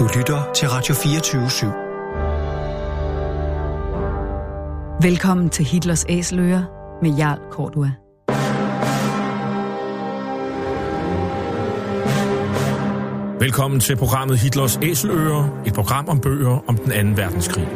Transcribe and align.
Du 0.00 0.08
lytter 0.16 0.52
til 0.52 0.68
Radio 0.68 0.94
24 0.94 1.46
/7. 1.46 1.66
Velkommen 5.02 5.48
til 5.48 5.64
Hitlers 5.64 6.04
Æseløer 6.08 6.62
med 7.02 7.10
Jarl 7.10 7.38
Kortua. 7.50 7.90
Velkommen 13.40 13.80
til 13.80 13.96
programmet 13.96 14.38
Hitlers 14.38 14.78
Æseløer, 14.82 15.62
et 15.66 15.74
program 15.74 16.08
om 16.08 16.20
bøger 16.20 16.64
om 16.68 16.76
den 16.76 16.92
anden 16.92 17.16
verdenskrig. 17.16 17.68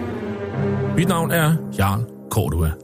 Mit 0.96 1.08
navn 1.08 1.30
er 1.30 1.54
Jarl 1.78 2.04
Kortua. 2.30 2.83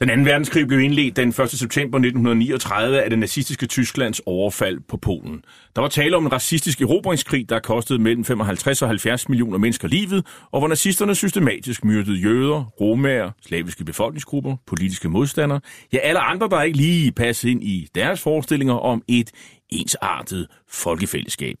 Den 0.00 0.10
anden 0.10 0.26
verdenskrig 0.26 0.66
blev 0.66 0.80
indledt 0.80 1.16
den 1.16 1.28
1. 1.28 1.34
september 1.34 1.98
1939 1.98 3.02
af 3.02 3.10
det 3.10 3.18
nazistiske 3.18 3.66
Tysklands 3.66 4.20
overfald 4.26 4.80
på 4.88 4.96
Polen. 4.96 5.44
Der 5.76 5.82
var 5.82 5.88
tale 5.88 6.16
om 6.16 6.26
en 6.26 6.32
racistisk 6.32 6.80
erobringskrig, 6.80 7.48
der 7.48 7.58
kostede 7.58 7.98
mellem 7.98 8.24
55 8.24 8.82
og 8.82 8.88
70 8.88 9.28
millioner 9.28 9.58
mennesker 9.58 9.88
livet, 9.88 10.26
og 10.50 10.60
hvor 10.60 10.68
nazisterne 10.68 11.14
systematisk 11.14 11.84
myrdede 11.84 12.16
jøder, 12.16 12.64
romager, 12.80 13.30
slaviske 13.46 13.84
befolkningsgrupper, 13.84 14.56
politiske 14.66 15.08
modstandere, 15.08 15.60
ja 15.92 15.98
alle 15.98 16.20
andre, 16.20 16.48
der 16.48 16.62
ikke 16.62 16.78
lige 16.78 17.12
passede 17.12 17.52
ind 17.52 17.62
i 17.62 17.88
deres 17.94 18.20
forestillinger 18.20 18.74
om 18.74 19.02
et 19.08 19.30
ensartet 19.68 20.46
folkefællesskab. 20.68 21.56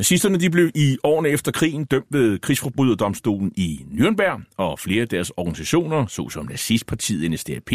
Nazisterne 0.00 0.38
de 0.38 0.50
blev 0.50 0.70
i 0.74 0.98
årene 1.04 1.28
efter 1.28 1.52
krigen 1.52 1.84
dømt 1.84 2.06
ved 2.10 2.38
krigsforbryderdomstolen 2.38 3.52
i 3.56 3.84
Nürnberg, 3.90 4.42
og 4.56 4.78
flere 4.78 5.02
af 5.02 5.08
deres 5.08 5.30
organisationer, 5.36 6.06
såsom 6.06 6.46
nazistpartiet 6.46 7.30
NSDAP, 7.30 7.70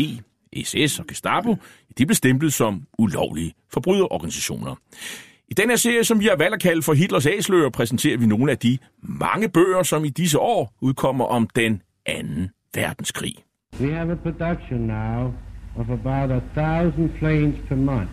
SS 0.64 1.00
og 1.00 1.08
Gestapo, 1.08 1.56
de 1.98 2.06
blev 2.06 2.16
stemplet 2.16 2.54
som 2.54 2.84
ulovlige 3.00 3.54
forbryderorganisationer. 3.74 4.76
I 5.50 5.54
den 5.54 5.70
her 5.70 5.76
serie, 5.76 6.04
som 6.04 6.20
vi 6.20 6.26
har 6.26 6.36
valgt 6.36 6.54
at 6.54 6.62
kalde 6.62 6.82
for 6.82 6.94
Hitlers 6.94 7.26
Æsløer, 7.26 7.70
præsenterer 7.70 8.18
vi 8.18 8.26
nogle 8.26 8.52
af 8.52 8.58
de 8.58 8.78
mange 9.02 9.50
bøger, 9.50 9.84
som 9.84 10.06
i 10.06 10.10
disse 10.10 10.40
år 10.40 10.74
udkommer 10.82 11.26
om 11.26 11.50
den 11.56 11.82
anden 12.06 12.50
verdenskrig. 12.76 13.36
We 13.82 13.92
have 13.92 14.12
a 14.12 14.16
production 14.16 14.80
now 14.80 15.34
of 15.76 15.90
about 15.90 16.32
a 16.32 16.42
thousand 16.54 17.10
planes 17.20 17.56
per 17.68 17.76
month. 17.76 18.12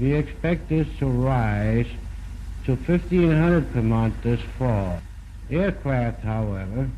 We 0.00 0.18
expect 0.18 0.60
this 0.68 0.86
to 1.00 1.06
rise 1.06 1.90
to 2.66 2.74
1,500 2.74 3.72
per 3.72 3.82
month 3.82 4.14
this 4.22 4.40
fall. 4.58 4.98
Aircraft, 5.50 6.20
however, 6.22 6.90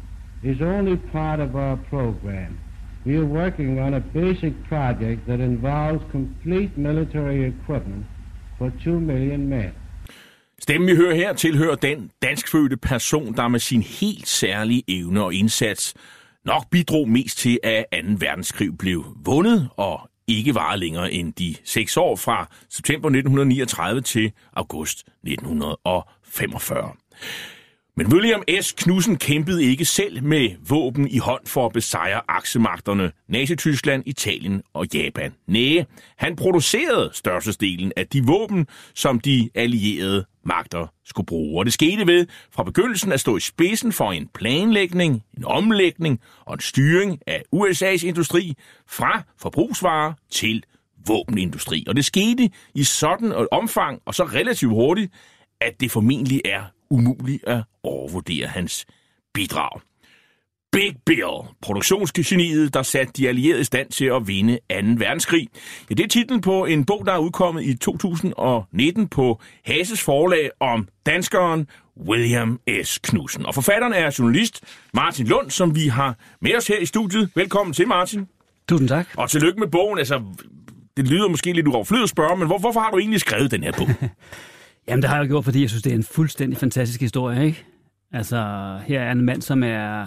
is 0.42 0.60
only 0.62 0.96
part 0.96 1.40
of 1.40 1.54
our 1.54 1.76
program. 1.76 2.58
We 3.04 3.16
are 3.16 3.26
working 3.26 3.78
on 3.78 3.94
a 3.94 4.00
basic 4.00 4.52
project 4.68 5.26
that 5.26 5.40
involves 5.40 6.02
complete 6.10 6.78
military 6.78 7.44
equipment 7.44 8.06
for 8.58 8.72
2 8.84 9.00
million 9.00 9.48
men. 9.48 9.72
Stemmen, 10.58 10.88
vi 10.88 10.96
hører 10.96 11.14
her, 11.14 11.32
tilhører 11.32 11.74
den 11.74 12.10
danskfødte 12.22 12.76
person, 12.76 13.34
der 13.34 13.48
med 13.48 13.60
sin 13.60 13.82
helt 13.82 14.28
særlige 14.28 14.82
evne 14.88 15.22
og 15.22 15.34
indsats 15.34 15.94
nok 16.44 16.70
bidrog 16.70 17.08
mest 17.08 17.38
til, 17.38 17.58
at 17.62 17.84
2. 17.92 17.98
verdenskrig 18.18 18.78
blev 18.78 19.04
vundet 19.24 19.68
og 19.76 20.10
ikke 20.28 20.54
varer 20.54 20.76
længere 20.76 21.12
end 21.12 21.32
de 21.32 21.54
seks 21.64 21.96
år 21.96 22.16
fra 22.16 22.50
september 22.70 23.08
1939 23.08 24.00
til 24.00 24.32
august 24.52 25.04
1945. 25.24 26.92
Men 27.98 28.12
William 28.12 28.42
S. 28.60 28.72
Knudsen 28.72 29.16
kæmpede 29.16 29.64
ikke 29.64 29.84
selv 29.84 30.22
med 30.22 30.50
våben 30.68 31.08
i 31.08 31.18
hånd 31.18 31.46
for 31.46 31.66
at 31.66 31.72
besejre 31.72 32.20
aksemagterne 32.28 33.12
Nazi-Tyskland, 33.28 34.02
Italien 34.06 34.62
og 34.74 34.86
Japan. 34.94 35.34
Næh, 35.46 35.84
han 36.16 36.36
producerede 36.36 37.10
størstedelen 37.12 37.92
af 37.96 38.06
de 38.06 38.24
våben, 38.24 38.66
som 38.94 39.20
de 39.20 39.50
allierede 39.54 40.24
magter 40.44 40.86
skulle 41.04 41.26
bruge. 41.26 41.60
Og 41.60 41.64
det 41.64 41.72
skete 41.72 42.06
ved 42.06 42.26
fra 42.50 42.62
begyndelsen 42.62 43.12
at 43.12 43.20
stå 43.20 43.36
i 43.36 43.40
spidsen 43.40 43.92
for 43.92 44.12
en 44.12 44.28
planlægning, 44.34 45.22
en 45.36 45.44
omlægning 45.44 46.20
og 46.44 46.54
en 46.54 46.60
styring 46.60 47.18
af 47.26 47.42
USA's 47.56 48.06
industri 48.06 48.54
fra 48.88 49.22
forbrugsvarer 49.40 50.12
til 50.30 50.62
våbenindustri. 51.06 51.84
Og 51.88 51.96
det 51.96 52.04
skete 52.04 52.50
i 52.74 52.84
sådan 52.84 53.32
et 53.32 53.48
omfang 53.52 54.02
og 54.04 54.14
så 54.14 54.24
relativt 54.24 54.72
hurtigt, 54.72 55.12
at 55.60 55.80
det 55.80 55.90
formentlig 55.90 56.40
er 56.44 56.62
umuligt 56.90 57.44
at 57.44 57.62
overvurdere 57.82 58.46
hans 58.46 58.86
bidrag. 59.34 59.80
Big 60.72 60.96
Bill, 61.06 61.56
produktionsgeniet, 61.62 62.74
der 62.74 62.82
satte 62.82 63.12
de 63.12 63.28
allierede 63.28 63.60
i 63.60 63.64
stand 63.64 63.90
til 63.90 64.04
at 64.04 64.26
vinde 64.26 64.54
2. 64.54 64.58
verdenskrig. 64.70 65.48
Ja, 65.90 65.94
det 65.94 66.04
er 66.04 66.08
titlen 66.08 66.40
på 66.40 66.64
en 66.64 66.84
bog, 66.84 67.06
der 67.06 67.12
er 67.12 67.18
udkommet 67.18 67.64
i 67.64 67.76
2019 67.76 69.08
på 69.08 69.40
Hases 69.64 70.02
forlag 70.02 70.50
om 70.60 70.88
danskeren 71.06 71.68
William 72.08 72.60
S. 72.84 72.98
Knudsen. 72.98 73.46
Og 73.46 73.54
forfatteren 73.54 73.92
er 73.92 74.16
journalist 74.18 74.64
Martin 74.94 75.26
Lund, 75.26 75.50
som 75.50 75.74
vi 75.74 75.88
har 75.88 76.16
med 76.40 76.56
os 76.56 76.66
her 76.66 76.78
i 76.78 76.86
studiet. 76.86 77.30
Velkommen 77.34 77.74
til, 77.74 77.88
Martin. 77.88 78.28
Tusind 78.68 78.88
tak. 78.88 79.08
Og 79.16 79.30
tillykke 79.30 79.60
med 79.60 79.68
bogen. 79.68 79.98
Altså, 79.98 80.22
det 80.96 81.08
lyder 81.08 81.28
måske 81.28 81.52
lidt 81.52 81.68
uoverflødigt 81.68 82.04
at 82.04 82.10
spørge, 82.10 82.36
men 82.36 82.46
hvor, 82.46 82.58
hvorfor 82.58 82.80
har 82.80 82.90
du 82.90 82.98
egentlig 82.98 83.20
skrevet 83.20 83.50
den 83.50 83.62
her 83.62 83.72
bog? 83.72 83.88
Jamen, 84.88 85.02
det 85.02 85.10
har 85.10 85.18
jeg 85.18 85.28
gjort, 85.28 85.44
fordi 85.44 85.60
jeg 85.60 85.70
synes, 85.70 85.82
det 85.82 85.90
er 85.90 85.96
en 85.96 86.02
fuldstændig 86.02 86.58
fantastisk 86.58 87.00
historie, 87.00 87.46
ikke? 87.46 87.64
Altså, 88.12 88.36
her 88.86 89.00
er 89.00 89.12
en 89.12 89.20
mand, 89.24 89.42
som 89.42 89.62
er 89.62 90.06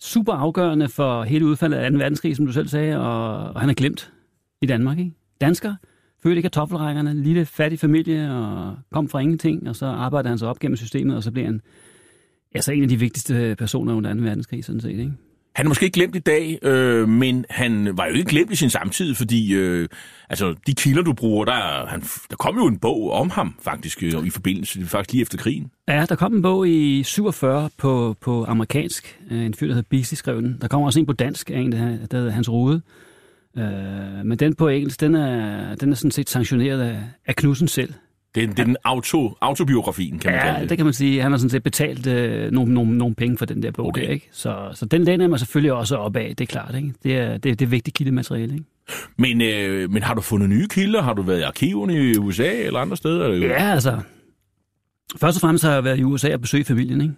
super 0.00 0.32
afgørende 0.32 0.88
for 0.88 1.22
hele 1.22 1.46
udfaldet 1.46 1.76
af 1.76 1.90
2. 1.90 1.98
verdenskrig, 1.98 2.36
som 2.36 2.46
du 2.46 2.52
selv 2.52 2.68
sagde, 2.68 3.00
og, 3.00 3.52
og 3.54 3.60
han 3.60 3.70
er 3.70 3.74
glemt 3.74 4.12
i 4.62 4.66
Danmark, 4.66 4.98
ikke? 4.98 5.12
Dansker, 5.40 5.74
født 6.22 6.38
i 6.38 6.40
kartoffelrækkerne, 6.40 7.22
lille 7.22 7.46
fattig 7.46 7.78
familie, 7.78 8.32
og 8.32 8.76
kom 8.92 9.08
fra 9.08 9.18
ingenting, 9.18 9.68
og 9.68 9.76
så 9.76 9.86
arbejder 9.86 10.28
han 10.28 10.38
sig 10.38 10.48
op 10.48 10.58
gennem 10.58 10.76
systemet, 10.76 11.16
og 11.16 11.22
så 11.22 11.30
bliver 11.30 11.46
han 11.46 11.60
altså 12.54 12.72
en 12.72 12.82
af 12.82 12.88
de 12.88 12.98
vigtigste 12.98 13.56
personer 13.58 13.94
under 13.94 14.14
2. 14.14 14.20
verdenskrig, 14.20 14.64
sådan 14.64 14.80
set, 14.80 14.98
ikke? 14.98 15.12
Han 15.54 15.66
er 15.66 15.68
måske 15.68 15.84
ikke 15.84 15.94
glemt 15.94 16.16
i 16.16 16.18
dag, 16.18 16.58
øh, 16.62 17.08
men 17.08 17.44
han 17.50 17.96
var 17.96 18.06
jo 18.06 18.12
ikke 18.12 18.30
glemt 18.30 18.52
i 18.52 18.56
sin 18.56 18.70
samtid, 18.70 19.14
fordi 19.14 19.54
øh, 19.54 19.88
altså, 20.30 20.54
de 20.66 20.74
kilder, 20.74 21.02
du 21.02 21.12
bruger, 21.12 21.44
der, 21.44 21.86
han, 21.86 22.00
der 22.30 22.36
kom 22.36 22.56
jo 22.56 22.66
en 22.66 22.78
bog 22.78 23.12
om 23.12 23.30
ham 23.30 23.54
faktisk 23.62 24.02
øh, 24.02 24.26
i 24.26 24.30
forbindelse, 24.30 24.86
faktisk 24.86 25.12
lige 25.12 25.22
efter 25.22 25.38
krigen. 25.38 25.70
Ja, 25.88 26.06
der 26.08 26.14
kom 26.14 26.34
en 26.34 26.42
bog 26.42 26.68
i 26.68 27.02
47 27.02 27.70
på, 27.78 28.16
på 28.20 28.44
amerikansk. 28.44 29.18
Øh, 29.30 29.44
en 29.44 29.54
fyr, 29.54 29.66
der 29.66 29.74
hedder 29.74 29.88
Beasley, 29.90 30.16
skrev 30.16 30.42
den. 30.42 30.58
Der 30.60 30.68
kommer 30.68 30.86
også 30.86 31.00
en 31.00 31.06
på 31.06 31.12
dansk 31.12 31.50
af 31.50 31.58
en, 31.58 31.72
der, 31.72 32.06
der 32.06 32.18
hedder 32.18 32.32
Hans 32.32 32.48
Rode. 32.48 32.82
Øh, 33.58 34.24
men 34.24 34.38
den 34.38 34.54
på 34.54 34.68
engelsk, 34.68 35.00
den 35.00 35.14
er, 35.14 35.74
den 35.74 35.92
er 35.92 35.96
sådan 35.96 36.10
set 36.10 36.30
sanktioneret 36.30 36.80
af, 36.80 36.98
af 37.26 37.36
Knudsen 37.36 37.68
selv. 37.68 37.94
Det 38.34 38.42
er, 38.42 38.46
det 38.46 38.58
er 38.58 38.64
den 38.64 38.76
auto, 38.84 39.36
autobiografien, 39.40 40.18
kan 40.18 40.30
man 40.30 40.40
ja, 40.40 40.46
kalde 40.46 40.60
det. 40.60 40.70
det 40.70 40.78
kan 40.78 40.84
man 40.86 40.94
sige. 40.94 41.22
Han 41.22 41.30
har 41.30 41.38
sådan 41.38 41.50
set 41.50 41.62
betalt 41.62 42.06
øh, 42.06 42.50
nogle, 42.50 42.74
nogle, 42.74 42.98
nogle 42.98 43.14
penge 43.14 43.38
for 43.38 43.44
den 43.44 43.62
der 43.62 43.70
bog. 43.70 43.86
Okay. 43.86 44.02
Der, 44.02 44.08
ikke? 44.08 44.28
Så, 44.32 44.70
så 44.74 44.86
den 44.86 45.04
læner 45.04 45.28
man 45.28 45.38
selvfølgelig 45.38 45.72
også 45.72 45.96
op 45.96 46.16
af, 46.16 46.34
det 46.38 46.44
er 46.44 46.46
klart. 46.46 46.74
Ikke? 46.74 46.92
Det, 47.02 47.16
er, 47.16 47.32
det, 47.32 47.58
det 47.58 47.62
er 47.62 47.70
vigtigt 47.70 47.96
kildemateriale. 47.96 48.54
Ikke? 48.54 48.64
Men, 49.16 49.42
øh, 49.42 49.90
men 49.90 50.02
har 50.02 50.14
du 50.14 50.20
fundet 50.20 50.48
nye 50.48 50.68
kilder? 50.68 51.02
Har 51.02 51.14
du 51.14 51.22
været 51.22 51.38
i 51.38 51.42
arkiverne 51.42 52.10
i 52.10 52.18
USA 52.18 52.52
eller 52.52 52.80
andre 52.80 52.96
steder? 52.96 53.28
Ja, 53.28 53.72
altså. 53.72 53.98
Først 55.16 55.36
og 55.36 55.40
fremmest 55.40 55.64
har 55.64 55.72
jeg 55.72 55.84
været 55.84 55.98
i 55.98 56.04
USA 56.04 56.34
og 56.34 56.40
besøgt 56.40 56.66
familien, 56.66 57.00
ikke? 57.00 57.14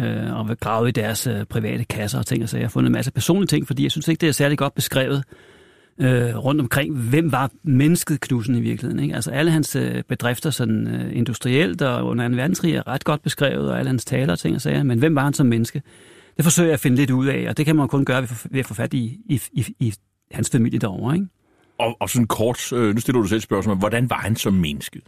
Øh, 0.00 0.34
og 0.38 0.58
gravet 0.60 0.88
i 0.88 0.92
deres 0.92 1.26
øh, 1.26 1.44
private 1.44 1.84
kasser 1.84 2.18
og 2.18 2.26
ting 2.26 2.42
og 2.42 2.48
sager. 2.48 2.60
Jeg 2.60 2.66
har 2.66 2.70
fundet 2.70 2.88
en 2.88 2.92
masse 2.92 3.12
personlige 3.12 3.46
ting, 3.46 3.66
fordi 3.66 3.82
jeg 3.82 3.90
synes 3.90 4.08
ikke, 4.08 4.20
det 4.20 4.28
er 4.28 4.32
særlig 4.32 4.58
godt 4.58 4.74
beskrevet 4.74 5.24
øh, 5.98 6.36
rundt 6.36 6.60
omkring, 6.60 6.94
hvem 6.94 7.32
var 7.32 7.50
mennesket 7.62 8.20
Knudsen 8.20 8.56
i 8.56 8.60
virkeligheden. 8.60 9.02
Ikke? 9.02 9.14
Altså 9.14 9.30
alle 9.30 9.50
hans 9.50 9.76
øh, 9.76 10.02
bedrifter 10.08 10.50
sådan 10.50 10.86
øh, 10.86 11.16
industrielt 11.16 11.82
og 11.82 12.06
under 12.06 12.28
2. 12.28 12.34
verdenskrig 12.34 12.74
er 12.74 12.88
ret 12.88 13.04
godt 13.04 13.22
beskrevet, 13.22 13.70
og 13.70 13.78
alle 13.78 13.88
hans 13.88 14.04
taler 14.04 14.32
og 14.32 14.38
ting 14.38 14.54
og 14.54 14.60
sager, 14.60 14.82
men 14.82 14.98
hvem 14.98 15.14
var 15.14 15.24
han 15.24 15.34
som 15.34 15.46
menneske? 15.46 15.82
Det 16.36 16.44
forsøger 16.44 16.68
jeg 16.68 16.74
at 16.74 16.80
finde 16.80 16.96
lidt 16.96 17.10
ud 17.10 17.26
af, 17.26 17.46
og 17.48 17.56
det 17.56 17.66
kan 17.66 17.76
man 17.76 17.88
kun 17.88 18.04
gøre 18.04 18.26
ved 18.50 18.60
at 18.60 18.66
få 18.66 18.74
fat 18.74 18.94
i, 18.94 19.18
i, 19.28 19.40
i, 19.52 19.64
i 19.80 19.94
hans 20.32 20.50
familie 20.50 20.78
derovre. 20.78 21.14
Ikke? 21.14 21.26
Og, 21.78 21.96
og 22.00 22.10
sådan 22.10 22.26
kort, 22.26 22.72
øh, 22.72 22.94
nu 22.94 23.00
stiller 23.00 23.22
du 23.22 23.28
selv 23.28 23.40
spørgsmål, 23.40 23.76
hvordan 23.76 24.10
var 24.10 24.16
han 24.18 24.36
som 24.36 24.52
menneske? 24.52 25.00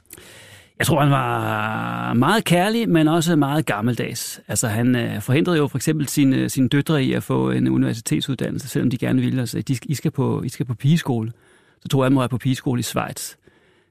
Jeg 0.78 0.87
tror, 0.87 1.00
han 1.00 1.11
var 1.11 2.12
meget 2.14 2.44
kærlig, 2.44 2.88
men 2.88 3.08
også 3.08 3.37
meget 3.37 3.67
gammeldags. 3.67 4.40
Altså, 4.49 4.69
han 4.69 4.96
øh, 4.96 5.20
forhindrede 5.20 5.58
jo 5.58 5.67
for 5.67 5.78
eksempel 5.78 6.08
sine, 6.08 6.37
øh, 6.37 6.50
sine 6.50 6.69
døtre 6.69 7.05
i 7.05 7.12
at 7.12 7.23
få 7.23 7.50
en 7.50 7.69
universitetsuddannelse, 7.69 8.69
selvom 8.69 8.90
de 8.90 8.99
gerne 8.99 9.20
ville. 9.23 9.40
Altså, 9.40 9.62
de, 9.62 9.78
I, 9.82 9.94
skal 9.94 10.11
på, 10.11 10.43
I 10.43 10.49
skal 10.49 10.67
på 10.67 10.75
pigeskole. 10.75 11.32
Så 11.81 11.88
tror 11.88 12.02
jeg, 12.02 12.06
at 12.06 12.12
må 12.12 12.20
være 12.20 12.28
på 12.28 12.38
pigeskole 12.38 12.81
i 12.81 12.82
Schweiz. 12.82 13.34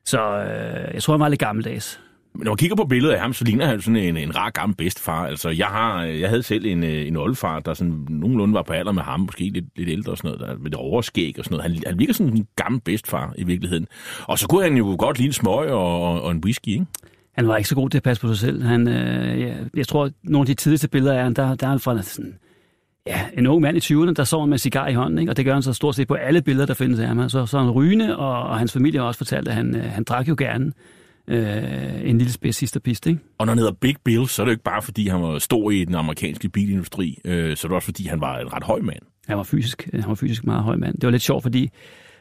Så 0.06 0.22
øh, 0.22 0.94
jeg 0.94 1.04
tror, 1.04 1.14
han 1.14 1.20
var 1.20 1.30
lidt 1.30 1.40
gammeldags. 1.40 2.00
Når 2.38 2.52
man 2.52 2.58
kigger 2.58 2.76
på 2.76 2.86
billedet 2.86 3.14
af 3.14 3.20
ham, 3.20 3.34
så 3.34 3.44
ligner 3.44 3.66
han 3.66 3.82
sådan 3.82 3.96
en, 3.96 4.18
en 4.18 4.36
rar 4.36 4.50
gammel 4.50 4.76
bedstefar. 4.76 5.26
Altså, 5.26 5.50
jeg, 5.50 5.68
har, 5.68 6.04
jeg 6.04 6.30
havde 6.30 6.44
selv 6.44 6.66
en, 6.66 6.84
øh, 6.84 7.08
en 7.08 7.16
oldefar, 7.16 7.60
der 7.60 7.74
sådan 7.74 8.06
nogenlunde 8.10 8.54
var 8.54 8.62
på 8.62 8.74
alder 8.74 8.92
med 8.92 9.02
ham, 9.02 9.20
måske 9.20 9.50
lidt, 9.50 9.66
lidt 9.76 9.90
ældre 9.90 10.12
og 10.12 10.18
sådan 10.18 10.32
noget, 10.32 10.50
der, 10.50 10.58
med 10.58 10.72
det 10.72 10.80
overskæg 10.80 11.36
og 11.40 11.46
sådan 11.46 11.58
noget. 11.58 11.72
Han, 11.72 11.84
han 11.88 12.00
virker 12.00 12.14
sådan 12.14 12.34
en 12.34 12.48
gammel 12.56 12.82
bedstefar 12.82 13.34
i 13.38 13.44
virkeligheden. 13.44 13.88
Og 14.24 14.40
så 14.40 14.48
kunne 14.48 14.64
han 14.64 14.78
jo 14.78 14.96
godt 15.00 15.18
lide 15.18 15.28
en 15.28 15.34
smøg 15.34 15.72
og, 15.72 16.02
og, 16.02 16.22
og 16.22 16.32
en 16.32 16.42
whisky, 16.44 16.68
ikke? 16.68 16.86
Han 17.36 17.48
var 17.48 17.58
ikke 17.58 17.70
så 17.70 17.76
god 17.76 17.90
til 17.90 17.98
at 17.98 18.04
passe 18.04 18.22
på 18.22 18.28
sig 18.28 18.38
selv. 18.38 18.64
Han, 18.64 18.88
øh, 18.88 19.42
jeg, 19.42 19.58
jeg 19.76 19.88
tror, 19.88 20.06
at 20.06 20.14
nogle 20.24 20.42
af 20.42 20.46
de 20.46 20.54
tidligste 20.54 20.88
billeder 20.88 21.18
af 21.18 21.24
ham, 21.24 21.34
der, 21.34 21.56
der 21.56 21.66
er 21.66 21.72
han 21.72 21.80
fra 21.80 22.02
sådan, 22.02 22.34
ja, 23.08 23.22
en 23.38 23.48
ung 23.48 23.62
mand 23.62 23.78
i 23.78 23.80
20'erne, 23.80 24.14
der 24.14 24.24
sover 24.24 24.46
med 24.46 24.58
cigar 24.58 24.88
i 24.88 24.94
hånden, 24.94 25.20
ikke? 25.20 25.31
og 25.31 25.38
det 25.38 25.46
gør 25.46 25.54
han 25.54 25.64
så 25.64 25.74
stort 25.74 25.96
set 25.96 26.08
på 26.08 26.14
alle 26.14 26.42
billeder, 26.42 26.66
der 26.66 26.74
findes 26.74 27.00
af 27.00 27.08
ham. 27.08 27.30
Så, 27.30 27.46
så 27.46 27.58
er 27.58 27.62
han 27.62 27.72
rygende, 27.72 28.18
og, 28.18 28.44
og 28.44 28.60
hans 28.60 28.74
familie 28.74 29.00
har 29.00 29.08
også 29.08 29.18
fortalt, 29.18 29.48
at 29.48 29.54
han, 29.54 29.76
øh, 29.76 29.84
han 29.84 30.04
drak 30.04 30.28
jo 30.28 30.36
gerne 30.38 30.72
øh, 31.27 32.10
en 32.10 32.18
lille 32.18 32.33
spids 32.33 32.56
sidste 32.56 32.80
pist, 32.80 33.07
ikke? 33.07 33.19
Og 33.38 33.45
når 33.45 33.51
han 33.51 33.57
hedder 33.57 33.74
Big 33.81 33.95
Bill, 34.04 34.27
så 34.27 34.42
er 34.42 34.45
det 34.45 34.50
jo 34.50 34.54
ikke 34.54 34.63
bare, 34.63 34.81
fordi 34.81 35.07
han 35.07 35.22
var 35.22 35.39
stor 35.39 35.72
i 35.72 35.86
den 35.86 35.95
amerikanske 35.95 36.50
bilindustri, 36.50 37.19
øh, 37.25 37.57
så 37.57 37.68
er 37.68 37.69
det 37.69 37.75
også, 37.75 37.86
fordi 37.86 38.07
han 38.07 38.22
var 38.22 38.39
en 38.39 38.54
ret 38.54 38.63
høj 38.63 38.80
mand. 38.80 39.01
Han 39.27 39.38
var 39.38 39.44
fysisk, 39.44 39.89
han 39.94 40.04
var 40.07 40.16
fysisk 40.16 40.45
meget 40.45 40.63
høj 40.63 40.75
mand. 40.75 40.94
Det 40.94 41.04
var 41.04 41.12
lidt 41.12 41.22
sjovt, 41.22 41.44
fordi 41.44 41.69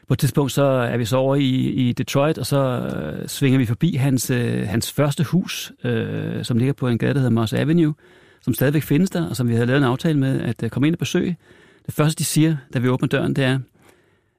på 0.07 0.13
et 0.13 0.19
tidspunkt 0.19 0.51
så 0.51 0.63
er 0.63 0.97
vi 0.97 1.05
så 1.05 1.17
over 1.17 1.35
i, 1.35 1.49
i 1.69 1.93
Detroit, 1.93 2.37
og 2.37 2.45
så 2.45 2.57
øh, 2.57 3.27
svinger 3.27 3.59
vi 3.59 3.65
forbi 3.65 3.95
hans, 3.95 4.29
øh, 4.29 4.67
hans 4.67 4.91
første 4.91 5.23
hus, 5.23 5.73
øh, 5.83 6.43
som 6.43 6.57
ligger 6.57 6.73
på 6.73 6.87
en 6.87 6.97
gade, 6.97 7.13
der 7.13 7.19
hedder 7.19 7.31
Moss 7.31 7.53
Avenue, 7.53 7.93
som 8.41 8.53
stadigvæk 8.53 8.83
findes 8.83 9.09
der, 9.09 9.29
og 9.29 9.35
som 9.35 9.47
vi 9.47 9.53
havde 9.53 9.65
lavet 9.65 9.77
en 9.77 9.83
aftale 9.83 10.19
med 10.19 10.41
at 10.41 10.63
øh, 10.63 10.69
komme 10.69 10.87
ind 10.87 10.95
og 10.95 10.99
besøge. 10.99 11.37
Det 11.85 11.93
første, 11.93 12.19
de 12.19 12.23
siger, 12.23 12.57
da 12.73 12.79
vi 12.79 12.89
åbner 12.89 13.07
døren, 13.07 13.33
det 13.33 13.43
er, 13.43 13.59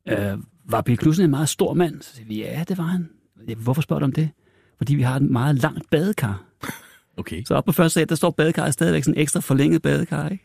øh, 0.08 0.38
var 0.64 0.80
Bill 0.80 0.98
Knudsen 0.98 1.24
en 1.24 1.30
meget 1.30 1.48
stor 1.48 1.74
mand? 1.74 2.02
Så 2.02 2.14
siger 2.14 2.26
vi, 2.26 2.38
ja, 2.38 2.64
det 2.68 2.78
var 2.78 2.84
han. 2.84 3.08
Hvorfor 3.56 3.82
spørger 3.82 4.00
du 4.00 4.04
om 4.04 4.12
det? 4.12 4.30
Fordi 4.78 4.94
vi 4.94 5.02
har 5.02 5.16
et 5.16 5.22
meget 5.22 5.56
langt 5.62 5.90
badekar. 5.90 6.42
Okay. 7.16 7.44
Så 7.44 7.54
oppe 7.54 7.72
på 7.72 7.72
første 7.72 7.94
sal, 7.94 8.08
der 8.08 8.14
står 8.14 8.30
badekarret 8.30 8.72
stadigvæk 8.72 9.04
sådan 9.04 9.14
en 9.14 9.20
ekstra 9.20 9.40
forlænget 9.40 9.82
badekar, 9.82 10.28
ikke? 10.28 10.44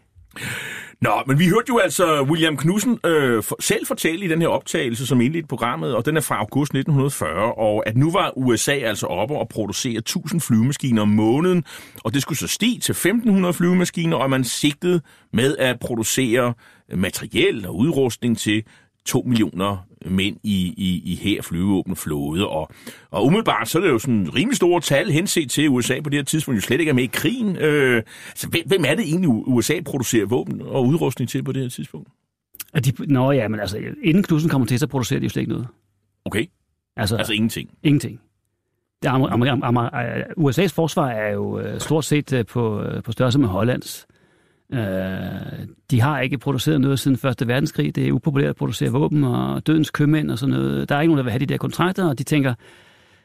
Nå, 1.01 1.11
men 1.27 1.39
vi 1.39 1.47
hørte 1.47 1.65
jo 1.69 1.77
altså 1.77 2.23
William 2.23 2.57
Knudsen 2.57 2.99
øh, 3.05 3.43
for, 3.43 3.55
selv 3.59 3.85
fortælle 3.85 4.25
i 4.25 4.27
den 4.27 4.41
her 4.41 4.47
optagelse, 4.47 5.07
som 5.07 5.21
indledte 5.21 5.47
programmet, 5.47 5.95
og 5.95 6.05
den 6.05 6.17
er 6.17 6.21
fra 6.21 6.35
august 6.35 6.69
1940, 6.69 7.53
og 7.53 7.87
at 7.87 7.97
nu 7.97 8.11
var 8.11 8.37
USA 8.37 8.71
altså 8.71 9.07
oppe 9.07 9.35
og 9.35 9.49
producere 9.49 9.97
1000 9.97 10.41
flyvemaskiner 10.41 11.01
om 11.01 11.07
måneden, 11.07 11.63
og 12.03 12.13
det 12.13 12.21
skulle 12.21 12.39
så 12.39 12.47
stige 12.47 12.79
til 12.79 12.91
1500 12.91 13.53
flyvemaskiner, 13.53 14.17
og 14.17 14.29
man 14.29 14.43
sigtede 14.43 15.01
med 15.33 15.57
at 15.57 15.79
producere 15.79 16.53
materiel 16.95 17.67
og 17.67 17.75
udrustning 17.75 18.37
til 18.37 18.63
2 19.05 19.23
millioner 19.27 19.87
mænd 20.05 20.37
i, 20.43 20.73
i, 20.77 21.11
i 21.11 21.15
her 21.15 21.41
flyvevåbne 21.41 21.95
flåde. 21.95 22.47
Og, 22.47 22.69
og 23.11 23.25
umiddelbart 23.25 23.67
så 23.69 23.77
er 23.77 23.83
det 23.83 23.89
jo 23.89 23.99
sådan 23.99 24.35
rimelig 24.35 24.57
store 24.57 24.81
tal 24.81 25.11
henset 25.11 25.51
til 25.51 25.69
USA 25.69 25.99
på 26.03 26.09
det 26.09 26.17
her 26.17 26.23
tidspunkt, 26.23 26.55
jo 26.55 26.61
slet 26.61 26.79
ikke 26.79 26.89
er 26.89 26.93
med 26.93 27.03
i 27.03 27.09
krigen. 27.13 27.55
Øh, 27.55 28.03
så 28.35 28.47
hvem, 28.47 28.61
hvem 28.65 28.83
er 28.87 28.95
det 28.95 29.05
egentlig, 29.05 29.29
USA 29.29 29.73
producerer 29.85 30.25
våben 30.25 30.61
og 30.61 30.85
udrustning 30.85 31.29
til 31.29 31.43
på 31.43 31.51
det 31.51 31.61
her 31.61 31.69
tidspunkt? 31.69 32.09
At 32.73 32.85
de, 32.85 32.91
nå 33.05 33.31
ja, 33.31 33.47
men 33.47 33.59
altså, 33.59 33.77
inden 34.03 34.23
Knudsen 34.23 34.49
kommer 34.49 34.67
til, 34.67 34.79
så 34.79 34.87
producerer 34.87 35.19
de 35.19 35.23
jo 35.25 35.29
slet 35.29 35.41
ikke 35.41 35.51
noget. 35.51 35.67
Okay, 36.25 36.45
Altså, 36.97 37.17
altså 37.17 37.33
ingenting. 37.33 37.69
ingenting. 37.83 38.21
Det 39.01 39.07
er, 39.07 39.11
amer, 39.11 39.29
amer, 39.29 39.65
amer, 39.65 39.89
USA's 40.37 40.73
forsvar 40.75 41.09
er 41.09 41.31
jo 41.31 41.59
øh, 41.59 41.79
stort 41.79 42.05
set 42.05 42.33
øh, 42.33 42.45
på, 42.45 42.81
øh, 42.81 43.03
på 43.03 43.11
størrelse 43.11 43.39
med 43.39 43.47
Hollands. 43.47 44.07
Øh, 44.73 44.79
de 45.91 46.01
har 46.01 46.19
ikke 46.19 46.37
produceret 46.37 46.81
noget 46.81 46.99
siden 46.99 47.17
Første 47.17 47.47
Verdenskrig. 47.47 47.95
Det 47.95 48.07
er 48.07 48.11
upopulært 48.11 48.49
at 48.49 48.55
producere 48.55 48.89
våben 48.89 49.23
og 49.23 49.67
dødens 49.67 49.89
købmænd 49.91 50.31
og 50.31 50.39
sådan 50.39 50.55
noget. 50.55 50.89
Der 50.89 50.95
er 50.95 51.01
ikke 51.01 51.07
nogen, 51.09 51.17
der 51.17 51.23
vil 51.23 51.31
have 51.31 51.39
de 51.39 51.45
der 51.45 51.57
kontrakter, 51.57 52.09
og 52.09 52.17
de 52.19 52.23
tænker, 52.23 52.53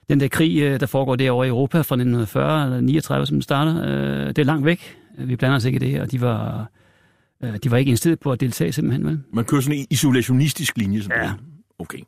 den 0.08 0.20
der 0.20 0.28
krig, 0.28 0.60
øh, 0.62 0.81
der 0.81 0.87
foregår 0.87 1.16
derovre 1.16 1.46
i 1.46 1.48
Europa 1.48 1.78
fra 1.78 1.94
1940 1.96 2.64
eller 2.64 2.81
39, 2.81 3.26
som 3.26 3.34
den 3.34 3.43
starter, 3.43 3.82
øh, 3.84 4.26
det 4.28 4.38
er 4.38 4.44
langt 4.44 4.64
væk. 4.66 4.96
Vi 5.19 5.37
blander 5.37 5.56
os 5.56 5.64
ikke 5.64 5.76
i 5.76 5.93
det, 5.93 6.00
og 6.00 6.12
de 6.12 6.20
var, 6.20 6.66
øh, 7.44 7.54
de 7.64 7.70
var 7.70 7.76
ikke 7.76 7.88
indstillet 7.88 8.20
på 8.20 8.32
at 8.32 8.40
deltage 8.40 8.72
simpelthen, 8.72 9.06
vel? 9.06 9.20
Man 9.32 9.44
kører 9.44 9.60
sådan 9.60 9.78
en 9.78 9.87
isolationistisk 9.90 10.76
linje. 10.78 11.02
Sådan 11.02 11.16
Ja. 11.19 11.22
noget. 11.22 11.40
Okay. 11.78 11.99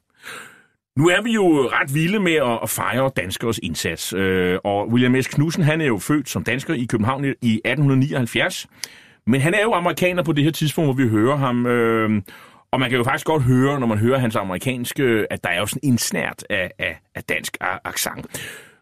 Nu 0.96 1.08
er 1.08 1.23
vi 1.23 1.32
jo 1.34 1.69
ret 1.73 1.94
vilde 1.94 2.20
med 2.20 2.32
at- 2.32 2.58
at 2.62 2.70
fejre 2.70 3.11
danskers 3.17 3.58
indsats. 3.58 4.12
Øh, 4.12 4.58
Og 4.64 4.88
William 4.88 5.23
S. 5.23 5.26
Knudsen, 5.26 5.62
han 5.62 5.81
er 5.81 5.87
jo 5.87 5.99
født 5.99 6.29
som 6.29 6.44
dansker 6.44 6.75
i 6.75 6.84
København 6.84 7.25
i 7.43 7.61
1879. 7.64 8.67
Men 9.29 9.41
han 9.41 9.55
er 9.55 9.63
jo 9.63 9.73
amerikaner 9.73 10.23
på 10.23 10.33
det 10.33 10.45
her 10.45 10.51
tidspunkt, 10.51 10.87
hvor 10.87 11.05
vi 11.05 11.09
hører 11.11 11.37
ham. 11.37 11.67
øh, 11.67 12.23
Og 12.73 12.81
man 12.81 12.91
kan 12.91 12.99
jo 12.99 13.05
faktisk 13.05 13.27
godt 13.27 13.43
høre, 13.43 13.81
når 13.81 13.87
man 13.87 13.99
hører 13.99 14.19
hans 14.19 14.37
amerikanske, 14.37 15.27
at 15.31 15.45
der 15.45 15.51
er 15.51 15.59
jo 15.61 15.67
sådan 15.67 15.91
en 15.91 15.99
snært 15.99 16.45
af, 16.51 16.71
af, 16.79 17.01
af 17.15 17.25
dansk 17.25 17.57
accent. 17.85 18.27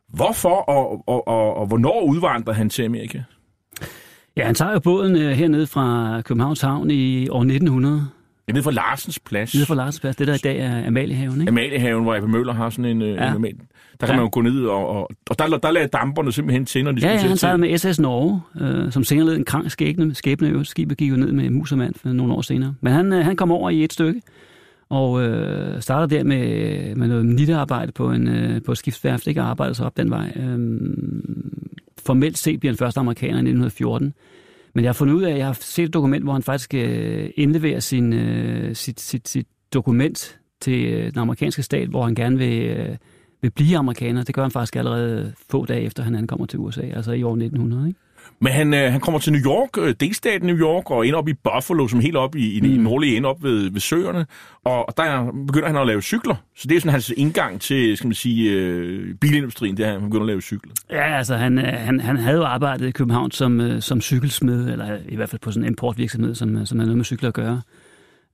Hvorfor 0.09 0.55
og, 0.55 1.03
og, 1.09 1.29
og, 1.29 1.57
og 1.57 1.67
hvornår 1.67 2.01
udvandrede 2.03 2.57
han 2.57 2.71
til 2.71 2.83
Amerika? 2.83 3.23
Ja, 4.37 4.45
han 4.45 4.55
tager 4.55 4.73
jo 4.73 4.81
båden 4.81 5.17
øh, 5.17 5.31
hernede 5.31 5.67
fra 5.67 6.21
Københavns 6.25 6.61
Havn 6.61 6.91
i 6.91 7.29
år 7.29 7.41
1900, 7.41 8.09
jeg 8.49 8.55
ved 8.55 8.63
fra 8.63 8.71
Larsens 8.71 9.19
Plads. 9.19 9.55
nede 9.55 9.67
fra 9.67 9.75
Larsensplads, 9.75 10.17
det 10.17 10.27
der 10.27 10.35
i 10.35 10.39
dag 10.39 10.59
er 10.59 10.87
Amaliehaven, 10.87 11.41
ikke? 11.41 11.51
Amaliehaven, 11.51 12.03
hvor 12.05 12.15
Ebbe 12.15 12.29
Møller 12.29 12.53
har 12.53 12.71
sådan 12.71 12.85
en, 12.85 13.03
ja. 13.03 13.25
Ja. 13.25 13.35
en. 13.35 13.43
Der 13.43 14.07
kan 14.07 14.09
Ja. 14.09 14.13
man 14.17 14.21
jo 14.25 14.29
gå 14.33 14.41
ned, 14.41 14.65
og, 14.65 14.89
og, 14.89 15.11
og 15.31 15.39
der, 15.39 15.59
der 15.59 15.71
lader 15.71 15.87
damperne 15.87 16.33
simpelthen 16.33 16.67
til, 16.67 16.85
når 16.85 16.93
de 16.93 17.01
Ja, 17.01 17.09
ja, 17.11 17.17
skulle 17.17 17.29
han 17.29 17.37
til. 17.37 17.41
sejlede 17.41 17.61
med 17.61 17.79
SS 17.95 18.01
Norge, 18.01 18.41
øh, 18.61 18.93
som 18.93 19.05
senere 19.05 19.27
led 19.27 19.37
en 19.37 19.45
krank 19.45 19.71
skæbne. 19.71 20.15
skæbne 20.15 20.49
øvrigt. 20.49 20.69
Skibet 20.69 20.97
gik 20.99 21.11
jo 21.11 21.17
ned 21.17 21.33
med 21.33 21.51
mus 21.51 21.73
og 21.73 21.79
mand 21.79 21.95
for 21.95 22.09
nogle 22.09 22.33
år 22.33 22.41
senere. 22.43 22.75
Men 22.81 22.93
han, 22.93 23.13
øh, 23.13 23.25
han 23.25 23.37
kom 23.37 23.51
over 23.53 23.71
i 23.71 23.85
et 23.85 23.93
stykke, 23.93 24.23
og 24.89 25.23
øh, 25.23 25.83
startede 25.83 26.17
der 26.19 26.25
med, 26.25 26.95
med 26.95 27.09
noget 27.09 27.27
nittearbejde 27.27 27.93
på, 27.93 28.11
en, 28.13 28.29
øh, 28.29 28.63
på 28.63 28.73
et 28.73 28.79
skibsværft, 28.79 29.27
ikke 29.27 29.41
og 29.43 29.49
arbejdede 29.51 29.75
sig 29.75 29.87
op 29.87 29.97
den 29.97 30.11
vej. 30.11 30.33
Øh, 30.37 30.59
formelt 32.07 32.39
set 32.39 32.61
bliver 32.61 32.73
han 32.73 32.79
første 32.79 33.01
amerikaner 33.01 33.35
i 33.37 33.41
1914. 33.41 34.15
Men 34.77 34.85
jeg 34.85 34.89
har 34.89 34.95
fundet 34.95 35.15
ud 35.15 35.23
af, 35.23 35.31
at 35.33 35.39
jeg 35.39 35.47
har 35.47 35.59
set 35.61 35.85
et 35.85 35.95
dokument, 35.95 36.25
hvor 36.25 36.33
han 36.33 36.43
faktisk 36.43 36.75
øh, 36.75 37.31
indleverer 37.35 37.81
sin, 37.81 38.13
øh, 38.13 38.75
sit, 38.75 39.01
sit, 39.01 39.29
sit 39.29 39.47
dokument 39.75 40.39
til 40.61 40.85
øh, 40.87 41.13
den 41.13 41.19
amerikanske 41.19 41.63
stat, 41.63 41.89
hvor 41.89 42.05
han 42.05 42.15
gerne 42.15 42.39
vil, 42.39 42.63
øh, 42.63 42.97
vil 43.43 43.51
blive 43.51 43.79
amerikaner. 43.79 44.23
Det 44.23 44.35
gør 44.35 44.43
han 44.43 44.51
faktisk 44.51 44.77
allerede 44.77 45.33
få 45.51 45.65
dage 45.65 45.83
efter, 45.83 46.03
han 46.03 46.15
ankommer 46.15 46.47
til 46.47 46.59
USA, 46.59 46.81
altså 46.81 47.13
i 47.13 47.23
år 47.23 47.33
1900. 47.33 47.89
Ikke? 47.89 48.01
Men 48.41 48.53
han, 48.53 48.75
øh, 48.75 48.93
han 48.93 49.01
kommer 49.01 49.19
til 49.19 49.33
New 49.33 49.43
York, 49.43 49.69
øh, 49.79 49.95
delstaten 50.01 50.47
New 50.47 50.57
York, 50.57 50.91
og 50.91 51.07
ind 51.07 51.15
op 51.15 51.29
i 51.29 51.33
Buffalo, 51.33 51.89
som 51.89 52.01
helt 52.01 52.17
op 52.17 52.37
i, 52.37 52.59
i 52.59 52.61
Mm. 52.77 52.83
nordlige 52.83 53.17
ende 53.17 53.29
op 53.29 53.43
ved, 53.43 53.71
ved 53.71 53.81
søerne. 53.81 54.27
Og, 54.65 54.89
og 54.89 54.95
der 54.97 55.33
begynder 55.47 55.67
han 55.67 55.77
at 55.77 55.87
lave 55.87 56.03
cykler. 56.03 56.35
Så 56.57 56.69
det 56.69 56.77
er 56.77 56.81
sådan 56.81 56.91
hans 56.93 57.13
indgang 57.17 57.61
til, 57.61 57.97
skal 57.97 58.09
man 58.09 58.15
sige, 58.15 58.51
øh, 58.53 59.15
bilindustrien, 59.15 59.77
det 59.77 59.83
er, 59.83 59.87
at 59.89 59.93
han 60.01 60.03
begynder 60.03 60.23
at 60.23 60.27
lave 60.27 60.41
cykler. 60.43 60.73
Ja, 60.91 61.17
altså 61.17 61.37
han, 61.37 61.59
øh, 61.59 61.65
han, 61.65 62.01
han 62.01 62.17
havde 62.17 62.37
jo 62.37 62.45
arbejdet 62.45 62.87
i 62.87 62.91
København 62.91 63.31
som, 63.31 63.61
øh, 63.61 63.83
som 63.83 64.01
cykelsmed, 64.01 64.71
eller 64.73 64.97
i 65.09 65.17
hvert 65.17 65.29
fald 65.31 65.41
på 65.41 65.51
sådan 65.51 65.65
en 65.65 65.69
importvirksomhed, 65.73 66.35
som, 66.35 66.57
øh, 66.57 66.67
som 66.67 66.79
havde 66.79 66.87
noget 66.87 66.97
med 66.97 67.05
cykler 67.05 67.29
at 67.29 67.35
gøre. 67.35 67.61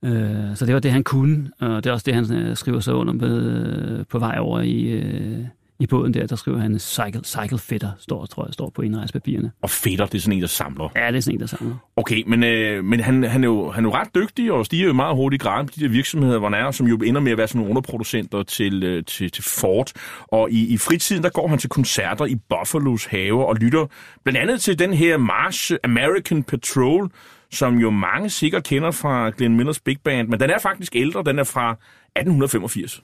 Øh, 0.05 0.55
Så 0.55 0.65
det 0.65 0.73
var 0.73 0.79
det, 0.79 0.91
han 0.91 1.03
kunne, 1.03 1.49
og 1.59 1.83
det 1.83 1.89
er 1.89 1.93
også 1.93 2.03
det, 2.05 2.13
han 2.15 2.33
øh, 2.33 2.55
skriver 2.55 2.79
sig 2.79 2.93
under 2.93 3.13
med, 3.13 4.05
på 4.05 4.19
vej 4.19 4.37
over 4.39 4.59
i, 4.61 4.81
øh, 4.83 5.37
i 5.83 5.87
båden 5.87 6.13
der. 6.13 6.27
Der 6.27 6.35
skriver 6.35 6.57
han 6.57 6.79
cycle, 6.79 7.21
cycle 7.23 7.59
fitter, 7.59 7.91
står, 7.99 8.25
tror 8.25 8.45
jeg, 8.45 8.53
står 8.53 8.71
på 8.75 8.81
indrejspapirerne. 8.81 9.51
Og 9.61 9.69
fætter, 9.69 10.05
det 10.05 10.17
er 10.17 10.21
sådan 10.21 10.35
en, 10.35 10.41
der 10.41 10.47
samler. 10.47 10.89
Ja, 10.95 11.07
det 11.07 11.15
er 11.15 11.19
sådan 11.19 11.35
en, 11.35 11.39
der 11.39 11.47
samler. 11.47 11.75
Okay, 11.95 12.23
men, 12.27 12.43
øh, 12.43 12.83
men 12.83 12.99
han, 12.99 13.23
han, 13.23 13.43
er 13.43 13.47
jo, 13.47 13.71
han 13.71 13.85
er 13.85 13.89
jo 13.89 13.95
ret 13.95 14.15
dygtig 14.15 14.51
og 14.51 14.65
stiger 14.65 14.87
jo 14.87 14.93
meget 14.93 15.15
hurtigt 15.15 15.41
i 15.41 15.43
graden 15.43 15.67
på 15.67 15.73
de 15.75 15.83
der 15.83 15.89
virksomheder, 15.89 16.39
hvor 16.39 16.49
han 16.49 16.65
er, 16.65 16.71
som 16.71 16.87
jo 16.87 16.97
ender 16.97 17.21
med 17.21 17.31
at 17.31 17.37
være 17.37 17.47
sådan 17.47 17.59
nogle 17.59 17.69
underproducenter 17.69 18.43
til, 18.43 18.83
øh, 18.83 19.03
til, 19.05 19.31
til 19.31 19.43
Ford. 19.43 19.91
Og 20.27 20.51
i, 20.51 20.73
i 20.73 20.77
fritiden, 20.77 21.23
der 21.23 21.29
går 21.29 21.47
han 21.47 21.57
til 21.57 21.69
koncerter 21.69 22.25
i 22.25 22.35
Buffalos 22.49 23.05
have 23.05 23.45
og 23.47 23.55
lytter 23.55 23.85
blandt 24.23 24.39
andet 24.39 24.61
til 24.61 24.79
den 24.79 24.93
her 24.93 25.17
March 25.17 25.73
American 25.83 26.43
Patrol, 26.43 27.09
som 27.51 27.77
jo 27.77 27.89
mange 27.89 28.29
sikkert 28.29 28.63
kender 28.63 28.91
fra 28.91 29.29
Glenn 29.29 29.57
Millers 29.57 29.79
Big 29.79 29.97
Band, 30.03 30.27
men 30.27 30.39
den 30.39 30.49
er 30.49 30.59
faktisk 30.59 30.95
ældre, 30.95 31.23
den 31.25 31.39
er 31.39 31.43
fra 31.43 31.71
1885. 31.71 33.01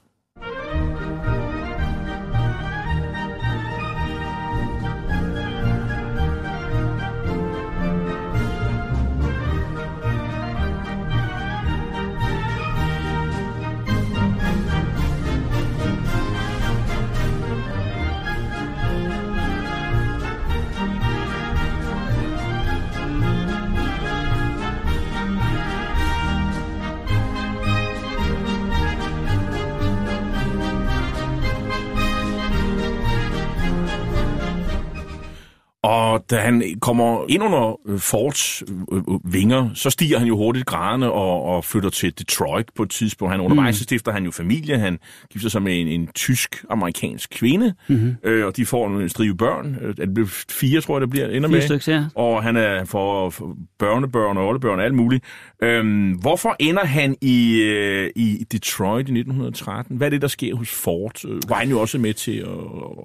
da 36.30 36.38
han 36.38 36.64
kommer 36.82 37.26
ind 37.30 37.44
under 37.44 37.80
øh, 37.88 38.00
Fords 38.00 38.64
øh, 38.92 38.98
øh, 38.98 39.34
vinger, 39.34 39.70
så 39.74 39.90
stiger 39.90 40.20
han 40.20 40.28
jo 40.28 40.38
hurtigt 40.38 40.66
graderne 40.66 41.12
og, 41.12 41.44
og 41.46 41.66
flytter 41.66 41.90
til 41.90 42.20
Detroit 42.20 42.66
på 42.76 42.84
et 42.84 42.90
tidspunkt. 42.90 43.32
Han 43.32 43.42
undervejs 43.42 43.80
mm. 43.80 43.84
stifter 43.84 44.12
han 44.12 44.26
jo 44.26 44.32
familie. 44.32 44.80
Han 44.80 45.00
gifter 45.32 45.50
sig 45.50 45.62
med 45.62 45.82
en, 45.82 45.88
en 45.88 46.08
tysk-amerikansk 46.16 47.30
kvinde, 47.30 47.74
mm-hmm. 47.88 48.16
øh, 48.24 48.46
og 48.46 48.58
de 48.58 48.66
får 48.66 48.88
en 48.88 49.10
strive 49.10 49.38
børn. 49.38 49.96
Det 49.98 50.14
bliver 50.14 50.30
fire, 50.50 50.82
tror 50.82 50.96
jeg, 50.96 51.02
det 51.02 51.10
bliver 51.10 51.28
ender 51.28 51.50
med. 51.50 51.62
stykker, 51.62 51.94
ja. 51.94 52.06
Og 52.16 52.44
han 52.44 52.56
er 52.56 52.86
for, 52.86 53.34
børnebørn 53.80 54.38
og 54.38 54.48
oldebørn 54.48 54.80
og 54.80 54.86
alt 54.86 54.94
muligt. 54.94 55.26
Øhm, 55.64 56.12
hvorfor 56.12 56.56
ender 56.60 56.86
han 56.86 57.16
i, 57.22 57.62
øh, 57.62 58.10
i 58.16 58.46
Detroit 58.52 59.10
i 59.10 59.12
1913? 59.12 59.98
Hvad 59.98 60.08
er 60.08 60.10
det, 60.10 60.22
der 60.22 60.28
sker 60.28 60.56
hos 60.56 60.70
Ford? 60.70 61.48
Var 61.48 61.56
han 61.56 61.70
jo 61.70 61.80
også 61.80 61.98
med 61.98 62.14
til 62.14 62.38
at... 62.38 62.48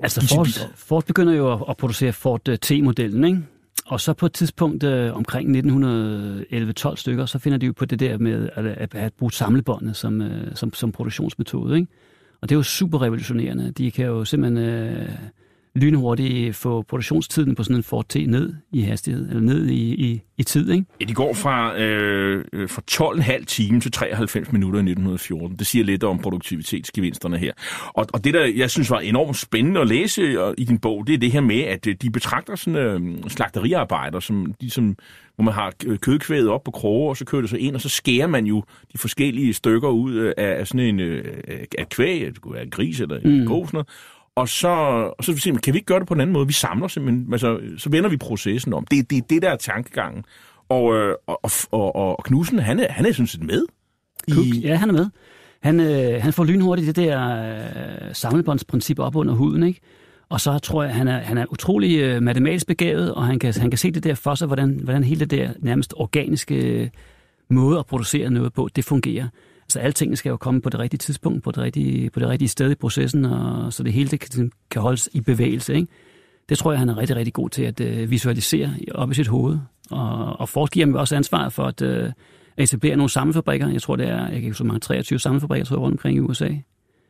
Altså 0.03 0.35
Ford? 0.35 0.47
Ford 0.77 1.05
begynder 1.05 1.35
jo 1.35 1.65
at, 1.71 1.77
producere 1.77 2.13
Ford 2.13 2.49
øh, 2.49 2.59
T-modellen, 2.75 3.25
ikke? 3.25 3.43
Og 3.87 4.01
så 4.01 4.13
på 4.13 4.27
et 4.27 4.33
tidspunkt 4.33 4.85
øh, 4.85 5.17
omkring 5.17 5.57
1911-12 5.57 6.97
stykker, 6.97 7.27
så 7.27 7.39
finder 7.39 7.59
de 7.59 7.67
jo 7.67 7.73
på 7.73 7.85
det 7.85 8.01
der 8.01 8.19
med 8.19 8.49
at, 8.55 8.67
at, 8.67 8.95
at 8.95 9.13
bruge 9.13 9.33
samlebåndet 9.33 9.97
som, 9.97 10.23
øh, 10.23 10.55
som, 10.55 10.75
som 10.75 10.93
produktionsmetode, 10.93 11.77
ikke? 11.77 11.89
Og 12.41 12.49
det 12.49 12.55
er 12.55 12.59
jo 12.59 12.63
super 12.63 13.03
revolutionerende. 13.03 13.71
De 13.71 13.91
kan 13.91 14.07
jo 14.07 14.25
simpelthen 14.25 14.69
øh, 14.69 15.09
lynhurtigt 15.75 16.57
få 16.57 16.83
produktionstiden 16.83 17.55
på 17.55 17.63
sådan 17.63 17.77
en 17.77 17.83
Ford 17.83 18.05
T 18.09 18.15
ned 18.15 18.55
i 18.73 18.81
hastighed, 18.81 19.29
eller 19.29 19.43
ned 19.43 19.67
i, 19.67 19.95
i, 19.95 20.23
i 20.39 20.43
tid, 20.43 20.71
ikke? 20.71 20.85
Ja, 21.01 21.05
de 21.05 21.15
går 21.15 21.35
fra, 21.35 21.79
øh, 21.79 22.45
øh, 22.53 22.69
fra 22.69 22.83
12,5 23.41 23.45
timer 23.45 23.81
til 23.81 23.93
93 23.93 24.53
minutter 24.53 24.79
i 24.79 24.83
1914. 24.83 25.59
Det 25.59 25.67
siger 25.67 25.85
lidt 25.85 26.05
om 26.05 26.19
produktivitetsgevinsterne 26.19 27.39
her. 27.39 27.53
Og, 27.95 28.07
og 28.13 28.25
det, 28.25 28.35
der 28.35 28.45
jeg 28.45 28.71
synes 28.71 28.91
var 28.91 28.99
enormt 28.99 29.37
spændende 29.37 29.81
at 29.81 29.89
læse 29.89 30.23
øh, 30.23 30.55
i 30.59 30.65
din 30.65 30.79
bog, 30.79 31.07
det 31.07 31.15
er 31.15 31.19
det 31.19 31.33
her 31.33 31.41
med, 31.41 31.61
at 31.61 31.87
øh, 31.87 31.95
de 32.03 32.11
betragter 32.11 32.57
sådan 32.57 32.77
øh, 32.77 33.31
slagteriarbejder, 33.31 34.21
som, 34.21 34.55
de, 34.61 34.71
som, 34.71 34.97
hvor 35.35 35.45
man 35.45 35.55
har 35.55 35.73
øh, 35.87 35.99
kødkvædet 35.99 36.49
op 36.49 36.65
på 36.65 36.71
kroge, 36.71 37.11
og 37.11 37.17
så 37.17 37.25
kører 37.25 37.43
det 37.43 37.51
så 37.51 37.57
ind, 37.57 37.75
og 37.75 37.81
så 37.81 37.89
skærer 37.89 38.27
man 38.27 38.47
jo 38.47 38.65
de 38.93 38.99
forskellige 38.99 39.53
stykker 39.53 39.89
ud 39.89 40.15
øh, 40.15 40.33
af, 40.37 40.59
af 40.59 40.67
sådan 40.67 40.87
en 40.87 41.01
øh, 41.01 41.25
af 41.79 41.89
kvæg, 41.89 42.21
det 42.21 42.41
kunne 42.41 42.55
være 42.55 42.63
en 42.63 42.71
gris 42.71 43.01
eller 43.01 43.17
en 43.17 43.41
mm. 43.41 43.47
ko, 43.47 43.67
sådan 43.67 43.77
noget. 43.77 43.89
Og 44.37 44.49
så, 44.49 44.69
og 45.19 45.25
så 45.25 45.41
man, 45.47 45.57
kan 45.57 45.75
vi 45.75 45.79
ikke 45.79 45.87
gøre 45.87 46.01
det 46.01 46.09
på 46.09 46.15
en 46.15 46.21
anden 46.21 46.33
måde? 46.33 46.47
Vi 46.47 46.53
samler 46.53 46.89
simpelthen, 46.89 47.33
altså, 47.33 47.61
så 47.79 47.91
vender 47.91 48.11
vi 48.11 48.17
processen 48.17 48.73
om. 48.73 48.87
Det 48.91 48.99
er 48.99 49.03
det, 49.03 49.31
det, 49.31 49.43
der 49.43 49.51
er 49.51 49.57
tankegangen. 49.57 50.25
Og, 50.69 50.95
øh, 50.95 51.15
og, 51.27 51.41
og, 51.43 51.97
og, 51.97 52.19
og 52.19 52.25
Knudsen, 52.25 52.59
han 52.59 52.81
er, 52.81 52.93
han 52.93 53.07
er 53.07 53.13
sådan 53.13 53.27
set 53.27 53.43
med. 53.43 53.67
Cook, 54.31 54.47
ja, 54.63 54.75
han 54.75 54.89
er 54.89 54.93
med. 54.93 55.07
Han, 55.63 55.81
øh, 55.81 56.23
han 56.23 56.33
får 56.33 56.45
lynhurtigt 56.45 56.87
det 56.87 56.97
der 56.97 57.53
øh, 57.55 58.15
samlebåndsprincip 58.15 58.99
op 58.99 59.17
under 59.17 59.35
huden, 59.35 59.63
ikke? 59.63 59.81
Og 60.29 60.41
så 60.41 60.59
tror 60.59 60.83
jeg, 60.83 60.95
han 60.95 61.09
er, 61.09 61.19
han 61.19 61.39
er 61.39 61.47
utrolig 61.53 61.99
øh, 61.99 62.23
matematisk 62.23 62.67
begavet, 62.67 63.15
og 63.15 63.27
han 63.27 63.39
kan, 63.39 63.55
han 63.57 63.71
kan 63.71 63.79
se 63.79 63.91
det 63.91 64.05
der 64.05 64.15
for 64.15 64.35
sig, 64.35 64.47
hvordan, 64.47 64.81
hvordan 64.83 65.05
hele 65.05 65.21
det 65.21 65.31
der 65.31 65.51
nærmest 65.59 65.95
organiske 65.97 66.55
øh, 66.55 66.89
måde 67.51 67.79
at 67.79 67.87
producere 67.87 68.31
noget 68.31 68.53
på, 68.53 68.69
det 68.77 68.85
fungerer. 68.85 69.29
Alle 69.77 69.93
tingene 69.93 70.17
skal 70.17 70.31
jo 70.31 70.37
komme 70.37 70.61
på 70.61 70.71
det 70.71 70.81
rigtige 70.81 70.99
tidspunkt, 70.99 71.45
på 71.45 71.51
det 71.51 71.59
rigtige, 71.59 72.11
på 72.11 72.21
det 72.21 72.29
rigtige 72.29 72.49
sted 72.49 72.71
i 72.71 72.75
processen, 72.75 73.25
og 73.25 73.73
så 73.73 73.83
det 73.83 73.93
hele 73.93 74.11
det 74.11 74.21
kan, 74.21 74.53
kan 74.71 74.83
holdes 74.83 75.09
i 75.13 75.21
bevægelse, 75.21 75.75
ikke? 75.75 75.89
Det 76.49 76.59
tror 76.59 76.73
jeg, 76.73 76.79
han 76.79 76.89
er 76.89 76.99
rigtig, 76.99 77.17
rigtig 77.17 77.35
god 77.35 77.51
til 77.51 77.63
at 77.63 77.81
øh, 77.81 78.11
visualisere 78.11 78.75
op 78.95 79.11
i 79.11 79.15
sit 79.15 79.27
hoved. 79.27 79.59
Og, 79.91 80.41
og 80.41 80.49
Ford 80.49 80.71
giver 80.71 80.87
ham 80.87 80.95
også 80.95 81.17
ansvaret 81.17 81.53
for 81.53 81.65
at 81.65 81.83
øh, 81.83 82.13
etablere 82.57 82.97
nogle 82.97 83.11
samlefabrikker. 83.11 83.69
Jeg 83.69 83.83
tror, 83.83 83.97
det 83.97 84.09
er, 84.09 84.21
jeg 84.21 84.31
kan 84.31 84.43
ikke 84.43 84.55
så 84.55 84.65
mange, 84.65 84.81
23 84.81 85.19
samlefabrikker, 85.19 85.65
tror 85.65 85.77
jeg, 85.77 85.81
rundt 85.81 85.95
omkring 85.95 86.17
i 86.17 86.21
USA. 86.21 86.49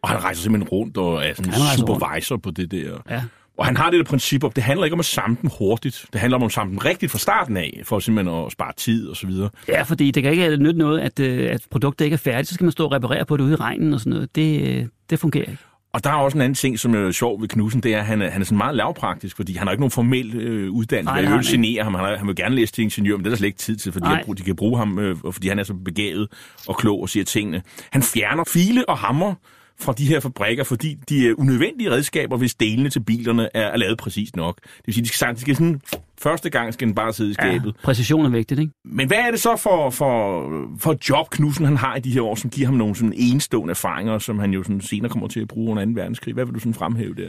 Og 0.02 0.08
han 0.08 0.22
rejser 0.22 0.42
simpelthen 0.42 0.68
rundt 0.68 0.96
og 0.96 1.24
er 1.24 1.34
sådan 1.34 1.52
Han 1.52 1.78
supervisor 1.78 2.36
på 2.36 2.50
det 2.50 2.70
der. 2.70 3.02
Ja, 3.10 3.22
Og 3.56 3.66
han 3.66 3.76
har 3.76 3.90
det 3.90 3.98
der 3.98 4.04
princip 4.04 4.44
om, 4.44 4.52
det 4.52 4.64
handler 4.64 4.84
ikke 4.84 4.94
om 4.94 5.00
at 5.00 5.06
samle 5.06 5.36
dem 5.42 5.50
hurtigt. 5.58 6.06
Det 6.12 6.20
handler 6.20 6.36
om 6.36 6.42
at 6.42 6.52
samle 6.52 6.70
dem 6.70 6.78
rigtigt 6.78 7.12
fra 7.12 7.18
starten 7.18 7.56
af, 7.56 7.82
for 7.84 7.98
simpelthen 7.98 8.44
at 8.44 8.52
spare 8.52 8.72
tid 8.76 9.08
og 9.08 9.16
så 9.16 9.26
videre. 9.26 9.50
Ja, 9.68 9.82
fordi 9.82 10.10
det 10.10 10.22
kan 10.22 10.32
ikke 10.32 10.56
nytte 10.56 10.78
noget, 10.78 11.00
at, 11.00 11.20
øh, 11.20 11.50
at 11.50 11.66
produktet 11.70 12.04
ikke 12.04 12.14
er 12.14 12.18
færdigt. 12.18 12.48
Så 12.48 12.54
skal 12.54 12.64
man 12.64 12.72
stå 12.72 12.84
og 12.84 12.92
reparere 12.92 13.24
på 13.24 13.36
det 13.36 13.44
ude 13.44 13.52
i 13.52 13.56
regnen 13.56 13.94
og 13.94 14.00
sådan 14.00 14.10
noget. 14.10 14.36
Det, 14.36 14.68
øh, 14.68 14.86
det 15.10 15.18
fungerer 15.18 15.50
ikke. 15.50 15.62
Og 15.94 16.04
der 16.04 16.10
er 16.10 16.14
også 16.14 16.38
en 16.38 16.42
anden 16.42 16.54
ting, 16.54 16.78
som 16.78 16.94
er 16.94 17.10
sjov 17.10 17.40
ved 17.40 17.48
Knudsen, 17.48 17.80
det 17.80 17.94
er, 17.94 17.98
at 17.98 18.04
han 18.04 18.22
er, 18.22 18.30
han 18.30 18.40
er 18.40 18.44
sådan 18.44 18.58
meget 18.58 18.76
lavpraktisk, 18.76 19.36
fordi 19.36 19.56
han 19.56 19.66
har 19.66 19.72
ikke 19.72 19.80
nogen 19.80 19.90
formel 19.90 20.36
øh, 20.36 20.70
uddannelse. 20.70 21.04
Nej, 21.04 21.14
jeg 21.14 21.28
har 21.28 21.36
vil 21.36 21.46
han 21.46 21.52
genere 21.52 21.84
ham. 21.84 21.94
Han, 21.94 22.04
har, 22.04 22.16
han 22.16 22.26
vil 22.26 22.36
gerne 22.36 22.54
læse 22.54 22.72
til 22.72 22.82
ingeniør, 22.84 23.16
men 23.16 23.24
det 23.24 23.30
er 23.30 23.30
der 23.30 23.36
slet 23.36 23.46
ikke 23.46 23.58
tid 23.58 23.76
til, 23.76 23.92
fordi 23.92 24.06
han, 24.06 24.24
de 24.36 24.42
kan 24.42 24.56
bruge 24.56 24.78
ham, 24.78 24.98
øh, 24.98 25.16
fordi 25.32 25.48
han 25.48 25.58
er 25.58 25.62
så 25.62 25.74
begavet 25.74 26.28
og 26.68 26.76
klog 26.76 27.00
og 27.02 27.08
siger 27.08 27.24
tingene. 27.24 27.62
Han 27.90 28.02
fjerner 28.02 28.44
file 28.48 28.88
og 28.88 28.98
hammer 28.98 29.34
fra 29.80 29.92
de 29.92 30.06
her 30.06 30.20
fabrikker, 30.20 30.64
fordi 30.64 30.96
de 31.08 31.28
er 31.28 31.34
unødvendige 31.38 31.90
redskaber, 31.90 32.36
hvis 32.36 32.54
delene 32.54 32.90
til 32.90 33.00
bilerne 33.00 33.56
er, 33.56 33.66
er 33.66 33.76
lavet 33.76 33.98
præcist 33.98 34.36
nok. 34.36 34.60
Det 34.62 34.86
vil 34.86 34.94
sige, 34.94 35.04
de 35.04 35.08
skal, 35.08 35.34
de 35.34 35.40
skal 35.40 35.56
sådan, 35.56 35.80
første 36.18 36.50
gang 36.50 36.74
skal 36.74 36.86
den 36.86 36.94
bare 36.94 37.12
sidde 37.12 37.30
i 37.30 37.34
skabet. 37.34 37.66
Ja, 37.66 37.84
præcision 37.84 38.24
er 38.24 38.30
vigtigt, 38.30 38.60
ikke? 38.60 38.72
Men 38.84 39.06
hvad 39.06 39.18
er 39.18 39.30
det 39.30 39.40
så 39.40 39.56
for, 39.56 39.90
for, 39.90 40.48
for 40.78 40.96
job, 41.10 41.30
Knudsen 41.30 41.64
han 41.64 41.76
har 41.76 41.96
i 41.96 42.00
de 42.00 42.10
her 42.10 42.22
år, 42.22 42.34
som 42.34 42.50
giver 42.50 42.66
ham 42.66 42.74
nogle 42.74 42.94
sådan 42.94 43.12
enestående 43.16 43.70
erfaringer, 43.70 44.18
som 44.18 44.38
han 44.38 44.50
jo 44.50 44.62
sådan 44.62 44.80
senere 44.80 45.10
kommer 45.10 45.28
til 45.28 45.40
at 45.40 45.48
bruge 45.48 45.70
under 45.70 45.84
2. 45.84 45.90
verdenskrig? 45.94 46.34
Hvad 46.34 46.44
vil 46.44 46.54
du 46.54 46.58
sådan 46.58 46.74
fremhæve 46.74 47.14
der? 47.14 47.28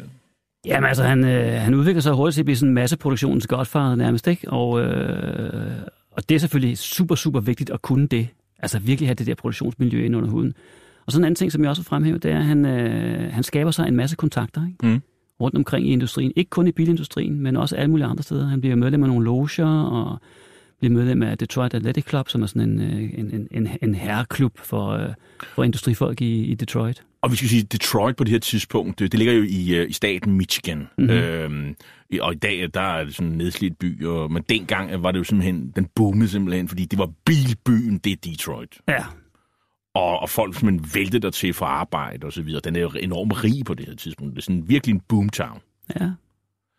Jamen 0.65 0.87
altså, 0.87 1.03
han, 1.03 1.25
øh, 1.25 1.61
han 1.61 1.73
udvikler 1.73 2.01
sig 2.01 2.13
hurtigt 2.13 2.33
til 2.33 2.41
at 2.41 2.45
blive 2.45 2.55
sådan 2.55 2.69
en 2.69 2.75
masseproduktionens 2.75 3.47
godfather 3.47 3.95
nærmest, 3.95 4.27
ikke? 4.27 4.51
Og, 4.51 4.81
øh, 4.81 5.77
og 6.11 6.29
det 6.29 6.35
er 6.35 6.39
selvfølgelig 6.39 6.77
super, 6.77 7.15
super 7.15 7.39
vigtigt 7.39 7.69
at 7.69 7.81
kunne 7.81 8.07
det. 8.07 8.27
Altså 8.59 8.79
virkelig 8.79 9.07
have 9.07 9.15
det 9.15 9.27
der 9.27 9.35
produktionsmiljø 9.35 10.05
ind 10.05 10.15
under 10.15 10.29
huden. 10.29 10.53
Og 11.05 11.11
sådan 11.11 11.21
en 11.21 11.25
anden 11.25 11.35
ting, 11.35 11.51
som 11.51 11.61
jeg 11.61 11.69
også 11.69 11.81
vil 11.81 11.87
fremhæve, 11.87 12.17
det 12.17 12.31
er, 12.31 12.37
at 12.37 12.45
han, 12.45 12.65
øh, 12.65 13.33
han 13.33 13.43
skaber 13.43 13.71
sig 13.71 13.87
en 13.87 13.95
masse 13.95 14.15
kontakter, 14.15 14.67
ikke? 14.67 14.87
Mm. 14.87 15.01
rundt 15.41 15.57
omkring 15.57 15.87
i 15.87 15.91
industrien. 15.91 16.31
Ikke 16.35 16.49
kun 16.49 16.67
i 16.67 16.71
bilindustrien, 16.71 17.39
men 17.39 17.57
også 17.57 17.75
alle 17.75 17.91
mulige 17.91 18.07
andre 18.07 18.23
steder. 18.23 18.47
Han 18.47 18.61
bliver 18.61 18.75
medlem 18.75 19.03
af 19.03 19.09
nogle 19.09 19.25
loger, 19.25 19.65
og 19.65 20.19
bliver 20.79 20.93
medlem 20.93 21.23
af 21.23 21.37
Detroit 21.37 21.73
Athletic 21.73 22.09
Club, 22.09 22.29
som 22.29 22.41
er 22.41 22.45
sådan 22.45 22.69
en, 22.69 22.81
øh, 22.81 23.19
en, 23.19 23.33
en, 23.33 23.47
en, 23.51 23.69
en 23.81 23.95
herreklub 23.95 24.57
for, 24.57 24.89
øh, 24.89 25.09
for 25.55 25.63
industrifolk 25.63 26.21
i, 26.21 26.43
i 26.43 26.55
Detroit. 26.55 27.03
Og 27.21 27.31
vi 27.31 27.35
skal 27.35 27.49
sige, 27.49 27.63
Detroit 27.63 28.15
på 28.15 28.23
det 28.23 28.31
her 28.31 28.39
tidspunkt, 28.39 28.99
det, 28.99 29.11
det 29.11 29.17
ligger 29.17 29.33
jo 29.33 29.43
i, 29.43 29.75
øh, 29.75 29.89
i 29.89 29.93
staten 29.93 30.33
Michigan. 30.33 30.77
Mhm. 30.77 30.87
Mm-hmm. 30.97 31.15
Øhm, 31.15 31.75
og 32.21 32.33
i 32.33 32.35
dag, 32.35 32.69
der 32.73 32.81
er 32.81 33.03
det 33.03 33.15
sådan 33.15 33.31
en 33.31 33.37
nedslidt 33.37 33.79
by, 33.79 34.05
og, 34.05 34.31
men 34.31 34.43
dengang 34.49 35.03
var 35.03 35.11
det 35.11 35.19
jo 35.19 35.23
simpelthen, 35.23 35.71
den 35.75 35.87
boomede 35.95 36.29
simpelthen, 36.29 36.67
fordi 36.67 36.85
det 36.85 36.99
var 36.99 37.09
bilbyen, 37.25 37.97
det 37.97 38.11
er 38.11 38.15
Detroit. 38.15 38.77
Ja, 38.87 39.03
Og, 39.95 40.19
og 40.19 40.29
folk 40.29 40.55
simpelthen 40.55 40.89
væltede 40.95 41.21
der 41.21 41.29
til 41.29 41.53
for 41.53 41.65
arbejde 41.65 42.25
og 42.27 42.33
så 42.33 42.41
videre. 42.41 42.61
Den 42.63 42.75
er 42.75 42.79
jo 42.81 42.91
enormt 42.99 43.43
rig 43.43 43.65
på 43.65 43.73
det 43.73 43.85
her 43.85 43.95
tidspunkt. 43.95 44.31
Det 44.35 44.37
er 44.37 44.43
sådan 44.43 44.69
virkelig 44.69 44.93
en 44.93 45.01
boomtown. 45.07 45.59
ja. 45.99 46.09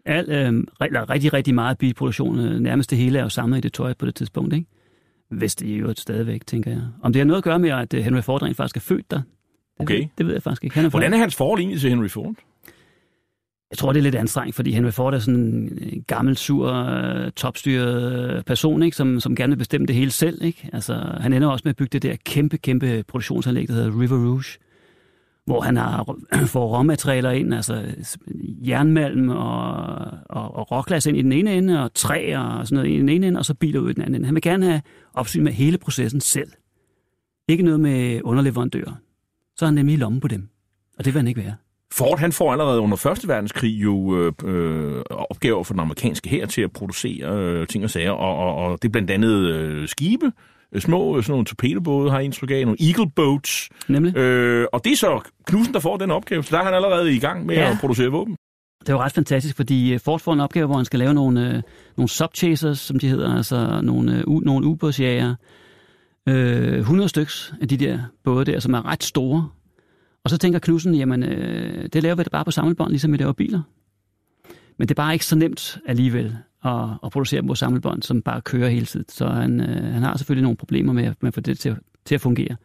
Al, 0.08 0.30
øh, 0.30 0.64
eller 0.80 1.10
rigtig, 1.10 1.32
rigtig 1.32 1.54
meget 1.54 1.78
bilproduktion. 1.78 2.38
øh, 2.38 2.60
Nærmest 2.60 2.90
det 2.90 2.98
hele 2.98 3.18
er 3.18 3.22
jo 3.22 3.28
samlet 3.28 3.58
i 3.58 3.60
Detroit 3.60 3.96
på 3.96 4.06
det 4.06 4.14
tidspunkt, 4.14 4.54
ikke? 4.54 4.66
Hvis 5.30 5.54
det 5.54 5.74
er 5.74 5.78
jo 5.78 5.94
stadigvæk, 5.96 6.46
tænker 6.46 6.70
jeg. 6.70 6.80
Om 7.02 7.12
det 7.12 7.20
har 7.20 7.24
noget 7.24 7.38
at 7.38 7.44
gøre 7.44 7.58
med, 7.58 7.70
at 7.70 7.94
øh, 7.94 8.04
Henry 8.04 8.20
Ford 8.20 8.42
rent 8.42 8.56
faktisk 8.56 8.76
er 8.76 8.80
født 8.80 9.10
der, 9.10 9.16
det, 9.16 9.24
Okay. 9.78 9.98
ved, 9.98 10.06
det 10.18 10.26
ved 10.26 10.32
jeg 10.32 10.42
faktisk 10.42 10.64
ikke. 10.64 10.74
Han 10.76 10.84
er 10.84 10.90
Hvordan 10.90 11.12
er 11.12 11.18
hans 11.18 11.34
forhold 11.36 11.60
egentlig 11.60 11.80
til 11.80 11.90
Henry 11.90 12.08
Ford? 12.08 12.34
Jeg 13.70 13.78
tror, 13.78 13.92
det 13.92 14.00
er 14.00 14.02
lidt 14.02 14.14
anstrengt, 14.14 14.54
fordi 14.56 14.72
Henry 14.72 14.90
Ford 14.90 15.14
er 15.14 15.18
sådan 15.18 15.40
en 15.82 16.04
gammel, 16.06 16.36
sur, 16.36 16.72
øh, 16.72 17.30
topstyret 17.30 18.30
øh, 18.36 18.42
person, 18.42 18.82
ikke? 18.82 18.96
Som, 18.96 19.20
som 19.20 19.36
gerne 19.36 19.50
vil 19.50 19.58
bestemme 19.58 19.86
det 19.86 19.94
hele 19.94 20.10
selv. 20.10 20.44
Ikke? 20.44 20.70
Altså, 20.72 20.94
han 21.20 21.32
ender 21.32 21.48
også 21.48 21.62
med 21.64 21.70
at 21.70 21.76
bygge 21.76 21.90
det 21.92 22.02
der 22.02 22.16
kæmpe, 22.24 22.58
kæmpe 22.58 23.04
produktionsanlæg, 23.08 23.68
der 23.68 23.74
hedder 23.74 24.00
River 24.00 24.26
Rouge, 24.26 24.58
hvor 25.46 25.60
han 25.60 25.76
har, 25.76 26.16
får 26.54 26.78
råmaterialer 26.78 27.30
ind, 27.30 27.54
altså 27.54 27.94
jernmalm 28.66 29.28
og, 29.28 29.74
og, 30.24 30.56
og 30.56 30.72
råglas 30.72 31.06
ind 31.06 31.16
i 31.16 31.22
den 31.22 31.32
ene 31.32 31.54
ende, 31.54 31.82
og 31.82 31.94
træ 31.94 32.36
og 32.36 32.66
sådan 32.66 32.76
noget 32.76 32.96
i 32.96 32.98
den 32.98 33.08
ene 33.08 33.26
ende, 33.26 33.38
og 33.38 33.44
så 33.44 33.54
biler 33.54 33.80
ud 33.80 33.90
i 33.90 33.92
den 33.92 34.02
anden 34.02 34.14
ende. 34.14 34.26
Han 34.26 34.34
vil 34.34 34.42
gerne 34.42 34.66
have 34.66 34.82
opsyn 35.14 35.44
med 35.44 35.52
hele 35.52 35.78
processen 35.78 36.20
selv. 36.20 36.52
Ikke 37.48 37.62
noget 37.62 37.80
med 37.80 38.20
underleverandører. 38.24 38.92
Så 39.56 39.64
er 39.64 39.66
han 39.66 39.74
nemlig 39.74 39.94
i 39.94 39.96
lommen 39.96 40.20
på 40.20 40.28
dem. 40.28 40.48
Og 40.98 41.04
det 41.04 41.14
vil 41.14 41.18
han 41.18 41.28
ikke 41.28 41.40
være. 41.40 41.54
Ford 41.94 42.18
han 42.18 42.32
får 42.32 42.52
allerede 42.52 42.80
under 42.80 43.06
1. 43.06 43.28
verdenskrig 43.28 43.70
jo 43.82 44.16
øh, 44.18 44.32
øh, 44.44 45.02
opgaver 45.10 45.64
for 45.64 45.72
den 45.74 45.80
amerikanske 45.80 46.28
hær 46.28 46.46
til 46.46 46.62
at 46.62 46.72
producere 46.72 47.38
øh, 47.38 47.66
ting 47.66 47.84
og 47.84 47.90
sager, 47.90 48.10
og, 48.10 48.36
og, 48.36 48.54
og 48.54 48.82
det 48.82 48.88
er 48.88 48.92
blandt 48.92 49.10
andet 49.10 49.30
øh, 49.54 49.88
skibe, 49.88 50.32
øh, 50.72 50.80
små 50.80 51.16
øh, 51.16 51.22
sådan 51.22 51.32
nogle 51.32 51.44
torpedobåde 51.46 52.10
har 52.10 52.20
indtryk 52.20 52.50
af, 52.50 52.62
nogle 52.64 52.78
Eagle 52.88 53.10
Boats, 53.16 53.68
Nemlig. 53.88 54.16
øh, 54.16 54.66
og 54.72 54.84
det 54.84 54.92
er 54.92 54.96
så 54.96 55.20
Knudsen, 55.46 55.74
der 55.74 55.80
får 55.80 55.96
den 55.96 56.10
opgave, 56.10 56.42
så 56.44 56.56
der 56.56 56.60
er 56.60 56.64
han 56.64 56.74
allerede 56.74 57.14
i 57.14 57.18
gang 57.18 57.46
med 57.46 57.54
Ja. 57.54 57.70
at 57.70 57.76
producere 57.80 58.08
våben. 58.08 58.36
Det 58.80 58.88
er 58.88 58.92
jo 58.92 59.00
ret 59.00 59.12
fantastisk, 59.12 59.56
fordi 59.56 59.98
Ford 59.98 60.20
får 60.20 60.32
en 60.32 60.40
opgave, 60.40 60.66
hvor 60.66 60.76
han 60.76 60.84
skal 60.84 60.98
lave 60.98 61.14
nogle, 61.14 61.48
øh, 61.56 61.62
nogle 61.96 62.08
subchasers, 62.08 62.78
som 62.78 62.98
de 62.98 63.08
hedder, 63.08 63.36
altså 63.36 63.80
nogle, 63.82 64.16
øh, 64.18 64.24
nogle 64.44 64.66
ubådsjæger. 64.66 65.34
Øh, 66.28 66.78
100 66.78 67.08
styks 67.08 67.54
af 67.60 67.68
de 67.68 67.76
der 67.76 67.98
både 68.24 68.44
der, 68.44 68.60
som 68.60 68.74
er 68.74 68.86
ret 68.86 69.02
store. 69.04 69.48
Og 70.26 70.30
så 70.30 70.38
tænker 70.38 70.58
Knudsen, 70.58 70.94
jamen 70.94 71.22
øh, 71.22 71.88
det 71.92 72.02
laver 72.02 72.14
vi 72.16 72.22
da 72.22 72.28
bare 72.32 72.44
på 72.44 72.50
samlebånd, 72.50 72.90
ligesom 72.90 73.12
vi 73.12 73.16
laver 73.16 73.32
biler. 73.32 73.60
Men 74.78 74.88
det 74.88 74.90
er 74.98 75.02
bare 75.02 75.12
ikke 75.12 75.26
så 75.26 75.36
nemt 75.36 75.78
alligevel 75.86 76.36
at, 76.64 76.72
at 77.04 77.10
producere 77.12 77.40
dem 77.40 77.48
på 77.48 77.54
samlebånd, 77.54 78.02
som 78.02 78.22
bare 78.22 78.40
kører 78.40 78.68
hele 78.68 78.86
tiden. 78.86 79.06
Så 79.08 79.26
han, 79.28 79.60
øh, 79.60 79.92
han 79.92 80.02
har 80.02 80.16
selvfølgelig 80.16 80.42
nogle 80.42 80.56
problemer 80.56 80.92
med, 80.92 81.04
at- 81.04 81.22
med 81.22 81.28
at 81.28 81.34
få 81.34 81.40
det 81.40 81.58
til, 81.58 81.68
at- 81.68 81.78
til 82.04 82.14
at 82.14 82.20
fungere. 82.20 82.56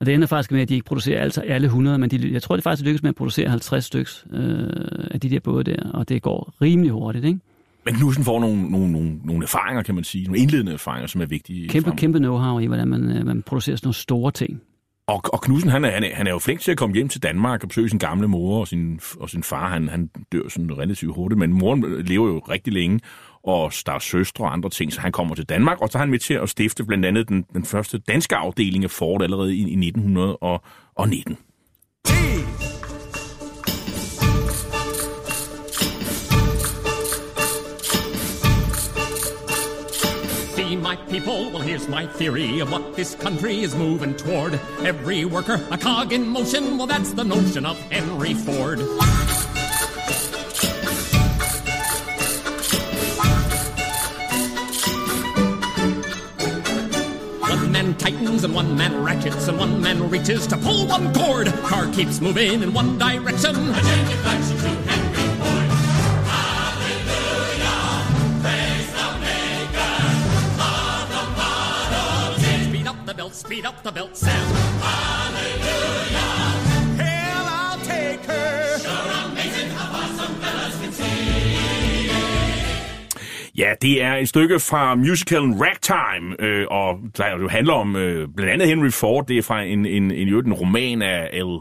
Og 0.00 0.06
det 0.06 0.14
ender 0.14 0.26
faktisk 0.26 0.52
med, 0.52 0.60
at 0.60 0.68
de 0.68 0.74
ikke 0.74 0.84
producerer 0.86 1.22
altså 1.22 1.40
alle 1.40 1.64
100, 1.66 1.98
men 1.98 2.10
de, 2.10 2.32
jeg 2.32 2.42
tror, 2.42 2.56
det 2.56 2.62
faktisk 2.62 2.84
lykkes 2.86 3.02
med 3.02 3.08
at 3.08 3.14
producere 3.14 3.48
50 3.48 3.84
styks 3.84 4.26
øh, 4.32 4.66
af 5.10 5.20
de 5.20 5.30
der 5.30 5.40
både 5.40 5.64
der, 5.64 5.90
og 5.90 6.08
det 6.08 6.22
går 6.22 6.54
rimelig 6.62 6.90
hurtigt, 6.92 7.24
ikke? 7.24 7.40
Men 7.84 7.94
Knudsen 7.94 8.24
får 8.24 8.40
nogle, 8.40 8.70
nogle, 8.70 8.92
nogle, 8.92 9.18
nogle 9.24 9.42
erfaringer, 9.42 9.82
kan 9.82 9.94
man 9.94 10.04
sige. 10.04 10.24
Nogle 10.24 10.38
indledende 10.38 10.72
erfaringer, 10.72 11.06
som 11.06 11.20
er 11.20 11.26
vigtige. 11.26 11.68
Kæmpe, 11.68 11.88
frem. 11.90 11.96
kæmpe 11.98 12.18
know-how 12.18 12.58
i, 12.58 12.66
hvordan 12.66 12.88
man, 12.88 13.16
øh, 13.16 13.26
man 13.26 13.42
producerer 13.42 13.76
sådan 13.76 13.86
nogle 13.86 13.94
store 13.94 14.30
ting. 14.32 14.62
Og, 15.08 15.20
og 15.24 15.40
Knudsen, 15.40 15.70
han 15.70 15.84
er, 15.84 15.90
han, 15.90 16.04
er, 16.04 16.14
han 16.14 16.26
er 16.26 16.30
jo 16.30 16.38
flink 16.38 16.60
til 16.60 16.70
at 16.70 16.76
komme 16.76 16.94
hjem 16.94 17.08
til 17.08 17.22
Danmark 17.22 17.62
og 17.62 17.68
besøge 17.68 17.88
sin 17.88 17.98
gamle 17.98 18.28
mor 18.28 18.60
og 18.60 18.68
sin, 18.68 19.00
og 19.20 19.30
sin 19.30 19.42
far. 19.42 19.68
Han, 19.68 19.88
han 19.88 20.10
dør 20.32 20.48
sådan 20.48 20.78
relativt 20.78 21.14
hurtigt, 21.14 21.38
men 21.38 21.52
moren 21.52 22.02
lever 22.02 22.28
jo 22.28 22.38
rigtig 22.38 22.72
længe, 22.72 23.00
og 23.44 23.72
der 23.86 23.92
er 23.92 23.98
søstre 23.98 24.44
og 24.44 24.52
andre 24.52 24.70
ting, 24.70 24.92
så 24.92 25.00
han 25.00 25.12
kommer 25.12 25.34
til 25.34 25.44
Danmark, 25.44 25.80
og 25.80 25.88
så 25.88 25.98
er 25.98 26.00
han 26.00 26.10
med 26.10 26.18
til 26.18 26.34
at 26.34 26.48
stifte 26.48 26.84
blandt 26.84 27.06
andet 27.06 27.28
den, 27.28 27.44
den 27.54 27.64
første 27.64 27.98
danske 27.98 28.36
afdeling 28.36 28.84
af 28.84 28.90
Ford 28.90 29.22
allerede 29.22 29.54
i, 29.54 29.58
i 29.58 29.86
1919. 29.86 31.38
My 40.86 40.94
people, 41.10 41.50
well, 41.50 41.58
here's 41.58 41.88
my 41.88 42.06
theory 42.06 42.60
of 42.60 42.70
what 42.70 42.94
this 42.94 43.16
country 43.16 43.64
is 43.64 43.74
moving 43.74 44.14
toward. 44.14 44.54
Every 44.84 45.24
worker, 45.24 45.60
a 45.72 45.76
cog 45.76 46.12
in 46.12 46.28
motion, 46.28 46.78
well, 46.78 46.86
that's 46.86 47.12
the 47.12 47.24
notion 47.24 47.66
of 47.66 47.76
Henry 47.90 48.34
Ford. 48.34 48.78
One 57.40 57.72
man 57.72 57.96
tightens 57.96 58.44
and 58.44 58.54
one 58.54 58.76
man 58.76 59.02
ratchets 59.02 59.48
and 59.48 59.58
one 59.58 59.82
man 59.82 60.08
reaches 60.08 60.46
to 60.46 60.56
pull 60.56 60.86
one 60.86 61.12
cord. 61.12 61.48
Car 61.64 61.88
keeps 61.90 62.20
moving 62.20 62.62
in 62.62 62.72
one 62.72 62.96
direction. 62.96 63.56
Belt, 73.26 73.36
speed 73.36 73.66
up 73.66 73.82
the 73.82 73.92
belt, 73.92 74.16
Sam. 74.16 74.30
Hallelujah. 74.82 76.20
Hell, 77.02 77.46
I'll 77.60 77.80
take 77.84 78.24
her. 78.24 78.78
Sure 78.78 79.12
amazing 79.24 79.70
how 79.70 80.00
awesome 80.00 80.34
fellas 80.42 80.76
can 80.80 80.92
see. 80.92 81.06
Ja, 83.58 83.74
det 83.82 84.02
er 84.02 84.14
et 84.14 84.28
stykke 84.28 84.60
fra 84.60 84.94
musicalen 84.94 85.60
Ragtime, 85.60 86.36
øh, 86.40 86.66
og 86.70 86.98
der 87.16 87.38
jo 87.40 87.48
handler 87.48 87.72
om 87.72 87.96
øh, 87.96 88.28
blandt 88.36 88.52
andet 88.52 88.68
Henry 88.68 88.90
Ford. 88.90 89.26
Det 89.26 89.38
er 89.38 89.42
fra 89.42 89.62
en, 89.62 89.86
en, 89.86 90.10
en, 90.10 90.10
en, 90.10 90.46
en 90.46 90.52
roman 90.52 91.02
af 91.02 91.30
El, 91.32 91.58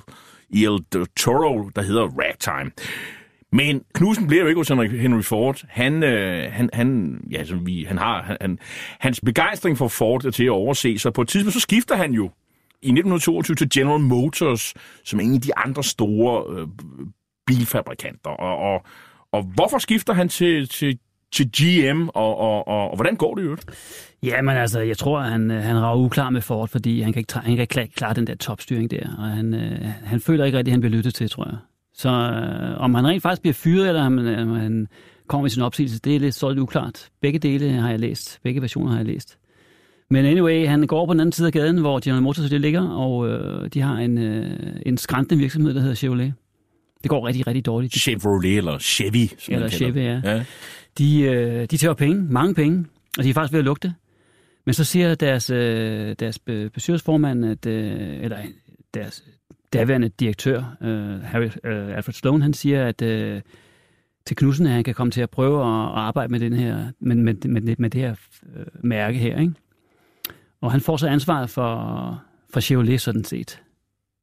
El 0.51 0.79
Toro, 1.17 1.69
der 1.75 1.81
hedder 1.81 2.07
Ragtime. 2.07 2.72
Men 3.55 3.81
Knudsen 3.93 4.27
bliver 4.27 4.41
jo 4.41 4.47
ikke 4.47 4.59
hos 4.59 4.71
Henry- 4.71 5.21
Ford. 5.21 5.62
Han, 5.69 6.03
øh, 6.03 6.51
han, 6.51 6.69
han, 6.74 7.17
ja, 7.31 7.43
som 7.43 7.65
vi, 7.65 7.83
han 7.83 7.97
har, 7.97 8.21
han, 8.21 8.38
han, 8.41 8.59
hans 9.00 9.21
begejstring 9.21 9.77
for 9.77 9.88
Ford 9.88 10.25
er 10.25 10.31
til 10.31 10.43
at 10.43 10.50
overse, 10.50 10.97
så 10.97 11.12
på 11.12 11.21
et 11.21 11.27
tidspunkt 11.27 11.53
så 11.53 11.59
skifter 11.59 11.95
han 11.95 12.12
jo 12.13 12.24
i 12.81 12.88
1922 12.88 13.55
til 13.55 13.69
General 13.74 14.00
Motors, 14.00 14.74
som 15.03 15.19
en 15.19 15.33
af 15.33 15.41
de 15.41 15.57
andre 15.57 15.83
store 15.83 16.59
øh, 16.59 16.67
bilfabrikanter. 17.47 18.29
Og, 18.29 18.57
og, 18.57 18.85
og 19.31 19.43
hvorfor 19.43 19.77
skifter 19.77 20.13
han 20.13 20.29
til, 20.29 20.69
til, 20.69 21.00
til 21.31 21.51
GM, 21.57 22.07
og, 22.07 22.38
og, 22.38 22.67
og, 22.67 22.89
og 22.89 22.95
hvordan 22.95 23.15
går 23.15 23.35
det 23.35 23.45
jo? 23.45 23.57
Ja, 24.24 24.41
men 24.41 24.57
altså, 24.57 24.79
jeg 24.79 24.97
tror, 24.97 25.19
at 25.19 25.31
han, 25.31 25.51
øh, 25.51 25.63
han 25.63 25.81
rager 25.81 25.97
uklar 25.97 26.29
med 26.29 26.41
Ford, 26.41 26.67
fordi 26.67 27.01
han 27.01 27.13
kan 27.13 27.19
ikke, 27.19 27.33
han 27.33 27.55
kan 27.55 27.62
ikke 27.62 27.95
klare, 27.95 28.13
den 28.13 28.27
der 28.27 28.35
topstyring 28.35 28.91
der, 28.91 29.15
og 29.17 29.24
han, 29.24 29.53
øh, 29.53 29.85
han 30.03 30.19
føler 30.19 30.45
ikke 30.45 30.57
rigtig, 30.57 30.71
at 30.71 30.74
han 30.74 30.81
bliver 30.81 30.95
lyttet 30.95 31.13
til, 31.13 31.29
tror 31.29 31.45
jeg. 31.50 31.57
Så 31.97 32.09
øh, 32.09 32.81
om 32.81 32.93
han 32.95 33.07
rent 33.07 33.21
faktisk 33.21 33.41
bliver 33.41 33.53
fyret, 33.53 33.87
eller 33.87 34.01
om, 34.05 34.19
øh, 34.19 34.41
om 34.41 34.49
han 34.55 34.87
kommer 35.27 35.43
med 35.43 35.49
sin 35.49 35.61
opsigelse, 35.61 35.99
det 35.99 36.15
er 36.15 36.19
lidt 36.19 36.35
så 36.35 36.49
lidt 36.49 36.59
uklart. 36.59 37.09
Begge 37.21 37.39
dele 37.39 37.69
har 37.71 37.89
jeg 37.89 37.99
læst. 37.99 38.39
Begge 38.43 38.61
versioner 38.61 38.89
har 38.91 38.97
jeg 38.97 39.05
læst. 39.05 39.37
Men 40.09 40.25
anyway, 40.25 40.67
han 40.67 40.87
går 40.87 41.05
på 41.05 41.13
den 41.13 41.19
anden 41.19 41.31
side 41.31 41.47
af 41.47 41.53
gaden, 41.53 41.77
hvor 41.77 41.99
General 42.03 42.23
Motors 42.23 42.49
det 42.49 42.61
ligger, 42.61 42.89
og 42.89 43.27
øh, 43.29 43.69
de 43.73 43.81
har 43.81 43.95
en, 43.97 44.17
øh, 44.17 44.51
en 44.85 44.97
skræntende 44.97 45.41
virksomhed, 45.41 45.73
der 45.73 45.79
hedder 45.81 45.95
Chevrolet. 45.95 46.33
Det 47.03 47.09
går 47.09 47.27
rigtig, 47.27 47.47
rigtig 47.47 47.65
dårligt. 47.65 47.93
De, 47.93 47.99
Chevrolet 47.99 48.57
eller 48.57 48.79
Chevy, 48.79 49.27
som 49.39 49.53
Eller 49.53 49.67
Chevy, 49.69 49.99
det. 49.99 50.21
ja. 50.23 50.43
de, 50.97 51.21
øh, 51.21 51.65
de 51.72 51.77
tager 51.77 51.93
penge, 51.93 52.15
mange 52.29 52.53
penge, 52.55 52.85
og 53.17 53.24
de 53.24 53.29
er 53.29 53.33
faktisk 53.33 53.51
ved 53.53 53.59
at 53.59 53.65
lugte. 53.65 53.93
Men 54.65 54.74
så 54.74 54.83
siger 54.83 55.15
deres, 55.15 55.50
øh, 55.50 56.15
deres 56.20 56.39
be- 56.39 56.70
bestyrelsesformand, 56.70 57.46
at, 57.46 57.65
øh, 57.65 58.24
eller 58.24 58.37
deres 58.93 59.24
daværende 59.79 60.09
direktør, 60.09 60.77
øh, 60.81 61.22
Harry, 61.22 61.50
øh, 61.64 61.98
Alfred 61.98 62.14
Sloan, 62.14 62.42
han 62.42 62.53
siger, 62.53 62.88
at 62.88 63.01
øh, 63.01 63.42
til 64.25 64.35
Knudsen, 64.35 64.66
at 64.66 64.72
han 64.72 64.83
kan 64.83 64.94
komme 64.94 65.11
til 65.11 65.22
at 65.22 65.29
prøve 65.29 65.61
at, 65.61 65.85
at 65.85 66.01
arbejde 66.01 66.31
med, 66.31 66.40
den 66.40 66.53
her, 66.53 66.92
med, 67.00 67.16
med, 67.16 67.33
med, 67.50 67.75
med 67.77 67.90
det 67.90 68.01
her 68.01 68.16
øh, 68.55 68.66
mærke 68.83 69.18
her. 69.18 69.40
Ikke? 69.40 69.53
Og 70.61 70.72
han 70.72 70.81
får 70.81 70.98
så 70.98 71.07
ansvaret 71.07 71.50
for, 71.50 72.22
for 72.53 72.59
Chevrolet 72.59 73.01
sådan 73.01 73.24
set, 73.24 73.61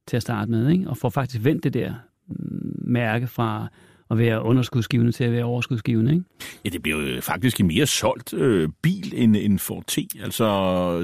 til 0.07 0.15
at 0.15 0.21
starte 0.21 0.51
med, 0.51 0.69
ikke? 0.69 0.89
og 0.89 0.97
får 0.97 1.09
faktisk 1.09 1.43
vendt 1.43 1.63
det 1.63 1.73
der 1.73 1.93
mm, 2.27 2.75
mærke 2.85 3.27
fra 3.27 3.67
at 4.11 4.17
være 4.17 4.43
underskudsgivende 4.43 5.11
til 5.11 5.23
at 5.23 5.31
være 5.31 5.43
overskudsgivende. 5.43 6.11
Ikke? 6.13 6.25
Ja, 6.65 6.69
det 6.69 6.81
bliver 6.81 7.15
jo 7.15 7.21
faktisk 7.21 7.59
en 7.59 7.67
mere 7.67 7.85
solgt 7.85 8.33
øh, 8.33 8.69
bil 8.81 9.13
end 9.15 9.35
en 9.35 9.59
Ford 9.59 9.83
T. 9.87 9.97
Altså, 10.23 10.43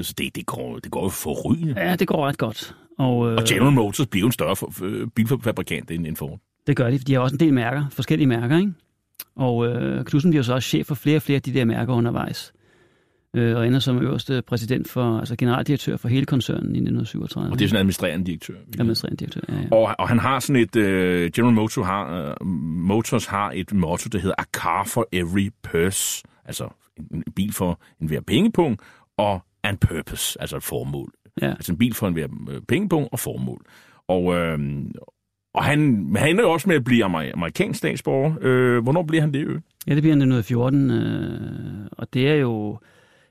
så 0.02 0.14
det, 0.18 0.36
det, 0.36 0.46
går, 0.46 0.78
det 0.78 0.90
går 0.90 1.02
jo 1.02 1.08
forrygende. 1.08 1.74
Ja, 1.76 1.96
det 1.96 2.08
går 2.08 2.26
ret 2.26 2.38
godt. 2.38 2.76
Og, 3.00 3.30
øh, 3.30 3.36
Og 3.36 3.42
General 3.48 3.72
Motors 3.72 4.06
bliver 4.06 4.26
en 4.26 4.32
større 4.32 4.56
for, 4.56 4.72
bilfabrikant 5.14 5.90
end, 5.90 6.06
end 6.06 6.16
Ford. 6.16 6.38
Det 6.66 6.76
gør 6.76 6.90
de, 6.90 6.98
for 6.98 7.04
de 7.04 7.14
har 7.14 7.20
også 7.20 7.34
en 7.34 7.40
del 7.40 7.54
mærker, 7.54 7.84
forskellige 7.90 8.26
mærker, 8.26 8.58
ikke? 8.58 8.72
Og 9.36 9.66
øh, 9.66 10.04
Knudsen 10.04 10.30
bliver 10.30 10.42
så 10.42 10.54
også 10.54 10.68
chef 10.68 10.86
for 10.86 10.94
flere 10.94 11.16
og 11.16 11.22
flere 11.22 11.36
af 11.36 11.42
de 11.42 11.54
der 11.54 11.64
mærker 11.64 11.94
undervejs. 11.94 12.52
Øh, 13.36 13.56
og 13.56 13.66
ender 13.66 13.78
som 13.78 14.02
øverste 14.02 14.42
præsident 14.42 14.88
for, 14.88 15.18
altså 15.18 15.36
generaldirektør 15.36 15.96
for 15.96 16.08
hele 16.08 16.26
koncernen 16.26 16.76
i 16.76 16.78
1937. 16.78 17.52
Og 17.52 17.58
det 17.58 17.64
er 17.64 17.68
sådan 17.68 17.76
en 17.76 17.80
administrerende 17.80 18.26
direktør. 18.26 18.54
Administrerende 18.78 19.16
direktør, 19.16 19.40
ja, 19.48 19.54
ja. 19.54 19.68
Og, 19.70 19.94
og 19.98 20.08
han 20.08 20.18
har 20.18 20.40
sådan 20.40 20.62
et, 20.62 20.76
uh, 20.76 20.82
General 21.34 21.54
Motors 21.54 21.86
har, 21.86 22.36
uh, 22.40 22.46
Motors 22.86 23.26
har 23.26 23.52
et 23.54 23.72
motto, 23.72 24.08
der 24.12 24.18
hedder 24.18 24.34
A 24.38 24.44
car 24.56 24.84
for 24.84 25.08
every 25.12 25.50
purse. 25.62 26.22
Altså 26.44 26.68
en, 26.96 27.06
en 27.26 27.32
bil 27.36 27.52
for 27.52 27.80
enhver 28.00 28.20
pengepunkt 28.20 28.80
og 29.16 29.40
an 29.64 29.76
purpose, 29.76 30.40
altså 30.40 30.56
et 30.56 30.62
formål. 30.62 31.12
Ja. 31.42 31.50
Altså 31.50 31.72
en 31.72 31.78
bil 31.78 31.94
for 31.94 32.06
enhver 32.08 32.28
øh, 32.50 32.60
pengepunkt 32.68 33.08
og 33.12 33.18
formål. 33.18 33.64
Og, 34.08 34.34
øh, 34.34 34.58
og 35.54 35.64
han, 35.64 36.10
han 36.16 36.28
ender 36.28 36.42
jo 36.42 36.50
også 36.50 36.68
med 36.68 36.76
at 36.76 36.84
blive 36.84 37.04
amer- 37.04 37.32
amerikansk 37.34 37.78
statsborger. 37.78 38.34
Øh, 38.40 38.82
hvornår 38.82 39.02
bliver 39.02 39.20
han 39.20 39.34
det? 39.34 39.46
Øh? 39.46 39.60
Ja, 39.86 39.94
det 39.94 40.02
bliver 40.02 40.16
han 40.16 40.32
i 40.32 40.38
1914, 40.38 40.90
øh, 40.90 41.86
og 41.92 42.14
det 42.14 42.28
er 42.28 42.34
jo... 42.34 42.78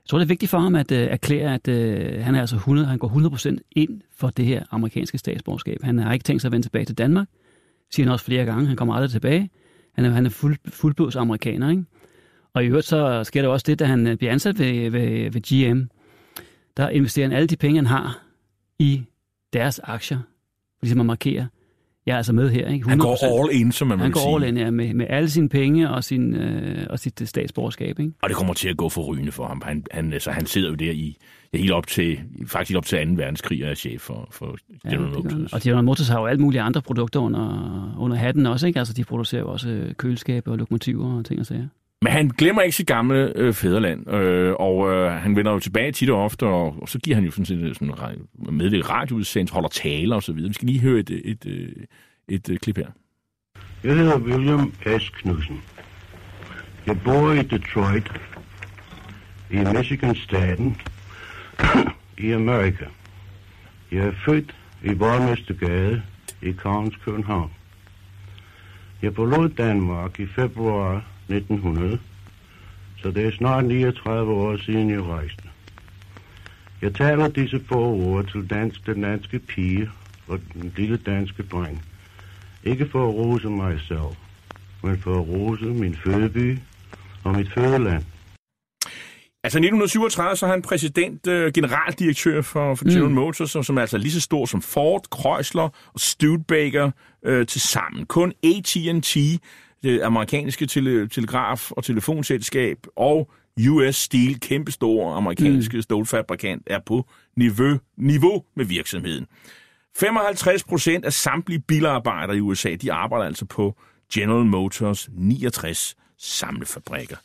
Jeg 0.04 0.12
tror, 0.12 0.18
det 0.18 0.26
er 0.26 0.28
vigtigt 0.28 0.52
for 0.52 0.60
ham 0.60 0.76
at 0.76 0.92
øh, 0.92 1.08
erklære, 1.12 1.54
at 1.54 1.68
øh, 1.68 2.24
han, 2.24 2.36
er 2.36 2.40
altså 2.40 2.56
100, 2.56 2.88
han 2.88 2.98
går 2.98 3.08
100% 3.08 3.58
ind 3.72 4.02
for 4.18 4.28
det 4.28 4.46
her 4.46 4.64
amerikanske 4.72 5.18
statsborgerskab. 5.18 5.78
Han 5.84 5.98
har 6.00 6.14
ikke 6.14 6.24
tænkt 6.24 6.42
sig 6.42 6.50
at 6.50 6.52
vende 6.52 6.66
tilbage 6.66 6.86
til 6.86 6.98
Danmark, 6.98 7.28
siger 7.92 8.06
han 8.06 8.14
også 8.14 8.26
flere 8.26 8.46
gange. 8.46 8.68
Han 8.68 8.76
kommer 8.76 8.94
aldrig 8.94 9.12
tilbage. 9.12 9.50
Han 9.94 10.06
er, 10.06 10.10
han 10.10 10.26
er 10.26 10.30
fuld, 10.30 10.58
fuldblods 10.68 11.16
amerikaner, 11.16 11.70
ikke? 11.70 11.84
Og 12.54 12.64
i 12.64 12.68
øvrigt 12.68 12.88
så 12.88 13.24
sker 13.24 13.42
der 13.42 13.50
også 13.50 13.64
det, 13.68 13.80
da 13.80 13.86
han 13.86 14.08
øh, 14.08 14.18
bliver 14.18 14.32
ansat 14.32 14.60
ved, 14.60 14.90
ved, 14.90 15.32
ved 15.32 15.42
GM, 15.42 15.82
der 16.80 16.90
investerer 16.90 17.28
han 17.28 17.38
alle 17.38 17.48
de 17.48 17.56
penge, 17.56 17.76
han 17.76 17.86
har 17.86 18.24
i 18.80 19.04
deres 19.54 19.80
aktier, 19.84 20.18
for 20.80 20.86
ligesom 20.86 21.00
at 21.00 21.06
markere, 21.06 21.48
jeg 22.06 22.14
er 22.14 22.18
altså 22.18 22.34
med 22.34 22.50
her, 22.50 22.68
ikke? 22.68 22.86
100%. 22.86 22.90
Han 22.90 22.98
går 23.00 23.44
all 23.44 23.62
in, 23.62 23.72
som 23.72 23.88
man 23.88 24.00
Han 24.00 24.12
går 24.12 24.36
all 24.36 24.48
in, 24.48 24.58
ja, 24.58 24.72
med, 24.72 24.94
med 24.94 25.06
alle 25.10 25.30
sine 25.30 25.50
penge 25.50 25.90
og, 25.90 26.04
sin, 26.04 26.36
øh, 26.36 26.88
og 26.90 27.00
sit 27.00 27.22
øh, 27.22 27.28
statsborgerskab, 27.28 28.00
ikke? 28.00 28.14
Og 28.22 28.30
det 28.30 28.38
kommer 28.38 28.54
til 28.54 28.70
at 28.70 28.78
gå 28.78 28.90
forrygende 28.90 29.32
for 29.32 29.48
ham. 29.48 29.62
Han, 29.66 29.86
han, 29.92 30.14
altså, 30.14 30.32
han 30.32 30.46
sidder 30.46 30.70
jo 30.70 30.76
der 30.76 30.92
i, 30.92 31.18
ja, 31.54 31.58
helt 31.58 31.72
op 31.72 31.88
til, 31.88 32.20
faktisk 32.48 32.78
op 32.78 32.86
til 32.86 33.08
2. 33.08 33.14
verdenskrig 33.14 33.64
og 33.64 33.70
er 33.70 33.76
chef 33.76 34.02
for, 34.02 34.28
for 34.32 34.58
Ja, 34.86 34.90
General 34.90 35.14
han. 35.14 35.24
Motors. 35.24 35.54
Og 35.54 35.62
General 35.62 35.84
Motors 35.84 36.08
har 36.08 36.20
jo 36.20 36.26
alle 36.26 36.42
mulige 36.42 36.62
andre 36.62 36.82
produkter 36.82 37.20
under, 37.20 37.96
under 38.00 38.18
hatten 38.18 38.46
også, 38.46 38.68
ikke? 38.68 38.80
Altså, 38.80 38.94
de 38.94 39.04
producerer 39.04 39.42
jo 39.42 39.52
også 39.52 39.70
øh, 39.70 39.96
køleskabe 39.96 40.52
og 40.52 40.58
lokomotiver 40.58 41.18
og 41.18 41.26
ting 41.26 41.40
og 41.40 41.46
sager. 41.46 41.68
Men 42.02 42.14
han 42.14 42.28
glemmer 42.28 42.62
ikke 42.62 42.76
sit 42.76 42.88
gamle 42.88 43.34
øh, 43.36 43.54
fædreland, 43.54 44.14
øh, 44.14 44.54
og 44.60 44.92
øh, 44.92 45.12
han 45.12 45.36
vender 45.36 45.52
jo 45.52 45.60
tilbage 45.60 45.92
tit 45.92 46.10
og 46.10 46.24
ofte, 46.24 46.46
og, 46.46 46.76
og 46.82 46.90
så 46.90 47.00
giver 47.00 47.16
han 47.16 47.26
jo 47.26 47.32
sådan 47.32 47.46
set 47.46 47.58
øh, 47.58 47.76
sådan 47.76 47.94
med 48.36 48.70
det 48.72 48.90
radioudsendelse, 48.90 49.54
holder 49.54 49.70
taler 49.70 50.16
og 50.16 50.24
så 50.24 50.34
videre. 50.34 50.48
Vi 50.48 50.54
skal 50.54 50.68
lige 50.68 50.80
høre 50.80 51.00
et, 51.00 51.10
øh, 51.10 51.18
et, 51.18 51.46
øh, 51.46 51.54
et, 51.54 51.86
et, 52.28 52.50
et 52.50 52.62
klip 52.62 52.78
her. 52.78 52.88
Jeg 53.84 53.96
hedder 53.96 54.20
William 54.20 54.74
S. 55.00 55.10
Knudsen. 55.10 55.62
Jeg 56.86 57.02
bor 57.04 57.32
i 57.32 57.44
Detroit, 57.44 58.12
i 59.52 59.56
Michigan-staten, 59.56 60.78
i 62.28 62.32
Amerika. 62.32 62.86
Jeg 63.92 64.08
er 64.08 64.14
født 64.26 64.56
i 64.84 64.94
Borgmestergade 64.94 66.02
i 66.42 66.52
Kongens 66.52 66.96
København. 67.06 67.52
Jeg 69.02 69.16
forlod 69.16 69.50
Danmark 69.50 70.20
i 70.20 70.28
februar 70.28 71.06
1900, 71.30 72.00
så 72.98 73.12
det 73.12 73.26
er 73.26 73.32
snart 73.32 73.66
39 73.66 74.32
år 74.32 74.58
siden 74.58 74.90
jeg 74.90 75.04
rejste. 75.04 75.44
Jeg 76.82 76.96
taler 76.96 77.28
disse 77.28 77.62
få 77.68 77.94
ord 77.94 78.26
til 78.26 78.50
dansk, 78.50 78.86
den 78.86 79.02
danske 79.02 79.40
pige 79.40 79.90
og 80.28 80.40
den 80.54 80.74
lille 80.78 80.98
danske 80.98 81.44
dreng. 81.44 81.86
Ikke 82.64 82.90
for 82.92 83.10
at 83.10 83.16
rose 83.16 83.50
mig 83.50 83.80
selv, 83.88 84.16
men 84.84 85.00
for 85.00 85.14
at 85.14 85.28
rose 85.28 85.66
min 85.66 85.96
fødeby 85.96 86.58
for 87.24 87.32
mit 87.32 87.54
fødeland. 87.54 88.04
Altså 89.44 89.58
i 89.58 89.62
1937 89.62 90.36
så 90.36 90.46
er 90.46 90.50
han 90.50 90.62
præsident, 90.62 91.28
øh, 91.28 91.52
generaldirektør 91.54 92.42
for, 92.42 92.76
for 92.76 92.86
General 92.86 93.10
mm. 93.10 93.16
Motors, 93.16 93.52
som, 93.52 93.64
som 93.64 93.78
er 93.78 93.82
altså 93.82 93.98
lige 93.98 94.12
så 94.12 94.22
stor 94.22 94.46
som 94.46 94.62
Ford, 94.62 95.04
Chrysler 95.20 95.70
og 95.94 96.00
Studebaker 96.00 96.92
øh, 97.26 97.48
til 97.48 97.62
sammen. 97.62 98.06
Kun 98.06 98.34
AT&T, 98.44 99.18
det 99.84 100.02
amerikanske 100.02 100.66
tele, 100.66 101.10
telegraf- 101.14 101.72
og 101.72 101.84
telefonselskab, 101.84 102.78
og 102.96 103.32
US 103.70 103.96
Steel, 103.96 104.40
kæmpestor 104.40 105.14
amerikanske 105.14 105.78
mm. 105.78 105.82
stålfabrikant, 105.82 106.64
er 106.68 106.80
på 106.86 107.06
niveau, 107.38 107.80
niveau 107.98 108.44
med 108.56 108.66
virksomheden. 108.66 109.26
55 109.98 110.64
procent 110.64 111.06
af 111.06 111.14
samtlige 111.14 111.60
bilarbejdere 111.60 112.38
i 112.38 112.40
USA, 112.40 112.76
de 112.76 112.94
arbejder 112.94 113.26
altså 113.26 113.46
på 113.46 113.76
General 114.14 114.46
Motors 114.46 115.10
69 115.14 115.96
samlefabrikker. 116.18 117.16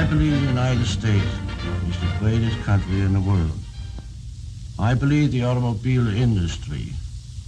I 0.00 0.06
believe 0.10 0.36
the 0.36 0.48
United 0.48 0.86
States 0.86 1.32
is 1.88 1.96
the 1.96 2.12
greatest 2.20 2.56
country 2.64 2.98
in 3.06 3.12
the 3.14 3.24
world. 3.30 3.52
I 4.78 4.94
believe 4.94 5.28
the 5.30 5.44
automobile 5.46 6.16
industry 6.16 6.84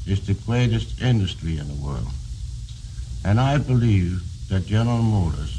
is 0.06 0.20
the 0.20 0.36
greatest 0.46 1.00
industry 1.00 1.50
in 1.50 1.66
the 1.72 1.80
world. 1.84 2.21
And 3.24 3.40
I 3.40 3.58
believe 3.58 4.20
that 4.48 4.66
General 4.66 5.02
Motors 5.02 5.54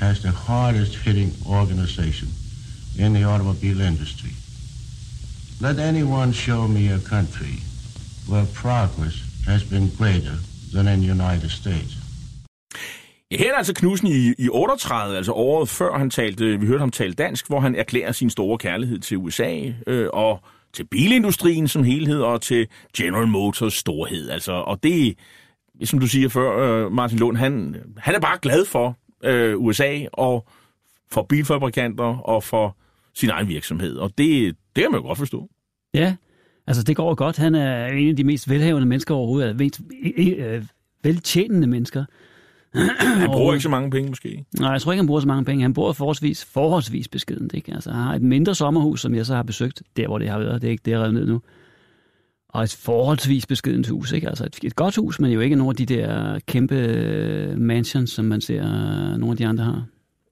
has 0.00 0.20
the 0.20 0.30
hardest 0.30 0.94
hitting 0.96 1.32
organization 1.46 2.28
in 2.98 3.14
the 3.14 3.24
automobile 3.24 3.80
industry. 3.80 4.32
Let 5.60 5.78
anyone 5.78 6.32
show 6.32 6.68
me 6.68 6.92
a 6.92 6.98
country 6.98 7.56
where 8.28 8.46
progress 8.54 9.16
has 9.46 9.62
been 9.64 9.88
greater 9.98 10.36
than 10.72 10.88
in 10.88 11.00
the 11.00 11.06
United 11.06 11.50
States. 11.50 11.96
Ja, 13.30 13.36
her 13.36 13.52
er 13.52 13.56
altså 13.56 13.74
Knudsen 13.74 14.08
i, 14.08 14.34
i 14.38 14.48
38, 14.48 15.16
altså 15.16 15.32
året 15.32 15.68
før 15.68 15.98
han 15.98 16.10
talte, 16.10 16.60
vi 16.60 16.66
hørte 16.66 16.78
ham 16.80 16.90
tale 16.90 17.12
dansk, 17.12 17.48
hvor 17.48 17.60
han 17.60 17.74
erklærer 17.74 18.12
sin 18.12 18.30
store 18.30 18.58
kærlighed 18.58 18.98
til 18.98 19.16
USA 19.16 19.72
øh, 19.86 20.08
og 20.12 20.40
til 20.72 20.84
bilindustrien 20.84 21.68
som 21.68 21.84
helhed 21.84 22.20
og 22.20 22.42
til 22.42 22.66
General 22.96 23.28
Motors 23.28 23.74
storhed. 23.74 24.30
Altså, 24.30 24.52
og 24.52 24.82
det, 24.82 25.18
som 25.84 25.98
du 25.98 26.06
siger 26.06 26.28
før, 26.28 26.84
øh, 26.84 26.92
Martin 26.92 27.18
Lund, 27.18 27.36
han, 27.36 27.76
han 27.96 28.14
er 28.14 28.20
bare 28.20 28.38
glad 28.42 28.64
for 28.64 28.98
øh, 29.24 29.58
USA 29.58 30.06
og 30.12 30.48
for 31.10 31.22
bilfabrikanter 31.22 32.04
og 32.04 32.42
for 32.42 32.76
sin 33.14 33.30
egen 33.30 33.48
virksomhed. 33.48 33.96
Og 33.96 34.10
det, 34.18 34.56
det 34.76 34.82
kan 34.82 34.90
man 34.90 35.00
jo 35.00 35.06
godt 35.06 35.18
forstå. 35.18 35.48
Ja, 35.94 36.16
altså 36.66 36.82
det 36.82 36.96
går 36.96 37.14
godt. 37.14 37.36
Han 37.36 37.54
er 37.54 37.86
en 37.86 38.08
af 38.08 38.16
de 38.16 38.24
mest 38.24 38.50
velhavende 38.50 38.88
mennesker 38.88 39.14
overhovedet, 39.14 39.56
mest 39.56 39.80
øh, 40.16 40.64
veltjenende 41.02 41.66
mennesker. 41.66 42.04
Han 43.18 43.30
bruger 43.30 43.52
ikke 43.52 43.62
så 43.62 43.68
mange 43.68 43.90
penge, 43.90 44.08
måske. 44.08 44.44
Nej, 44.60 44.70
jeg 44.70 44.80
tror 44.80 44.92
ikke, 44.92 45.00
han 45.00 45.06
bruger 45.06 45.20
så 45.20 45.26
mange 45.26 45.44
penge. 45.44 45.62
Han 45.62 45.74
bor 45.74 45.92
forholdsvis, 45.92 46.44
forholdsvis 46.44 47.08
beskedent. 47.08 47.54
Ikke? 47.54 47.72
Altså, 47.72 47.90
han 47.90 48.02
har 48.02 48.14
et 48.14 48.22
mindre 48.22 48.54
sommerhus, 48.54 49.00
som 49.00 49.14
jeg 49.14 49.26
så 49.26 49.34
har 49.34 49.42
besøgt, 49.42 49.82
der 49.96 50.06
hvor 50.06 50.18
det 50.18 50.28
har 50.28 50.38
været. 50.38 50.62
Det 50.62 50.68
er 50.68 50.72
ikke 50.72 50.82
det, 50.84 50.90
jeg 50.90 51.12
ned 51.12 51.26
nu. 51.26 51.40
Og 52.56 52.62
et 52.62 52.76
forholdsvis 52.84 53.46
beskedent 53.46 53.88
hus. 53.88 54.12
Ikke? 54.12 54.28
Altså 54.28 54.44
et, 54.44 54.58
et 54.62 54.76
godt 54.76 54.96
hus, 54.96 55.20
men 55.20 55.30
jo 55.30 55.40
ikke 55.40 55.56
nogle 55.56 55.70
af 55.70 55.76
de 55.76 55.86
der 55.86 56.38
kæmpe 56.46 56.74
øh, 56.74 57.58
mansions, 57.58 58.10
som 58.10 58.24
man 58.24 58.40
ser 58.40 58.62
øh, 58.64 59.18
nogle 59.18 59.30
af 59.30 59.36
de 59.36 59.46
andre 59.46 59.64
har. 59.64 59.84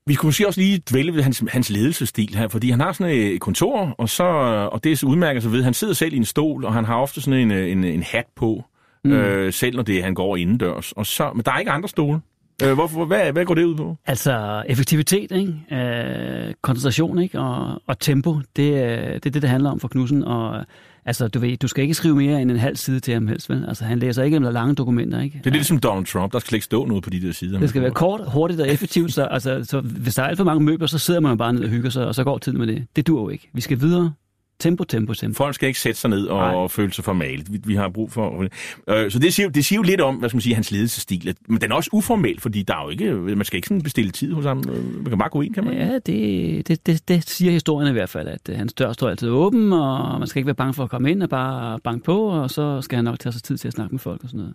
Vi 0.06 0.14
kunne 0.14 0.28
måske 0.28 0.46
også 0.46 0.60
lige 0.60 0.82
dvæle 0.90 1.14
ved 1.14 1.22
hans, 1.22 1.44
hans 1.48 1.70
ledelsesstil 1.70 2.34
her, 2.34 2.48
fordi 2.48 2.70
han 2.70 2.80
har 2.80 2.92
sådan 2.92 3.16
et 3.16 3.40
kontor, 3.40 3.94
og, 3.98 4.08
så, 4.08 4.24
og 4.72 4.84
det 4.84 5.02
udmærker 5.02 5.40
sig 5.40 5.52
ved, 5.52 5.58
at 5.58 5.64
han 5.64 5.74
sidder 5.74 5.94
selv 5.94 6.14
i 6.14 6.16
en 6.16 6.24
stol, 6.24 6.64
og 6.64 6.74
han 6.74 6.84
har 6.84 6.96
ofte 6.96 7.20
sådan 7.20 7.40
en, 7.40 7.50
en, 7.50 7.84
en 7.84 8.02
hat 8.02 8.26
på, 8.37 8.64
mm. 9.04 9.12
øh, 9.12 9.52
selv 9.52 9.76
når 9.76 9.82
det 9.82 10.02
han 10.02 10.14
går 10.14 10.37
indendørs. 10.37 10.92
Og 10.92 11.06
så, 11.06 11.30
men 11.34 11.44
der 11.44 11.52
er 11.52 11.58
ikke 11.58 11.70
andre 11.70 11.88
stole. 11.88 12.20
Øh, 12.64 12.72
hvorfor, 12.72 13.04
hvad, 13.04 13.32
hvad 13.32 13.44
går 13.44 13.54
det 13.54 13.64
ud 13.64 13.76
på? 13.76 13.96
Altså 14.06 14.62
effektivitet, 14.68 15.32
ikke? 15.32 15.52
Øh, 15.72 16.54
koncentration 16.62 17.18
ikke? 17.18 17.40
Og, 17.40 17.82
og 17.87 17.98
tempo, 17.98 18.34
det, 18.34 18.44
det 18.56 18.74
er 18.82 19.18
det, 19.18 19.42
det 19.42 19.50
handler 19.50 19.70
om 19.70 19.80
for 19.80 19.88
Knudsen. 19.88 20.24
Og 20.24 20.64
altså, 21.07 21.29
du 21.29 21.38
ved, 21.38 21.57
du 21.57 21.69
skal 21.69 21.83
ikke 21.83 21.95
skrive 21.95 22.17
mere 22.17 22.43
end 22.43 22.51
en 22.51 22.57
halv 22.57 22.77
side 22.77 23.01
til 23.01 23.14
ham 23.14 23.29
helst, 23.29 23.51
vel? 23.51 23.64
Altså, 23.69 23.85
han 23.85 23.99
læser 23.99 24.23
ikke 24.23 24.38
lange 24.38 24.75
dokumenter, 24.75 25.21
ikke? 25.21 25.40
Det 25.45 25.51
er 25.51 25.55
lidt 25.55 25.67
som 25.67 25.79
Donald 25.79 26.07
Trump, 26.07 26.33
der 26.33 26.38
skal 26.38 26.55
ikke 26.55 26.64
stå 26.64 26.87
noget 26.87 27.05
på 27.05 27.11
de 27.11 27.23
der 27.23 27.33
sider. 27.33 27.61
Det 27.61 27.69
skal 27.69 27.83
være 27.83 27.90
kort, 27.90 28.21
hurtigt 28.27 28.61
og 28.61 28.69
effektivt, 28.69 29.12
så, 29.12 29.25
altså, 29.25 29.64
så 29.64 29.81
hvis 29.81 30.14
der 30.14 30.23
er 30.23 30.27
alt 30.27 30.37
for 30.37 30.45
mange 30.45 30.64
møbler, 30.64 30.87
så 30.87 30.99
sidder 30.99 31.21
man 31.21 31.38
bare 31.38 31.53
ned 31.53 31.62
og 31.64 31.69
hygger 31.69 31.90
sig, 31.90 32.07
og 32.07 32.14
så 32.14 32.25
går 32.25 32.38
tiden 32.38 32.59
med 32.59 32.67
det. 32.67 32.87
Det 32.97 33.07
dur 33.07 33.21
jo 33.21 33.29
ikke. 33.29 33.51
Vi 33.53 33.61
skal 33.61 33.81
videre, 33.81 34.12
Tempo, 34.59 34.85
tempo, 34.85 35.14
tempo. 35.14 35.37
Folk 35.37 35.55
skal 35.55 35.67
ikke 35.67 35.81
sætte 35.81 36.01
sig 36.01 36.11
ned 36.11 36.27
og 36.27 36.38
Nej. 36.38 36.69
føle 36.69 36.93
sig 36.93 37.05
formalt. 37.05 37.53
Vi, 37.53 37.61
vi 37.64 37.75
har 37.75 37.88
brug 37.88 38.12
for... 38.12 38.47
Øh, 38.88 39.11
så 39.11 39.19
det 39.19 39.35
siger, 39.35 39.49
det 39.49 39.64
siger 39.64 39.79
jo 39.79 39.83
lidt 39.83 40.01
om, 40.01 40.17
hvad 40.17 40.29
skal 40.29 40.37
man 40.37 40.43
sige, 40.43 40.55
hans 40.55 40.71
ledelsesstil. 40.71 41.37
Men 41.49 41.61
den 41.61 41.73
er 41.73 41.77
også 41.77 41.90
uformel, 41.93 42.40
fordi 42.40 42.62
der 42.62 42.75
er 42.75 42.85
jo 42.85 42.90
ikke, 42.90 43.12
man 43.14 43.45
skal 43.45 43.57
ikke 43.57 43.69
sådan 43.69 43.83
bestille 43.83 44.11
tid 44.11 44.33
hos 44.33 44.45
ham. 44.45 44.62
Man 44.67 45.05
kan 45.09 45.19
bare 45.19 45.29
gå 45.29 45.40
ind, 45.40 45.55
kan 45.55 45.64
man? 45.64 45.75
Ja, 45.75 45.99
det, 46.07 46.69
det, 46.69 46.87
det, 46.87 47.09
det 47.09 47.31
siger 47.31 47.53
historien 47.53 47.88
i 47.88 47.93
hvert 47.93 48.09
fald, 48.09 48.29
at 48.29 48.49
øh, 48.49 48.57
hans 48.57 48.73
dør 48.73 48.93
står 48.93 49.09
altid 49.09 49.29
åben, 49.29 49.73
og 49.73 50.19
man 50.19 50.29
skal 50.29 50.38
ikke 50.38 50.47
være 50.47 50.55
bange 50.55 50.75
for 50.75 50.85
at 50.85 50.90
komme 50.90 51.11
ind 51.11 51.23
og 51.23 51.29
bare 51.29 51.79
banke 51.79 52.05
på, 52.05 52.27
og 52.27 52.51
så 52.51 52.81
skal 52.81 52.97
han 52.97 53.05
nok 53.05 53.19
tage 53.19 53.33
sig 53.33 53.43
tid 53.43 53.57
til 53.57 53.69
at 53.69 53.75
snakke 53.75 53.95
med 53.95 53.99
folk 53.99 54.23
og 54.23 54.29
sådan 54.29 54.38
noget. 54.40 54.55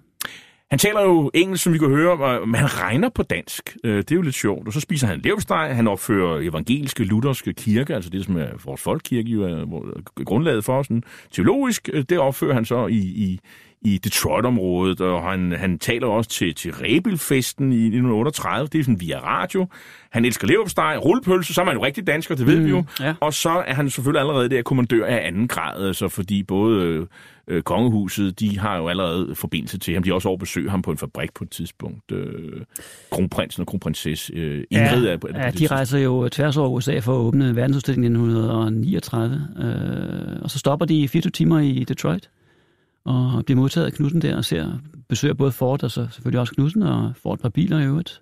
Han 0.69 0.79
taler 0.79 1.01
jo 1.01 1.31
engelsk, 1.33 1.63
som 1.63 1.73
vi 1.73 1.77
kan 1.77 1.89
høre, 1.89 2.45
men 2.45 2.55
han 2.55 2.81
regner 2.81 3.09
på 3.09 3.23
dansk. 3.23 3.77
Øh, 3.83 3.97
det 3.97 4.11
er 4.11 4.15
jo 4.15 4.21
lidt 4.21 4.35
sjovt. 4.35 4.67
Og 4.67 4.73
så 4.73 4.79
spiser 4.79 5.07
han 5.07 5.19
levsteg. 5.19 5.75
Han 5.75 5.87
opfører 5.87 6.39
evangeliske, 6.41 7.03
lutherske 7.03 7.53
kirke, 7.53 7.95
altså 7.95 8.09
det, 8.09 8.25
som 8.25 8.37
er 8.37 8.47
vores 8.65 8.81
folkekirke, 8.81 9.29
jo 9.29 9.43
er 9.43 10.23
grundlaget 10.23 10.65
for. 10.65 10.83
Sådan. 10.83 11.03
Teologisk, 11.31 11.89
øh, 11.93 12.03
det 12.09 12.19
opfører 12.19 12.53
han 12.53 12.65
så 12.65 12.87
i, 12.87 12.97
i, 12.97 13.39
i 13.81 13.97
Detroit-området, 13.97 15.01
og 15.01 15.23
han, 15.31 15.51
han 15.51 15.79
taler 15.79 16.07
også 16.07 16.29
til, 16.29 16.55
til 16.55 16.73
Rebelfesten 16.73 17.71
i 17.71 17.75
1938, 17.75 18.67
det 18.67 18.79
er 18.79 18.83
sådan 18.83 19.01
via 19.01 19.19
radio. 19.19 19.67
Han 20.09 20.25
elsker 20.25 20.47
leverpostej, 20.47 20.97
rullepølse, 20.97 21.53
så 21.53 21.61
er 21.61 21.65
man 21.65 21.75
jo 21.75 21.83
rigtig 21.83 22.07
dansker, 22.07 22.35
det 22.35 22.47
ved 22.47 22.59
mm, 22.59 22.65
vi 22.65 22.69
jo. 22.69 22.83
Ja. 22.99 23.13
Og 23.19 23.33
så 23.33 23.49
er 23.49 23.73
han 23.73 23.89
selvfølgelig 23.89 24.19
allerede 24.19 24.49
der 24.49 24.61
kommandør 24.61 25.05
af 25.05 25.27
anden 25.27 25.47
grad, 25.47 25.87
altså 25.87 26.07
fordi 26.07 26.43
både 26.43 27.07
øh, 27.47 27.61
kongehuset, 27.63 28.39
de 28.39 28.59
har 28.59 28.77
jo 28.77 28.87
allerede 28.87 29.35
forbindelse 29.35 29.77
til 29.77 29.93
ham. 29.93 30.03
De 30.03 30.09
har 30.09 30.15
også 30.15 30.29
overbesøgt 30.29 30.71
ham 30.71 30.81
på 30.81 30.91
en 30.91 30.97
fabrik 30.97 31.33
på 31.33 31.43
et 31.43 31.49
tidspunkt. 31.49 32.11
Øh, 32.11 32.61
kronprinsen 33.11 33.61
og 33.61 33.67
kronprinsesse 33.67 34.33
øh, 34.33 34.63
Ingrid 34.71 35.05
ja, 35.05 35.13
er 35.13 35.17
på, 35.17 35.27
er 35.33 35.45
ja, 35.45 35.51
de 35.51 35.67
rejser 35.67 35.99
jo 35.99 36.29
tværs 36.29 36.57
over 36.57 36.69
USA 36.69 36.99
for 36.99 37.13
at 37.13 37.17
åbne 37.17 37.55
verdensudstillingen 37.55 38.11
i 38.11 38.17
1939, 38.17 39.47
øh, 39.59 40.41
og 40.43 40.51
så 40.51 40.59
stopper 40.59 40.85
de 40.85 41.07
24 41.07 41.31
timer 41.31 41.59
i 41.59 41.83
Detroit 41.83 42.29
og 43.05 43.45
bliver 43.45 43.59
modtaget 43.59 43.85
af 43.87 43.93
Knudsen 43.93 44.21
der 44.21 44.37
og 44.37 44.45
ser, 44.45 44.79
besøger 45.09 45.33
både 45.33 45.51
Ford 45.51 45.83
og 45.83 45.91
så 45.91 46.07
selvfølgelig 46.11 46.39
også 46.39 46.53
Knudsen 46.53 46.83
og 46.83 47.13
får 47.23 47.33
et 47.33 47.39
par 47.39 47.49
biler 47.49 47.79
i 47.79 47.83
øvrigt. 47.83 48.21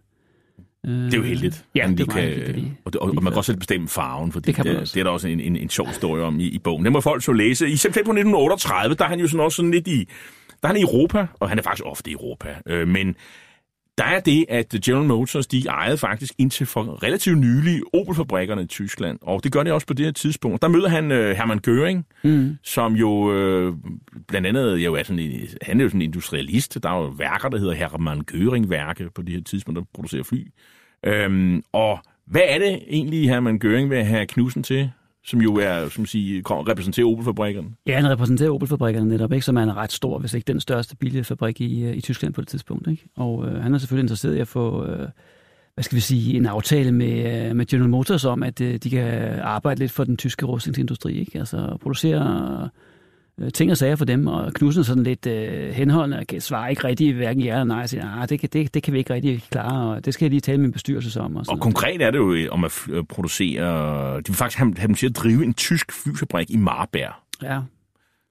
Det 0.86 1.14
er 1.14 1.18
jo 1.18 1.24
heldigt. 1.24 1.66
Ja, 1.76 1.88
det 1.88 2.00
er 2.00 2.06
kan, 2.06 2.24
heldigt, 2.24 2.68
og, 2.86 2.92
og, 3.02 3.08
og 3.18 3.24
man 3.24 3.34
kan 3.34 3.38
også 3.38 3.52
selv 3.52 3.60
bestemme 3.60 3.88
farven, 3.88 4.32
for 4.32 4.40
det, 4.40 4.58
det, 4.58 4.66
det, 4.66 4.94
det 4.94 5.00
er 5.00 5.04
der 5.04 5.12
også 5.12 5.28
en, 5.28 5.40
en, 5.40 5.56
en 5.56 5.70
sjov 5.70 5.88
historie 5.88 6.24
om 6.24 6.40
i, 6.40 6.44
i 6.44 6.60
bogen. 6.60 6.86
Det 6.86 6.92
må 6.92 7.02
folk 7.02 7.24
så 7.24 7.32
læse. 7.32 7.70
I 7.70 7.76
september 7.76 8.12
1938, 8.12 8.96
der 8.96 9.06
er 9.06 9.10
han 9.10 9.20
jo 9.20 9.28
sådan 9.28 9.46
også 9.46 9.56
sådan 9.56 9.72
lidt 9.72 9.88
i, 9.88 10.08
der 10.62 10.64
er 10.64 10.68
han 10.68 10.78
i 10.78 10.82
Europa, 10.82 11.28
og 11.40 11.50
han 11.50 11.58
er 11.58 11.64
faktisk 11.64 11.86
ofte 11.86 12.10
i 12.10 12.14
Europa, 12.14 12.56
øh, 12.66 12.88
men 12.88 13.16
der 13.98 14.04
er 14.04 14.20
det, 14.20 14.46
at 14.50 14.76
General 14.86 15.06
Motors, 15.06 15.48
de 15.48 15.68
ejede 15.68 15.98
faktisk 15.98 16.34
indtil 16.38 16.66
for 16.66 17.04
relativt 17.04 17.38
nylig 17.38 17.82
Opel-fabrikkerne 17.94 18.62
i 18.62 18.66
Tyskland, 18.66 19.20
og 19.22 19.44
det 19.44 19.52
gør 19.52 19.64
det 19.64 19.74
også 19.74 19.88
på 19.88 19.94
det 19.94 20.06
her 20.06 20.14
tidspunkt. 20.14 20.62
Der 20.62 20.68
møder 20.68 20.90
han 20.90 21.12
øh, 21.12 21.36
Hermann 21.36 21.62
Göring, 21.68 22.04
mm. 22.24 22.58
som 22.64 22.94
jo 22.94 23.34
øh, 23.34 23.74
blandt 24.28 24.48
andet, 24.48 24.78
jo 24.78 24.94
er 24.94 25.04
sådan 25.04 25.20
en, 25.20 25.48
han 25.62 25.80
er 25.80 25.84
jo 25.84 25.90
sådan 25.90 26.02
en 26.02 26.06
industrialist. 26.06 26.84
Der 26.84 26.90
er 26.90 26.98
jo 26.98 27.08
værker, 27.08 27.50
der 27.50 27.58
hedder 27.58 27.74
Hermann 27.74 28.24
Göring-værke 28.32 29.10
på 29.16 29.22
det 29.22 29.34
her 29.34 29.42
tidspunkt, 29.42 29.78
der 29.78 29.86
producerer 29.94 30.24
fly. 30.24 30.48
Øhm, 31.06 31.64
og 31.74 32.00
hvad 32.26 32.42
er 32.48 32.60
det 32.60 32.82
egentlig, 32.88 33.30
Hermann 33.30 33.60
Göring 33.66 33.90
vil 33.90 34.04
have 34.04 34.26
Knudsen 34.26 34.64
til? 34.64 34.92
Som 35.28 35.42
jo 35.42 35.56
er, 35.56 35.90
som 35.90 36.06
sige, 36.06 36.44
repræsenterer 36.46 37.08
Opel-fabrikkerne. 37.08 37.68
Ja, 37.88 37.96
han 37.96 38.10
repræsenterer 38.10 38.52
Opel-fabrikkerne 38.52 39.10
netop, 39.10 39.34
ikke? 39.34 39.46
som 39.46 39.58
er 39.58 39.64
en 39.64 39.76
ret 39.76 39.92
stor, 39.92 40.20
hvis 40.20 40.34
ikke 40.34 40.48
den 40.48 40.60
største 40.60 40.96
bilfabrik 40.96 41.62
i, 41.62 41.84
øh, 41.84 41.98
i 41.98 42.02
Tyskland 42.02 42.34
på 42.34 42.42
det 42.42 42.48
tidspunkt. 42.48 42.88
Ikke? 42.88 43.10
Og 43.16 43.48
øh, 43.48 43.64
han 43.64 43.74
er 43.74 43.78
selvfølgelig 43.78 44.04
interesseret 44.04 44.36
i 44.36 44.40
at 44.40 44.48
få, 44.48 44.86
øh, 44.86 45.08
hvad 45.74 45.84
skal 45.84 45.96
vi 45.96 46.02
sige, 46.02 46.38
en 46.38 46.46
aftale 46.46 46.92
med, 46.92 47.46
øh, 47.48 47.56
med 47.56 47.66
General 47.66 47.90
Motors 47.90 48.26
om, 48.26 48.44
at 48.44 48.62
øh, 48.62 48.78
de 48.78 48.90
kan 48.90 49.40
arbejde 49.40 49.80
lidt 49.80 49.92
for 49.92 50.04
den 50.04 50.18
tyske 50.18 50.46
rustningsindustri. 50.46 51.20
Ikke? 51.20 51.40
Altså 51.40 51.78
producere 51.82 52.60
øh, 52.64 52.70
ting 53.54 53.72
og 53.72 53.78
sager 53.78 53.96
for 53.96 54.06
dem, 54.06 54.28
og 54.28 54.54
Knudsen 54.54 54.84
sådan 54.84 55.04
lidt 55.04 55.28
øh, 55.28 55.70
henholdende 55.70 56.20
og 56.20 56.28
kan 56.28 56.42
svare 56.42 56.70
ikke 56.70 56.84
rigtig 56.84 57.14
hverken 57.14 57.44
ja 57.44 57.52
eller 57.52 57.64
nej, 57.64 57.82
og 57.82 57.90
siger, 57.90 58.22
ah, 58.22 58.30
det, 58.30 58.40
kan, 58.40 58.50
det, 58.54 58.74
det 58.74 58.84
kan 58.84 58.94
vi 58.94 58.98
ikke 58.98 59.14
rigtig 59.14 59.44
klare, 59.52 59.96
og 59.96 60.06
det 60.06 60.14
skal 60.14 60.26
jeg 60.26 60.30
lige 60.30 60.42
tale 60.42 60.58
med 60.58 60.68
min 60.68 60.72
bestyrelse 60.72 61.22
om. 61.22 61.36
Og, 61.36 61.46
og 61.48 61.60
konkret 61.60 62.02
er 62.02 62.12
det 62.12 62.18
jo 62.18 62.34
øh, 62.34 62.48
om 62.52 62.64
at 62.64 62.88
øh, 62.90 63.04
producere, 63.04 64.18
de 64.18 64.24
vil 64.28 64.36
faktisk 64.36 64.58
have, 64.58 64.74
have 64.78 64.88
dem 64.88 64.96
til 64.96 65.10
at 65.10 65.16
drive 65.16 65.44
en 65.44 65.54
tysk 65.54 65.92
flyfabrik 66.04 66.52
i 66.52 66.58
Marberg. 66.58 67.14
Ja. 67.44 67.60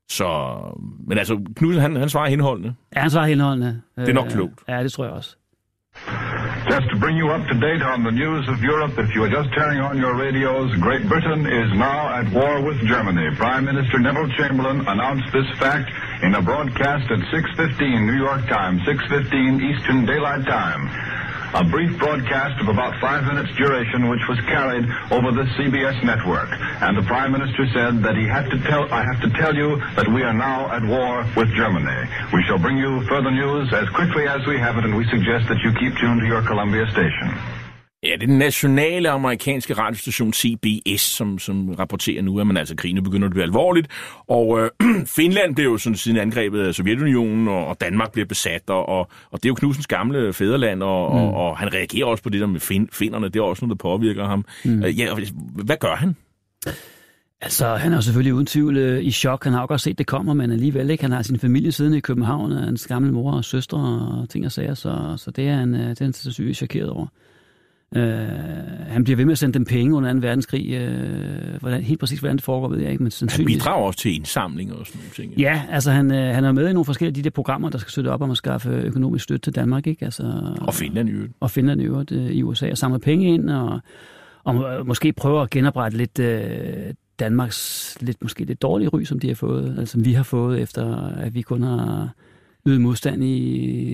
Så, 0.09 0.59
men 1.07 1.19
altså, 1.19 1.41
Knudsen, 1.57 1.83
han, 1.83 1.97
han 1.97 2.09
svarer 2.09 2.29
henholdende. 2.29 2.75
Ja, 2.97 3.01
han 3.01 3.11
svarer 3.11 3.27
henholdende. 3.27 3.81
Det 3.97 4.09
er 4.09 4.13
nok 4.13 4.29
klogt. 4.29 4.61
Ja, 4.69 4.83
det 4.83 4.93
tror 4.93 5.05
jeg 5.05 5.13
også. 5.13 5.37
Just 6.69 6.91
to 6.91 6.97
bring 6.97 7.17
you 7.17 7.31
up 7.31 7.47
to 7.47 7.55
date 7.55 7.81
on 7.81 8.03
the 8.03 8.11
news 8.11 8.49
of 8.49 8.61
Europe, 8.61 8.99
if 8.99 9.15
you 9.15 9.23
are 9.23 9.31
just 9.31 9.55
turning 9.55 9.81
on 9.81 9.99
your 9.99 10.17
radios, 10.17 10.75
Great 10.81 11.07
Britain 11.09 11.47
is 11.47 11.71
now 11.79 12.13
at 12.13 12.33
war 12.33 12.61
with 12.61 12.81
Germany. 12.87 13.35
Prime 13.37 13.65
Minister 13.65 14.01
Neville 14.01 14.29
Chamberlain 14.37 14.81
announced 14.87 15.33
this 15.33 15.47
fact 15.59 15.89
in 16.25 16.35
a 16.35 16.43
broadcast 16.43 17.09
at 17.11 17.21
6.15 17.31 18.07
New 18.07 18.19
York 18.19 18.49
time, 18.49 18.81
6.15 18.81 19.63
Eastern 19.63 20.07
Daylight 20.07 20.45
Time. 20.45 20.91
A 21.55 21.65
brief 21.65 21.99
broadcast 21.99 22.61
of 22.61 22.69
about 22.69 23.01
five 23.01 23.25
minutes 23.25 23.55
duration 23.57 24.09
which 24.09 24.21
was 24.29 24.39
carried 24.41 24.85
over 25.11 25.33
the 25.33 25.45
CBS 25.57 26.03
network. 26.05 26.49
And 26.83 26.97
the 26.97 27.03
Prime 27.03 27.33
Minister 27.33 27.67
said 27.73 28.03
that 28.03 28.17
he 28.17 28.27
had 28.27 28.51
to 28.51 28.59
tell, 28.65 28.93
I 28.93 29.05
have 29.05 29.21
to 29.23 29.31
tell 29.39 29.55
you 29.55 29.77
that 29.97 30.09
we 30.09 30.23
are 30.23 30.33
now 30.35 30.71
at 30.71 30.85
war 30.85 31.27
with 31.37 31.49
Germany. 31.55 32.09
We 32.33 32.43
shall 32.45 32.59
bring 32.59 32.79
you 32.79 33.03
further 33.07 33.31
news 33.31 33.73
as 33.73 33.89
quickly 33.91 34.27
as 34.27 34.47
we 34.47 34.59
have 34.59 34.79
it, 34.79 34.85
and 34.85 34.97
we 34.97 35.05
suggest 35.07 35.49
that 35.49 35.59
you 35.63 35.73
keep 35.73 35.97
tuned 35.99 36.21
to 36.21 36.27
your 36.27 36.43
Columbia 36.43 36.87
station. 36.93 37.66
Ja, 38.07 38.13
det 38.13 38.23
er 38.23 38.27
den 38.27 38.39
nationale 38.39 39.11
amerikanske 39.11 39.75
radiostation 39.75 40.33
CBS, 40.33 41.01
som, 41.01 41.39
som 41.39 41.69
rapporterer 41.69 42.23
nu, 42.23 42.41
at 42.41 42.47
man 42.47 42.57
altså 42.57 42.77
krigen 42.77 43.05
begynder 43.05 43.27
at 43.27 43.33
blive 43.33 43.45
alvorligt. 43.45 43.89
Og 44.27 44.61
øh, 44.61 44.71
Finland 45.17 45.55
blev 45.55 45.67
jo 45.67 45.79
sådan 45.79 45.97
siden 45.97 46.19
angrebet 46.19 46.61
af 46.61 46.75
Sovjetunionen, 46.75 47.49
og, 47.49 47.67
og 47.67 47.81
Danmark 47.81 48.13
bliver 48.13 48.27
besat, 48.27 48.63
og, 48.67 48.89
og, 48.89 49.09
og 49.31 49.43
det 49.43 49.45
er 49.45 49.49
jo 49.49 49.55
Knudsens 49.55 49.87
gamle 49.87 50.33
fædreland, 50.33 50.83
og, 50.83 51.15
mm. 51.15 51.21
og, 51.21 51.35
og 51.35 51.59
han 51.59 51.75
reagerer 51.75 52.07
også 52.07 52.23
på 52.23 52.29
det 52.29 52.41
der 52.41 52.47
med 52.47 52.61
fin, 52.61 52.89
finderne. 52.93 53.29
Det 53.29 53.37
er 53.37 53.43
også 53.43 53.65
noget, 53.65 53.79
der 53.79 53.83
påvirker 53.83 54.25
ham. 54.25 54.45
Mm. 54.65 54.85
Øh, 54.85 54.99
ja, 54.99 55.15
hvad 55.65 55.77
gør 55.77 55.95
han? 55.95 56.17
Altså, 57.41 57.75
han 57.75 57.93
er 57.93 57.97
jo 57.97 58.03
selvfølgelig 58.03 58.35
uden 58.35 58.47
tvivl 58.47 58.77
øh, 58.77 59.05
i 59.05 59.11
chok. 59.11 59.45
Han 59.45 59.53
har 59.53 59.61
jo 59.61 59.67
godt 59.67 59.81
set, 59.81 59.99
det 59.99 60.07
kommer, 60.07 60.35
men 60.35 60.51
alligevel 60.51 60.91
ikke. 60.91 61.05
Han 61.05 61.13
har 61.13 61.23
sin 61.23 61.39
familie 61.39 61.73
siddende 61.73 61.99
i 61.99 62.01
København, 62.01 62.53
og 62.53 62.63
hans 62.63 62.87
gamle 62.87 63.13
mor 63.13 63.33
og 63.33 63.45
søstre 63.45 63.79
og 63.79 64.29
ting 64.29 64.47
og 64.47 64.53
sager, 64.53 64.75
så, 64.75 65.15
så 65.17 65.31
det 65.31 65.49
er 65.49 65.55
han, 65.55 65.75
øh, 65.75 65.91
det 65.91 66.01
er 66.01 66.05
han 66.05 66.13
så 66.13 66.53
chokeret 66.55 66.91
over. 66.91 67.07
Øh, 67.95 68.03
han 68.89 69.05
bliver 69.05 69.17
ved 69.17 69.25
med 69.25 69.33
at 69.33 69.39
sende 69.39 69.55
dem 69.55 69.65
penge 69.65 69.95
under 69.95 70.13
2. 70.13 70.19
verdenskrig. 70.19 70.73
Øh, 70.73 71.61
hvordan, 71.61 71.83
helt 71.83 72.01
præcis, 72.01 72.19
hvordan 72.19 72.37
det 72.37 72.45
foregår, 72.45 72.69
ved 72.69 72.79
jeg 72.79 72.91
ikke. 72.91 73.03
Men 73.03 73.13
han 73.29 73.45
bidrager 73.45 73.87
også 73.87 73.99
til 73.99 74.15
indsamling 74.15 74.73
og 74.73 74.87
sådan 74.87 75.01
nogle 75.01 75.13
ting. 75.15 75.41
Ja, 75.41 75.63
altså 75.71 75.91
han, 75.91 76.13
øh, 76.13 76.35
han 76.35 76.45
er 76.45 76.53
med 76.53 76.69
i 76.69 76.73
nogle 76.73 76.85
forskellige 76.85 77.15
de 77.15 77.23
der 77.23 77.31
programmer, 77.31 77.71
der 77.71 77.79
skal 77.79 77.91
støtte 77.91 78.09
op 78.09 78.23
om 78.23 78.31
at 78.31 78.37
skaffe 78.37 78.71
økonomisk 78.71 79.25
støtte 79.25 79.47
til 79.47 79.55
Danmark. 79.55 79.87
Ikke? 79.87 80.05
Altså, 80.05 80.55
og 80.61 80.75
Finland 80.75 81.09
i 81.09 81.13
øvrigt. 81.13 81.33
Og 81.41 81.51
Finland 81.51 81.81
i 81.81 81.85
øvrigt 81.85 82.13
øh, 82.13 82.31
i 82.31 82.43
USA. 82.43 82.71
Og 82.71 82.79
samle 82.79 82.99
penge 82.99 83.35
ind 83.35 83.51
og, 83.51 83.81
og 84.45 84.87
måske 84.87 85.13
prøve 85.13 85.43
at 85.43 85.51
genoprette 85.51 85.99
lidt 85.99 86.19
øh, 86.19 86.95
Danmarks 87.19 87.97
lidt, 88.01 88.23
måske 88.23 88.45
lidt 88.45 88.63
dårlige 88.63 88.89
ry, 88.89 89.03
som 89.03 89.19
de 89.19 89.29
har 89.29 89.35
fået, 89.35 89.75
altså 89.79 89.93
som 89.93 90.05
vi 90.05 90.13
har 90.13 90.23
fået, 90.23 90.61
efter 90.61 90.97
at 90.97 91.35
vi 91.35 91.43
kun 91.43 91.63
har 91.63 92.15
ydet 92.67 92.81
modstand 92.81 93.25
i, 93.25 93.37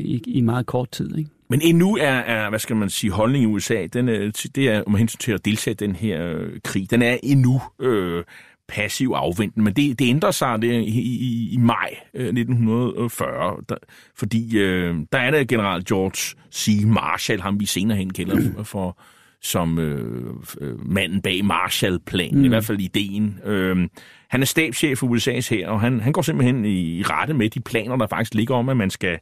i, 0.00 0.22
i 0.26 0.40
meget 0.40 0.66
kort 0.66 0.90
tid. 0.90 1.18
Ikke? 1.18 1.30
Men 1.52 1.60
endnu 1.62 1.96
er, 1.96 2.12
er, 2.12 2.48
hvad 2.48 2.58
skal 2.58 2.76
man 2.76 2.90
sige, 2.90 3.10
holdning 3.10 3.44
i 3.44 3.46
USA, 3.46 3.86
den 3.86 4.06
det 4.54 4.68
er 4.68 4.82
om 4.86 4.94
hensyn 4.94 5.18
til 5.18 5.32
at 5.32 5.44
deltage 5.44 5.72
i 5.72 5.76
den 5.76 5.96
her 5.96 6.26
øh, 6.26 6.60
krig, 6.64 6.90
den 6.90 7.02
er 7.02 7.16
endnu 7.22 7.62
øh, 7.80 8.24
passiv 8.68 9.12
afventende, 9.16 9.64
men 9.64 9.74
det, 9.74 9.98
det 9.98 10.08
ændrer 10.08 10.30
sig 10.30 10.62
det, 10.62 10.72
i, 10.72 11.00
i, 11.00 11.50
i 11.52 11.56
maj 11.56 11.96
øh, 12.14 12.26
1940, 12.26 13.56
der, 13.68 13.74
fordi 14.16 14.58
øh, 14.58 14.96
der 15.12 15.18
er 15.18 15.30
det 15.30 15.48
general 15.48 15.84
George 15.84 16.36
C. 16.54 16.84
Marshall, 16.86 17.40
ham 17.40 17.60
vi 17.60 17.66
senere 17.66 17.98
hen 17.98 18.12
kender 18.12 18.62
for, 18.64 18.98
som 19.42 19.78
øh, 19.78 20.34
øh, 20.60 20.86
manden 20.90 21.22
bag 21.22 21.44
Marshallplanen, 21.44 22.38
mm. 22.38 22.44
i 22.44 22.48
hvert 22.48 22.64
fald 22.64 22.80
ideen. 22.80 23.38
Øh, 23.44 23.88
han 24.28 24.42
er 24.42 24.46
stabschef 24.46 24.98
for 24.98 25.06
USA's 25.06 25.54
her, 25.54 25.68
og 25.68 25.80
han, 25.80 26.00
han 26.00 26.12
går 26.12 26.22
simpelthen 26.22 26.64
i 26.64 27.02
rette 27.02 27.34
med 27.34 27.50
de 27.50 27.60
planer, 27.60 27.96
der 27.96 28.06
faktisk 28.06 28.34
ligger 28.34 28.54
om, 28.54 28.68
at 28.68 28.76
man 28.76 28.90
skal 28.90 29.18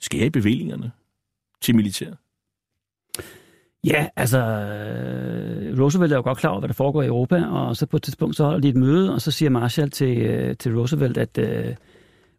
skære 0.00 0.26
i 0.26 0.30
bevillingerne 0.30 0.90
til 1.62 1.76
militæret? 1.76 2.16
Ja, 3.86 4.06
altså, 4.16 4.38
øh, 4.38 5.80
Roosevelt 5.80 6.12
er 6.12 6.16
jo 6.16 6.22
godt 6.22 6.38
klar 6.38 6.50
over, 6.50 6.60
hvad 6.60 6.68
der 6.68 6.74
foregår 6.74 7.02
i 7.02 7.06
Europa, 7.06 7.44
og 7.44 7.76
så 7.76 7.86
på 7.86 7.96
et 7.96 8.02
tidspunkt 8.02 8.36
så 8.36 8.44
holder 8.44 8.60
de 8.60 8.68
et 8.68 8.76
møde, 8.76 9.14
og 9.14 9.20
så 9.20 9.30
siger 9.30 9.50
Marshall 9.50 9.90
til, 9.90 10.18
øh, 10.18 10.56
til 10.56 10.76
Roosevelt, 10.76 11.18
at 11.18 11.38
øh, 11.38 11.74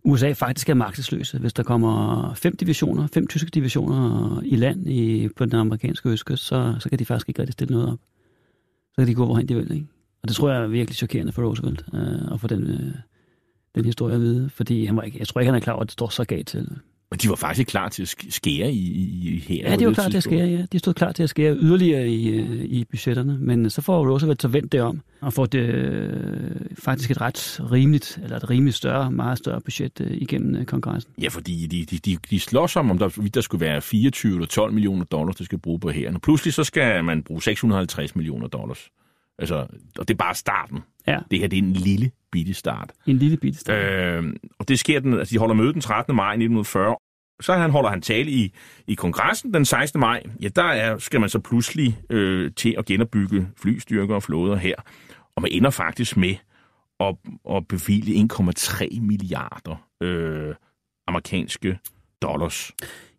USA 0.03 0.31
faktisk 0.31 0.69
er 0.69 0.73
magtesløse, 0.73 1.39
hvis 1.39 1.53
der 1.53 1.63
kommer 1.63 2.33
fem 2.33 2.57
divisioner, 2.57 3.07
fem 3.07 3.27
tyske 3.27 3.49
divisioner 3.49 4.41
i 4.45 4.55
land 4.55 4.87
i, 4.87 5.27
på 5.27 5.45
den 5.45 5.55
amerikanske 5.55 6.09
østkyst, 6.09 6.43
så, 6.43 6.75
så 6.79 6.89
kan 6.89 6.99
de 6.99 7.05
faktisk 7.05 7.29
ikke 7.29 7.39
rigtig 7.39 7.53
stille 7.53 7.73
noget 7.73 7.91
op. 7.91 7.99
Så 8.91 8.95
kan 8.97 9.07
de 9.07 9.15
gå, 9.15 9.25
hvorhen 9.25 9.47
de 9.47 9.55
vil, 9.55 9.71
ikke? 9.71 9.87
Og 10.21 10.27
det 10.27 10.35
tror 10.35 10.49
jeg 10.49 10.63
er 10.63 10.67
virkelig 10.67 10.95
chokerende 10.95 11.31
for 11.31 11.43
Roosevelt, 11.43 11.85
øh, 11.93 12.31
og 12.31 12.39
for 12.39 12.47
den, 12.47 12.63
øh, 12.63 12.95
den 13.75 13.85
historie 13.85 14.15
at 14.15 14.21
vide, 14.21 14.49
fordi 14.49 14.85
han 14.85 14.95
var 14.95 15.01
ikke, 15.01 15.19
jeg 15.19 15.27
tror 15.27 15.41
ikke, 15.41 15.51
han 15.51 15.55
er 15.55 15.63
klar 15.63 15.73
over, 15.73 15.81
at 15.81 15.87
det 15.87 15.93
står 15.93 16.09
så 16.09 16.23
galt 16.23 16.47
til. 16.47 16.69
Men 17.13 17.17
de 17.17 17.29
var 17.29 17.35
faktisk 17.35 17.67
klar 17.67 17.89
til 17.89 18.01
at 18.01 18.15
skære 18.29 18.71
i, 18.71 18.87
i, 18.87 19.43
her. 19.47 19.69
Ja, 19.69 19.75
de 19.75 19.85
var 19.85 19.93
klar 19.93 20.09
til 20.09 20.17
at 20.17 20.23
skære, 20.23 20.47
ja. 20.47 20.65
De 20.71 20.79
stod 20.79 20.93
klar 20.93 21.11
til 21.11 21.23
at 21.23 21.29
skære 21.29 21.55
yderligere 21.55 22.07
i, 22.07 22.29
øh, 22.29 22.63
i 22.63 22.85
budgetterne. 22.91 23.37
Men 23.39 23.69
så 23.69 23.81
får 23.81 24.09
Roosevelt 24.09 24.41
så 24.41 24.47
vendt 24.47 24.71
det 24.71 24.81
om, 24.81 25.01
og 25.21 25.33
får 25.33 25.45
det 25.45 25.59
øh, 25.59 26.51
faktisk 26.79 27.11
et 27.11 27.21
ret 27.21 27.59
rimeligt, 27.71 28.19
eller 28.23 28.37
et 28.37 28.49
rimeligt 28.49 28.75
større, 28.75 29.11
meget 29.11 29.37
større 29.37 29.61
budget 29.61 30.01
øh, 30.01 30.11
igennem 30.11 30.65
kongressen. 30.65 31.13
Ja, 31.21 31.27
fordi 31.27 31.67
de, 31.67 31.85
de, 31.85 31.97
de, 31.97 32.17
de 32.29 32.39
slås 32.39 32.75
om, 32.75 32.91
om 32.91 32.97
der, 32.97 33.29
der 33.33 33.41
skulle 33.41 33.65
være 33.65 33.81
24 33.81 34.33
eller 34.33 34.47
12 34.47 34.73
millioner 34.73 35.05
dollars, 35.05 35.35
der 35.35 35.43
skal 35.43 35.59
bruge 35.59 35.79
på 35.79 35.89
her. 35.89 36.13
Og 36.13 36.21
pludselig 36.21 36.53
så 36.53 36.63
skal 36.63 37.03
man 37.03 37.23
bruge 37.23 37.41
650 37.41 38.15
millioner 38.15 38.47
dollars. 38.47 38.89
Altså, 39.39 39.55
og 39.97 40.07
det 40.07 40.13
er 40.13 40.17
bare 40.17 40.35
starten. 40.35 40.79
Ja. 41.07 41.19
Det 41.31 41.39
her 41.39 41.47
det 41.47 41.57
er 41.59 41.63
en 41.63 41.73
lille 41.73 42.11
bitte 42.31 42.53
start. 42.53 42.91
En 43.07 43.17
lille 43.17 43.37
bitte 43.37 43.59
start. 43.59 43.77
Øh, 43.77 44.33
og 44.59 44.67
det 44.67 44.79
sker 44.79 44.99
den, 44.99 45.13
altså 45.13 45.33
de 45.33 45.39
holder 45.39 45.55
møde 45.55 45.73
den 45.73 45.81
13. 45.81 46.15
maj 46.15 46.31
1940, 46.31 46.95
så 47.43 47.53
han 47.53 47.71
holder 47.71 47.89
han 47.89 48.01
tale 48.01 48.31
i, 48.31 48.53
i 48.87 48.95
kongressen 48.95 49.53
den 49.53 49.65
16. 49.65 49.99
maj. 49.99 50.23
Ja, 50.41 50.47
der 50.47 50.63
er, 50.63 50.97
skal 50.97 51.19
man 51.19 51.29
så 51.29 51.39
pludselig 51.39 51.99
øh, 52.09 52.51
til 52.55 52.75
at 52.77 52.85
genopbygge 52.85 53.47
flystyrker 53.61 54.15
og 54.15 54.23
flåder 54.23 54.55
her. 54.55 54.75
Og 55.35 55.41
man 55.41 55.51
ender 55.51 55.69
faktisk 55.69 56.17
med 56.17 56.35
at, 56.99 57.15
at 57.49 57.67
bevilge 57.67 58.27
1,3 58.33 59.01
milliarder 59.01 59.87
øh, 60.03 60.55
amerikanske 61.07 61.79
dollars. 62.21 62.71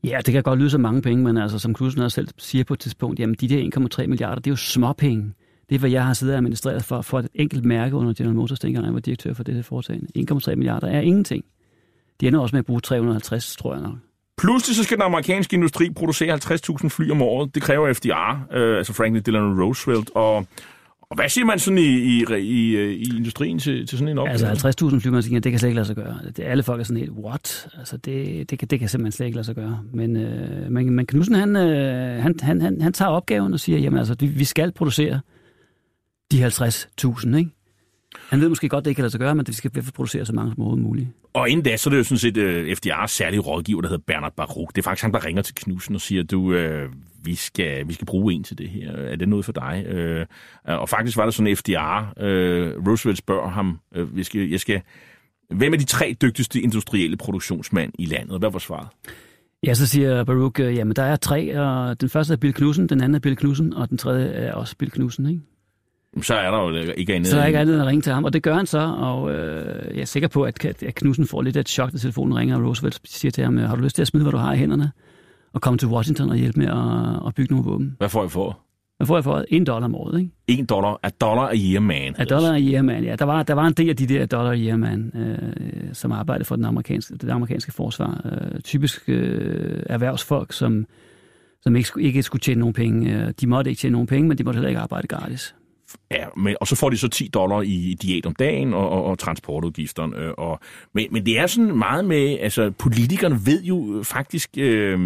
Ja, 0.05 0.21
det 0.27 0.33
kan 0.33 0.43
godt 0.43 0.59
lyde 0.59 0.71
så 0.71 0.79
mange 0.79 1.03
penge, 1.03 1.25
men 1.25 1.37
altså, 1.37 1.59
som 1.59 1.75
Knudsen 1.75 2.03
også 2.03 2.15
selv 2.15 2.29
siger 2.39 2.65
på 2.65 2.75
et 2.75 2.81
tidspunkt, 2.81 3.21
jamen 3.21 3.35
de 3.41 3.49
der 3.49 3.99
1,3 4.03 4.07
milliarder, 4.07 4.37
det 4.37 4.47
er 4.47 4.53
jo 4.53 4.57
småpenge. 4.57 5.33
Det 5.69 5.75
er, 5.75 5.79
hvad 5.79 5.91
jeg 5.91 6.07
har 6.07 6.13
siddet 6.13 6.35
og 6.35 6.39
administreret 6.39 6.85
for, 6.85 7.03
for 7.03 7.19
et 7.19 7.29
enkelt 7.35 7.65
mærke 7.65 7.97
under 7.97 8.15
General 8.15 8.37
Motors, 8.37 8.61
dengang 8.61 8.87
jeg 8.87 8.95
var 8.95 9.01
direktør 9.01 9.35
for 9.35 9.43
det 9.43 9.55
her 9.55 9.63
foretagende. 9.63 10.31
1,3 10.33 10.55
milliarder 10.55 10.87
er 10.87 11.01
ingenting. 11.01 11.45
De 12.21 12.27
ender 12.27 12.41
også 12.41 12.57
med 12.57 12.59
at 12.59 12.67
bruge 12.67 12.81
350, 12.81 13.57
tror 13.57 13.75
jeg 13.75 13.83
nok. 13.83 13.97
Pludselig 14.39 14.77
så 14.77 14.83
skal 14.83 14.97
den 14.97 15.03
amerikanske 15.03 15.55
industri 15.55 15.91
producere 15.91 16.35
50.000 16.35 16.89
fly 16.89 17.11
om 17.11 17.23
året. 17.23 17.55
Det 17.55 17.63
kræver 17.63 17.93
FDR, 17.93 18.57
øh, 18.57 18.79
altså 18.79 18.93
Franklin 18.93 19.23
Delano 19.23 19.65
Roosevelt. 19.65 20.11
Og, 20.15 20.37
og 21.01 21.17
hvad 21.17 21.29
siger 21.29 21.45
man 21.45 21.59
sådan 21.59 21.79
i, 21.79 21.83
i, 21.83 22.25
i, 22.39 22.77
i 22.95 23.17
industrien 23.17 23.59
til, 23.59 23.87
til 23.87 23.99
sådan 23.99 24.13
en 24.13 24.19
opgave? 24.19 24.49
Altså 24.49 24.69
50.000 24.91 25.01
flymaskiner, 25.01 25.41
det 25.41 25.53
kan 25.53 25.59
slet 25.59 25.69
ikke 25.69 25.77
lade 25.77 25.87
sig 25.87 25.97
gøre. 25.97 26.19
Det, 26.37 26.45
alle 26.45 26.63
folk 26.63 26.81
er 26.81 26.85
sådan 26.85 27.01
helt, 27.01 27.13
what? 27.13 27.69
Altså 27.79 27.97
det, 27.97 28.51
det, 28.51 28.59
kan, 28.59 28.69
det 28.69 28.79
kan 28.79 28.89
simpelthen 28.89 29.13
slet 29.13 29.27
ikke 29.27 29.37
lade 29.37 29.47
sig 29.47 29.55
gøre. 29.55 29.81
Men, 29.93 30.17
øh, 30.17 30.71
men, 30.71 30.91
men 30.91 31.07
Knudsen, 31.07 31.35
han, 31.35 31.57
øh, 31.57 32.23
han, 32.23 32.35
han, 32.43 32.61
han, 32.61 32.81
han 32.81 32.93
tager 32.93 33.11
opgaven 33.11 33.53
og 33.53 33.61
siger, 33.61 33.79
jamen 33.79 33.99
altså, 33.99 34.17
vi, 34.21 34.27
vi 34.27 34.45
skal 34.45 34.73
producere 34.73 35.21
de 36.33 36.47
50.000, 36.47 37.37
ikke? 37.37 37.51
Han 38.29 38.41
ved 38.41 38.49
måske 38.49 38.69
godt, 38.69 38.85
det 38.85 38.91
ikke 38.91 38.97
kan 38.97 39.03
lade 39.03 39.11
sig 39.11 39.21
gøre, 39.21 39.35
men 39.35 39.47
det 39.47 39.55
skal 39.55 39.71
producere 39.95 40.27
så 40.27 40.33
mange 40.33 40.53
som 40.55 40.79
muligt. 40.79 41.09
Og 41.33 41.51
inden 41.51 41.65
da, 41.65 41.77
så 41.77 41.89
er 41.89 41.91
det 41.91 41.99
jo 41.99 42.05
sådan 42.05 42.19
set 42.19 42.37
uh, 42.37 42.45
øh, 42.45 42.77
FDR's 42.77 43.07
særlige 43.07 43.41
rådgiver, 43.41 43.81
der 43.81 43.89
hedder 43.89 44.03
Bernard 44.07 44.33
Baruch. 44.37 44.69
Det 44.75 44.79
er 44.79 44.83
faktisk 44.83 45.03
ham, 45.03 45.13
der 45.13 45.25
ringer 45.25 45.43
til 45.43 45.55
Knudsen 45.55 45.95
og 45.95 46.01
siger, 46.01 46.23
du, 46.23 46.41
uh, 46.41 46.93
vi, 47.25 47.35
skal, 47.35 47.89
vi 47.89 47.93
skal 47.93 48.07
bruge 48.07 48.35
en 48.35 48.45
til 48.45 48.59
det 48.59 48.69
her. 48.69 48.93
Er 48.93 49.17
det 49.17 49.29
noget 49.29 49.45
for 49.45 49.53
dig? 49.53 49.87
Uh, 50.69 50.75
og 50.81 50.89
faktisk 50.89 51.17
var 51.17 51.25
det 51.25 51.35
sådan, 51.35 51.57
FDR, 51.57 52.13
uh, 52.17 52.89
Roosevelt 52.89 53.19
spørger 53.19 53.49
ham, 53.49 53.79
uh, 53.99 54.17
vi 54.17 54.23
skal, 54.23 54.51
jeg 54.51 54.61
skal, 54.61 54.81
hvem 55.51 55.73
er 55.73 55.79
de 55.79 55.85
tre 55.85 56.17
dygtigste 56.23 56.61
industrielle 56.61 57.17
produktionsmænd 57.17 57.93
i 57.99 58.05
landet? 58.07 58.39
Hvad 58.39 58.51
var 58.51 58.59
svaret? 58.59 58.89
Ja, 59.67 59.75
så 59.75 59.87
siger 59.87 60.25
Baruch, 60.25 60.61
jamen 60.61 60.97
der 60.97 61.03
er 61.03 61.17
tre, 61.17 61.61
og 61.61 62.01
den 62.01 62.09
første 62.09 62.33
er 62.33 62.37
Bill 62.37 62.55
Knudsen, 62.55 62.89
den 62.89 63.01
anden 63.01 63.15
er 63.15 63.19
Bill 63.19 63.37
Knudsen, 63.37 63.73
og 63.73 63.91
den 63.91 63.99
tredje 63.99 64.27
er 64.27 64.53
også 64.53 64.77
Bill 64.77 64.91
Knudsen, 64.91 65.27
ikke? 65.27 65.41
Så 66.23 66.35
er 66.35 66.51
der 66.51 66.63
jo 66.63 66.93
ikke 66.97 67.15
andet. 67.15 67.29
Så 67.29 67.37
er 67.37 67.41
der 67.41 67.47
ikke 67.47 67.59
andet 67.59 67.75
end 67.75 67.83
at 67.83 67.89
ringe 67.89 68.03
til 68.03 68.13
ham, 68.13 68.25
og 68.25 68.33
det 68.33 68.43
gør 68.43 68.55
han 68.55 68.67
så, 68.67 68.79
og 68.99 69.35
øh, 69.35 69.95
jeg 69.95 70.01
er 70.01 70.05
sikker 70.05 70.29
på, 70.29 70.43
at, 70.43 70.65
at 70.65 70.95
Knudsen 70.95 71.27
får 71.27 71.43
lidt 71.43 71.57
af 71.57 71.61
et 71.61 71.69
chok, 71.69 71.93
da 71.93 71.99
telefonen 71.99 72.37
ringer, 72.37 72.57
og 72.57 72.65
Roosevelt 72.65 73.01
siger 73.05 73.33
til 73.33 73.45
ham, 73.45 73.57
har 73.57 73.77
du 73.77 73.83
lyst 73.83 73.95
til 73.95 74.03
at 74.03 74.09
smide, 74.09 74.25
hvad 74.25 74.33
du 74.33 74.39
har 74.39 74.53
i 74.53 74.57
hænderne, 74.57 74.93
og 75.53 75.61
komme 75.61 75.79
til 75.79 75.89
Washington 75.89 76.31
og 76.31 76.37
hjælpe 76.37 76.61
med 76.61 76.67
at, 76.67 77.27
at 77.27 77.35
bygge 77.35 77.55
nogle 77.55 77.71
våben? 77.71 77.95
Hvad 77.99 78.09
får 78.09 78.23
jeg 78.23 78.31
for? 78.31 78.59
Hvad 78.97 79.07
får 79.07 79.17
jeg 79.17 79.25
for? 79.25 79.45
En 79.49 79.65
dollar 79.65 79.85
om 79.85 79.95
året, 79.95 80.21
ikke? 80.21 80.31
En 80.47 80.67
dollar? 80.67 81.01
A 81.03 81.09
dollar 81.21 81.49
a 81.49 81.57
year 81.57 81.81
man? 81.81 82.15
A 82.19 82.25
dollar 82.25 82.53
a 82.53 82.61
year 82.61 82.83
man, 82.83 83.05
ja. 83.05 83.17
Der 83.17 83.25
var, 83.25 83.43
der 83.43 83.55
var 83.55 83.67
en 83.67 83.73
del 83.73 83.89
af 83.89 83.97
de 83.97 84.07
der 84.07 84.27
dollar 84.27 84.51
a 84.51 84.57
year 84.57 84.77
man, 84.77 85.13
øh, 85.15 85.95
som 85.95 86.13
arbejdede 86.13 86.45
for 86.45 86.57
den 86.57 86.65
amerikanske, 86.65 87.17
det 87.17 87.31
amerikanske 87.31 87.73
forsvar. 87.73 88.21
Øh, 88.25 88.61
typisk 88.61 89.03
øh, 89.09 89.83
erhvervsfolk, 89.87 90.53
som, 90.53 90.87
som 91.63 91.77
ikke, 91.77 91.91
ikke 91.99 92.23
skulle 92.23 92.41
tjene 92.41 92.59
nogen 92.59 92.75
penge. 92.75 93.33
De 93.33 93.47
måtte 93.47 93.71
ikke 93.71 93.81
tjene 93.81 93.93
nogen 93.93 94.07
penge, 94.07 94.29
men 94.29 94.39
de 94.39 94.45
måtte 94.45 94.57
heller 94.57 94.69
ikke 94.69 94.81
arbejde 94.81 95.09
gratis. 95.09 95.55
Ja, 96.11 96.27
men, 96.37 96.57
og 96.61 96.67
så 96.67 96.77
får 96.77 96.91
de 96.91 96.97
så 96.97 97.09
10 97.09 97.29
dollar 97.29 97.63
i 97.63 97.97
diæt 98.03 98.27
om 98.27 98.35
dagen 98.35 98.75
og, 98.75 98.89
og, 98.89 99.05
og 99.05 99.19
transportudgifterne. 99.19 100.17
Øh, 100.17 100.33
og, 100.39 100.61
men, 100.93 101.07
men 101.11 101.27
det 101.27 101.39
er 101.39 101.47
sådan 101.47 101.79
meget 101.79 102.05
med, 102.05 102.39
altså 102.41 102.71
politikerne 102.71 103.41
ved 103.47 103.63
jo 103.63 104.03
faktisk, 104.03 104.51
øh, 104.59 104.99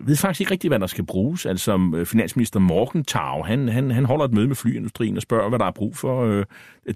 ved 0.00 0.16
faktisk 0.16 0.40
ikke 0.40 0.52
rigtigt, 0.52 0.70
hvad 0.70 0.78
der 0.78 0.86
skal 0.86 1.04
bruges. 1.04 1.46
Altså 1.46 1.90
øh, 1.96 2.06
finansminister 2.06 2.60
Morgentau, 2.60 3.42
han, 3.42 3.68
han, 3.68 3.90
han 3.90 4.04
holder 4.04 4.24
et 4.24 4.32
møde 4.32 4.48
med 4.48 4.56
flyindustrien 4.56 5.16
og 5.16 5.22
spørger, 5.22 5.48
hvad 5.48 5.58
der 5.58 5.66
er 5.66 5.70
brug 5.70 5.96
for. 5.96 6.24
Øh, 6.24 6.44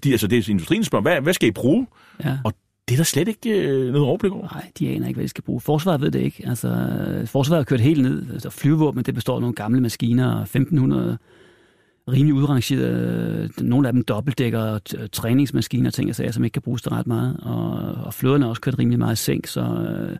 de, 0.03 0.11
altså 0.11 0.27
det 0.27 0.39
er 0.39 0.49
industrien 0.49 0.83
spørger, 0.83 1.01
hvad, 1.01 1.21
hvad 1.21 1.33
skal 1.33 1.49
I 1.49 1.51
bruge? 1.51 1.87
Ja. 2.23 2.37
Og 2.45 2.53
Det 2.87 2.95
er 2.95 2.97
der 2.97 3.03
slet 3.03 3.27
ikke 3.27 3.49
øh, 3.49 3.91
noget 3.91 4.07
overblik 4.07 4.31
over. 4.31 4.47
Nej, 4.53 4.71
de 4.79 4.89
aner 4.89 5.07
ikke, 5.07 5.17
hvad 5.17 5.23
de 5.23 5.29
skal 5.29 5.43
bruge. 5.43 5.61
Forsvaret 5.61 6.01
ved 6.01 6.11
det 6.11 6.19
ikke. 6.19 6.43
Altså, 6.47 6.67
forsvaret 7.25 7.59
har 7.59 7.63
kørt 7.63 7.79
helt 7.79 8.01
ned. 8.01 8.33
Altså, 8.33 8.49
flyvevåben, 8.49 9.03
det 9.03 9.15
består 9.15 9.35
af 9.35 9.41
nogle 9.41 9.55
gamle 9.55 9.81
maskiner, 9.81 10.41
1500 10.41 11.17
rimelig 12.11 12.33
udrangeret. 12.33 13.51
nogle 13.61 13.87
af 13.87 13.93
dem 13.93 14.03
dobbeltdækker 14.03 14.79
træningsmaskiner, 15.11 15.91
ting 15.91 16.07
jeg 16.07 16.15
sagde, 16.15 16.33
som 16.33 16.43
ikke 16.43 16.53
kan 16.53 16.61
bruges 16.61 16.81
til 16.81 16.91
ret 16.91 17.07
meget. 17.07 17.37
Og, 17.41 17.71
og 18.05 18.13
flåderne 18.13 18.43
har 18.43 18.49
også 18.49 18.61
kørt 18.61 18.79
rimelig 18.79 18.99
meget 18.99 19.13
i 19.13 19.23
sænk, 19.23 19.47
så... 19.47 19.61
Øh, 19.61 20.17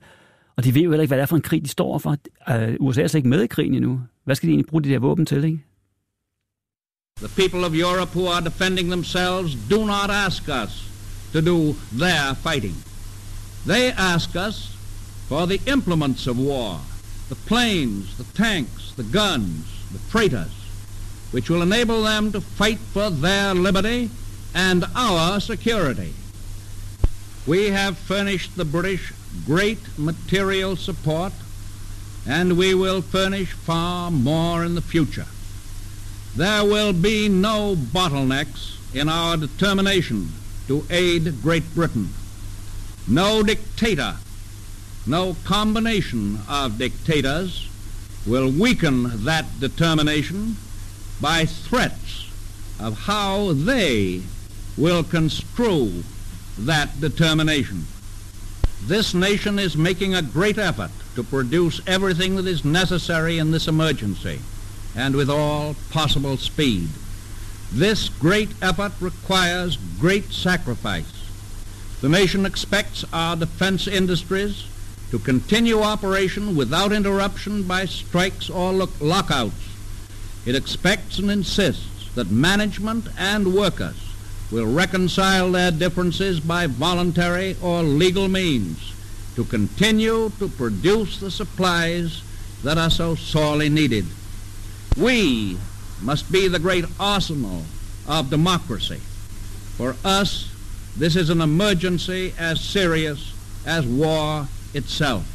og 0.57 0.65
de 0.65 0.73
ved 0.73 0.81
jo 0.81 0.89
heller 0.89 1.01
ikke, 1.01 1.09
hvad 1.09 1.17
det 1.17 1.21
er 1.21 1.25
for 1.25 1.35
en 1.35 1.41
krig, 1.41 1.63
de 1.63 1.67
står 1.67 1.97
for. 1.97 2.17
Uh, 2.49 2.55
USA 2.79 3.01
er 3.01 3.07
slet 3.07 3.19
ikke 3.19 3.29
med 3.29 3.41
i 3.43 3.47
krigen 3.47 3.73
endnu. 3.73 4.01
Hvad 4.25 4.35
skal 4.35 4.47
de 4.47 4.51
egentlig 4.51 4.69
bruge 4.69 4.83
de 4.83 4.89
der 4.89 4.99
våben 4.99 5.25
til, 5.25 5.43
ikke? 5.43 5.63
The 7.17 7.27
people 7.35 7.65
of 7.65 7.73
Europe 7.73 8.11
who 8.15 8.27
are 8.27 8.41
defending 8.41 8.89
themselves 8.89 9.57
do 9.69 9.85
not 9.85 10.09
ask 10.09 10.43
us 10.63 10.91
to 11.33 11.41
do 11.41 11.75
their 11.97 12.33
fighting. 12.33 12.75
They 13.65 13.91
ask 13.97 14.29
us 14.47 14.77
for 15.27 15.45
the 15.45 15.59
implements 15.73 16.27
of 16.27 16.37
war, 16.37 16.81
the 17.29 17.35
planes, 17.47 18.15
the 18.15 18.25
tanks, 18.43 18.93
the 18.97 19.07
guns, 19.19 19.65
the 19.91 19.99
freighters, 19.99 20.58
which 21.31 21.49
will 21.49 21.61
enable 21.61 22.03
them 22.03 22.31
to 22.31 22.41
fight 22.41 22.79
for 22.79 23.09
their 23.09 23.53
liberty 23.53 24.09
and 24.53 24.85
our 24.95 25.39
security. 25.39 26.13
We 27.45 27.69
have 27.69 27.97
furnished 27.97 28.55
the 28.55 28.65
British 28.65 29.13
great 29.45 29.79
material 29.97 30.75
support, 30.75 31.33
and 32.27 32.57
we 32.57 32.73
will 32.73 33.01
furnish 33.01 33.51
far 33.53 34.11
more 34.11 34.63
in 34.63 34.75
the 34.75 34.81
future. 34.81 35.27
There 36.35 36.63
will 36.63 36.93
be 36.93 37.29
no 37.29 37.75
bottlenecks 37.75 38.75
in 38.93 39.09
our 39.09 39.37
determination 39.37 40.31
to 40.67 40.85
aid 40.89 41.41
Great 41.41 41.73
Britain. 41.73 42.09
No 43.07 43.41
dictator, 43.43 44.15
no 45.07 45.35
combination 45.43 46.39
of 46.47 46.77
dictators 46.77 47.67
will 48.27 48.51
weaken 48.51 49.25
that 49.25 49.59
determination 49.59 50.57
by 51.21 51.45
threats 51.45 52.29
of 52.79 52.99
how 52.99 53.53
they 53.53 54.21
will 54.77 55.03
construe 55.03 56.03
that 56.57 56.99
determination. 57.01 57.85
This 58.83 59.13
nation 59.13 59.59
is 59.59 59.75
making 59.75 60.15
a 60.15 60.21
great 60.21 60.57
effort 60.57 60.91
to 61.15 61.23
produce 61.23 61.81
everything 61.85 62.35
that 62.37 62.47
is 62.47 62.63
necessary 62.63 63.37
in 63.37 63.51
this 63.51 63.67
emergency 63.67 64.39
and 64.95 65.15
with 65.15 65.29
all 65.29 65.75
possible 65.91 66.37
speed. 66.37 66.87
This 67.71 68.09
great 68.09 68.49
effort 68.61 68.93
requires 68.99 69.77
great 69.99 70.31
sacrifice. 70.31 71.11
The 72.01 72.09
nation 72.09 72.45
expects 72.45 73.03
our 73.11 73.35
defense 73.35 73.87
industries 73.87 74.65
to 75.11 75.19
continue 75.19 75.81
operation 75.81 76.55
without 76.55 76.93
interruption 76.93 77.63
by 77.63 77.85
strikes 77.85 78.49
or 78.49 78.71
lockouts. 79.01 79.68
It 80.49 80.55
expects 80.55 81.19
and 81.19 81.29
insists 81.29 82.09
that 82.15 82.31
management 82.31 83.05
and 83.19 83.53
workers 83.53 84.15
will 84.49 84.65
reconcile 84.65 85.51
their 85.51 85.69
differences 85.69 86.39
by 86.39 86.65
voluntary 86.65 87.55
or 87.61 87.83
legal 87.83 88.27
means 88.27 88.95
to 89.35 89.45
continue 89.45 90.31
to 90.39 90.47
produce 90.47 91.19
the 91.19 91.29
supplies 91.29 92.23
that 92.63 92.79
are 92.79 92.89
so 92.89 93.13
sorely 93.13 93.69
needed. 93.69 94.07
We 94.97 95.59
must 96.01 96.31
be 96.31 96.47
the 96.47 96.57
great 96.57 96.85
arsenal 96.99 97.63
of 98.07 98.31
democracy. 98.31 99.01
For 99.77 99.95
us, 100.03 100.51
this 100.97 101.15
is 101.15 101.29
an 101.29 101.41
emergency 101.41 102.33
as 102.39 102.59
serious 102.59 103.35
as 103.67 103.85
war 103.85 104.47
itself. 104.73 105.27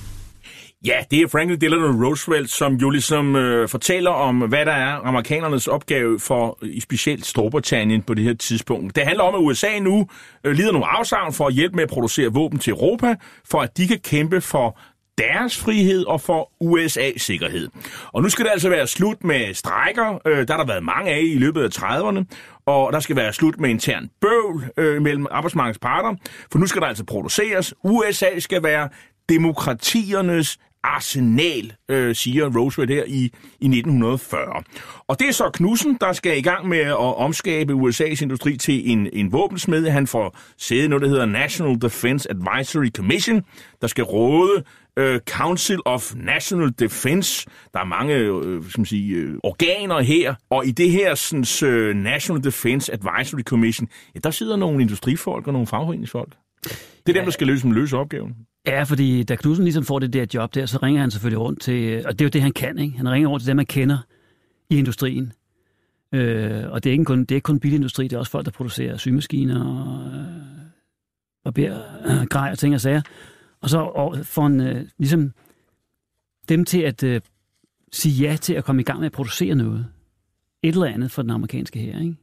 Ja, 0.87 1.05
det 1.11 1.21
er 1.21 1.29
Franklin 1.29 1.61
Delano 1.61 2.07
Roosevelt, 2.07 2.51
som 2.51 2.75
jo 2.75 2.91
ligesom 2.91 3.37
øh, 3.37 3.69
fortæller 3.69 4.11
om, 4.11 4.39
hvad 4.39 4.67
der 4.67 4.73
er 4.73 5.07
amerikanernes 5.07 5.67
opgave 5.67 6.21
for 6.21 6.59
i 6.63 6.81
specielt 6.81 7.27
Storbritannien 7.27 8.03
på 8.03 8.15
det 8.15 8.25
her 8.25 8.35
tidspunkt. 8.35 8.97
Det 8.97 9.05
handler 9.05 9.25
om, 9.25 9.35
at 9.35 9.39
USA 9.39 9.79
nu 9.79 10.07
øh, 10.45 10.53
lider 10.53 10.73
nogle 10.73 10.87
afsavn 10.87 11.33
for 11.33 11.47
at 11.47 11.55
hjælpe 11.55 11.77
med 11.77 11.83
at 11.83 11.89
producere 11.89 12.33
våben 12.33 12.59
til 12.59 12.71
Europa, 12.71 13.15
for 13.51 13.61
at 13.61 13.77
de 13.77 13.89
kan 13.89 13.99
kæmpe 13.99 14.41
for 14.41 14.79
deres 15.19 15.59
frihed 15.59 16.05
og 16.05 16.21
for 16.21 16.51
USA's 16.65 17.19
sikkerhed. 17.19 17.69
Og 18.13 18.23
nu 18.23 18.29
skal 18.29 18.45
det 18.45 18.51
altså 18.51 18.69
være 18.69 18.87
slut 18.87 19.25
med 19.25 19.55
strækker, 19.55 20.19
øh, 20.27 20.49
der 20.49 20.55
har 20.55 20.61
der 20.61 20.67
været 20.67 20.85
mange 20.85 21.11
af 21.11 21.21
i 21.23 21.39
løbet 21.39 21.63
af 21.63 21.69
30'erne, 21.69 22.25
og 22.67 22.93
der 22.93 23.01
skal 23.01 23.17
være 23.17 23.33
slut 23.33 23.61
med 23.61 23.71
intern 23.71 24.11
bøvl 24.21 24.65
øh, 24.77 25.03
mellem 25.03 25.27
arbejdsmarkedets 25.31 25.79
parter, 25.79 26.15
for 26.53 26.59
nu 26.59 26.67
skal 26.67 26.83
der 26.83 26.89
altså 26.89 27.05
produceres. 27.05 27.75
USA 27.85 28.39
skal 28.39 28.63
være 28.63 28.89
demokratiernes 29.29 30.59
arsenal, 30.85 31.73
øh, 31.89 32.15
siger 32.15 32.59
Roosevelt 32.59 32.91
her 32.91 33.05
i, 33.07 33.23
i 33.61 33.69
1940. 33.69 34.63
Og 35.09 35.19
det 35.19 35.29
er 35.29 35.33
så 35.33 35.51
Knudsen, 35.55 35.97
der 36.01 36.13
skal 36.13 36.39
i 36.39 36.43
gang 36.43 36.69
med 36.69 36.79
at 36.79 37.17
omskabe 37.17 37.73
USA's 37.73 38.23
industri 38.23 38.57
til 38.57 38.91
en, 38.91 39.09
en 39.13 39.33
våbensmed. 39.33 39.89
Han 39.89 40.07
får 40.07 40.39
sæde 40.59 40.89
noget, 40.89 41.03
der 41.03 41.09
hedder 41.09 41.27
National 41.27 41.83
Defense 41.83 42.31
Advisory 42.31 42.91
Commission, 42.97 43.43
der 43.81 43.87
skal 43.87 44.05
råde 44.05 44.65
øh, 44.97 45.21
Council 45.29 45.79
of 45.85 46.15
National 46.17 46.73
Defense. 46.79 47.47
Der 47.73 47.81
er 47.81 47.85
mange 47.85 48.15
øh, 48.15 48.65
skal 48.69 48.81
man 48.81 48.87
sige, 48.87 49.15
øh, 49.15 49.35
organer 49.43 50.01
her, 50.01 50.35
og 50.51 50.67
i 50.67 50.71
det 50.71 50.91
her 50.91 51.15
sådan, 51.15 51.71
øh, 51.71 51.97
National 51.97 52.45
Defense 52.45 52.93
Advisory 52.93 53.43
Commission, 53.43 53.89
ja, 54.15 54.21
der 54.25 54.31
sidder 54.31 54.57
nogle 54.57 54.83
industrifolk 54.83 55.47
og 55.47 55.53
nogle 55.53 55.67
fagforeningsfolk. 55.67 56.33
Det 57.07 57.13
er 57.13 57.15
ja. 57.15 57.21
dem, 57.21 57.27
der 57.27 57.33
skal 57.33 57.47
løse, 57.47 57.69
løse 57.69 57.97
opgaven. 57.97 58.37
Ja, 58.67 58.83
fordi 58.83 59.23
da 59.23 59.37
Knudsen 59.37 59.65
ligesom 59.65 59.85
får 59.85 59.99
det 59.99 60.13
der 60.13 60.27
job 60.35 60.55
der, 60.55 60.67
så 60.67 60.79
ringer 60.83 61.01
han 61.01 61.11
selvfølgelig 61.11 61.41
rundt 61.41 61.61
til, 61.61 62.07
og 62.07 62.13
det 62.13 62.21
er 62.21 62.25
jo 62.25 62.31
det, 62.31 62.43
han 62.43 62.53
kan, 62.53 62.79
ikke? 62.79 62.97
Han 62.97 63.09
ringer 63.09 63.29
rundt 63.29 63.43
til 63.43 63.49
dem, 63.49 63.57
man 63.57 63.67
kender 63.67 63.99
i 64.71 64.79
industrien. 64.79 65.33
Øh, 66.13 66.71
og 66.71 66.85
det 66.85 66.91
er, 66.91 66.93
ikke 66.93 67.05
kun, 67.05 67.21
det 67.21 67.31
er 67.31 67.35
ikke 67.35 67.45
kun 67.45 67.61
bilindustri, 67.61 68.05
det 68.05 68.13
er 68.13 68.19
også 68.19 68.31
folk, 68.31 68.45
der 68.45 68.51
producerer 68.51 68.97
symaskiner 68.97 69.65
og 71.45 71.53
øh, 71.59 72.27
grej 72.31 72.51
og 72.51 72.59
ting 72.59 72.75
og 72.75 72.81
sager. 72.81 73.03
Og 73.61 73.71
så 73.71 74.11
får 74.23 74.43
han 74.43 74.61
øh, 74.61 74.87
ligesom 74.99 75.33
dem 76.49 76.65
til 76.65 76.81
at 76.81 77.03
øh, 77.03 77.21
sige 77.93 78.29
ja 78.29 78.37
til 78.37 78.55
at 78.55 78.65
komme 78.65 78.83
i 78.83 78.85
gang 78.85 78.99
med 78.99 79.07
at 79.07 79.13
producere 79.13 79.55
noget. 79.55 79.87
Et 80.63 80.75
eller 80.75 80.87
andet 80.87 81.11
for 81.11 81.23
den 81.23 81.31
amerikanske 81.31 81.79
her, 81.79 82.01
ikke? 82.01 82.17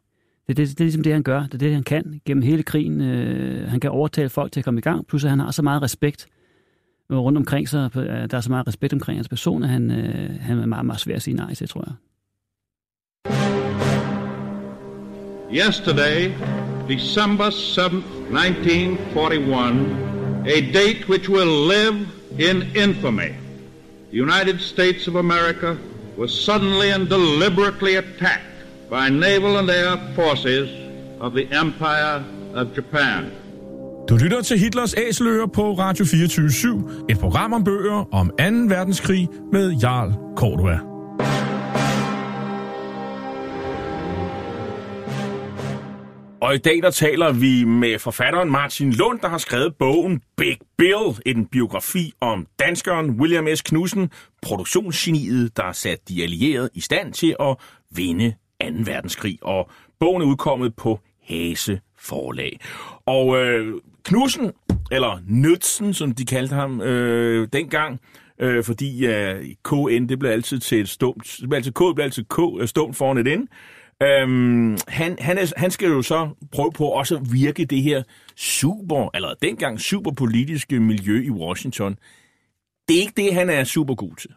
Det, 0.48 0.58
det, 0.58 0.70
det 0.70 0.80
er 0.80 0.84
ligesom 0.84 1.04
det, 1.04 1.14
han 1.14 1.24
gør. 1.24 1.42
Det 1.42 1.54
er 1.54 1.58
det, 1.58 1.74
han 1.74 1.84
kan 1.84 2.22
gennem 2.26 2.44
hele 2.44 2.64
krigen. 2.64 3.02
Øh, 3.02 3.70
han 3.70 3.80
kan 3.80 3.90
overtale 3.90 4.30
folk 4.30 4.52
til 4.52 4.60
at 4.60 4.64
komme 4.64 4.78
i 4.78 4.82
gang. 4.82 5.08
Plus, 5.08 5.24
at 5.24 5.30
han 5.30 5.40
har 5.40 5.52
så 5.52 5.62
meget 5.62 5.82
respekt 5.82 6.28
øh, 7.12 7.18
rundt 7.18 7.38
omkring 7.38 7.70
sig. 7.70 7.90
Øh, 7.98 8.04
der 8.06 8.38
er 8.38 8.42
så 8.42 8.50
meget 8.50 8.68
respekt 8.68 8.94
omkring 8.94 9.18
hans 9.18 9.30
person, 9.30 9.64
at 9.64 9.70
han, 9.70 9.92
øh, 9.92 10.40
han 10.42 10.60
er 10.60 10.66
meget, 10.66 10.86
meget 10.86 11.00
svær 11.00 11.16
at 11.16 11.22
sige 11.22 11.36
nej 11.36 11.54
til, 11.54 11.68
tror 11.68 11.88
jeg. 11.88 11.94
Yesterday, 15.54 16.32
December 16.88 17.50
7th, 17.50 18.04
1941, 18.48 20.46
a 20.46 20.62
date 20.74 21.10
which 21.10 21.30
will 21.30 21.68
live 21.68 22.08
in 22.40 22.64
infamy. 22.76 23.32
The 24.12 24.18
United 24.18 24.60
States 24.60 25.08
of 25.08 25.16
America 25.16 25.78
was 26.18 26.32
suddenly 26.32 26.90
and 26.96 27.08
deliberately 27.10 27.96
attacked 27.96 28.51
by 28.92 29.10
naval 29.10 29.58
and 29.58 29.70
air 29.70 29.98
forces 30.16 30.70
of 31.22 31.32
the 31.32 31.48
Empire 31.62 32.24
of 32.56 32.68
Japan. 32.78 33.32
Du 34.10 34.18
lytter 34.18 34.42
til 34.42 34.60
Hitlers 34.60 34.94
Æseløer 34.98 35.46
på 35.46 35.74
Radio 35.74 36.06
24 36.06 37.06
et 37.10 37.20
program 37.20 37.54
om 37.54 37.64
bøger 37.64 38.14
om 38.14 38.30
2. 38.30 38.36
verdenskrig 38.76 39.30
med 39.52 39.72
Jarl 39.72 40.14
Cordua. 40.36 40.80
Og 46.42 46.56
i 46.56 46.58
dag 46.58 46.82
der 46.84 46.92
taler 46.92 47.32
vi 47.34 47.64
med 47.64 48.00
forfatteren 48.00 48.52
Martin 48.52 48.94
Lund, 48.94 49.20
der 49.20 49.28
har 49.28 49.38
skrevet 49.38 49.76
bogen 49.80 50.22
Big 50.38 50.58
Bill, 50.78 51.18
en 51.26 51.46
biografi 51.46 52.14
om 52.22 52.48
danskeren 52.60 53.10
William 53.10 53.48
S. 53.56 53.62
Knudsen, 53.62 54.10
produktionsgeniet, 54.42 55.58
der 55.58 55.64
har 55.64 55.74
sat 55.74 56.10
de 56.10 56.24
allierede 56.24 56.70
i 56.74 56.82
stand 56.82 57.14
til 57.14 57.36
at 57.40 57.56
vinde 57.96 58.34
2. 58.62 58.92
verdenskrig, 58.92 59.38
og 59.42 59.70
bogen 60.00 60.22
er 60.22 60.26
udkommet 60.26 60.76
på 60.76 61.00
Hase 61.24 61.80
forlag. 62.00 62.60
Og 63.06 63.38
øh, 63.38 63.74
Knudsen, 64.04 64.52
eller 64.92 65.22
Nødsen, 65.28 65.94
som 65.94 66.12
de 66.12 66.26
kaldte 66.26 66.56
ham 66.56 66.82
øh, 66.82 67.48
dengang, 67.54 68.00
øh, 68.40 68.64
fordi 68.64 69.06
øh, 69.06 69.46
KN, 69.64 70.10
det 70.10 70.20
blev 70.20 70.32
altid 70.32 70.60
til 70.60 70.82
et 70.82 70.90
stumt, 70.90 71.38
det 71.40 71.50
blev 71.50 71.58
altid 71.58 71.72
K, 71.72 71.80
det 71.80 71.96
blev 71.96 72.04
altid 72.04 72.24
K, 72.24 72.40
øh, 72.62 72.68
stumt 72.68 72.96
foran 72.96 73.18
et 73.18 73.40
N. 73.40 73.48
Øhm, 74.04 74.78
han, 74.88 75.18
han, 75.20 75.38
er, 75.38 75.54
han 75.58 75.72
skal 75.72 75.90
jo 75.90 76.02
så 76.02 76.30
prøve 76.52 76.72
på 76.72 76.86
også 76.86 77.16
at 77.16 77.34
virke 77.34 77.66
det 77.66 77.82
her 77.82 78.04
super, 78.36 79.10
eller 79.14 79.34
dengang 79.42 79.80
superpolitiske 79.80 80.80
miljø 80.80 81.24
i 81.24 81.30
Washington. 81.30 81.98
Det 82.88 82.98
er 82.98 83.02
ikke 83.02 83.14
det, 83.18 83.34
han 83.34 83.50
er 83.50 83.64
super 83.64 83.96
god 83.96 84.16
til. 84.16 84.30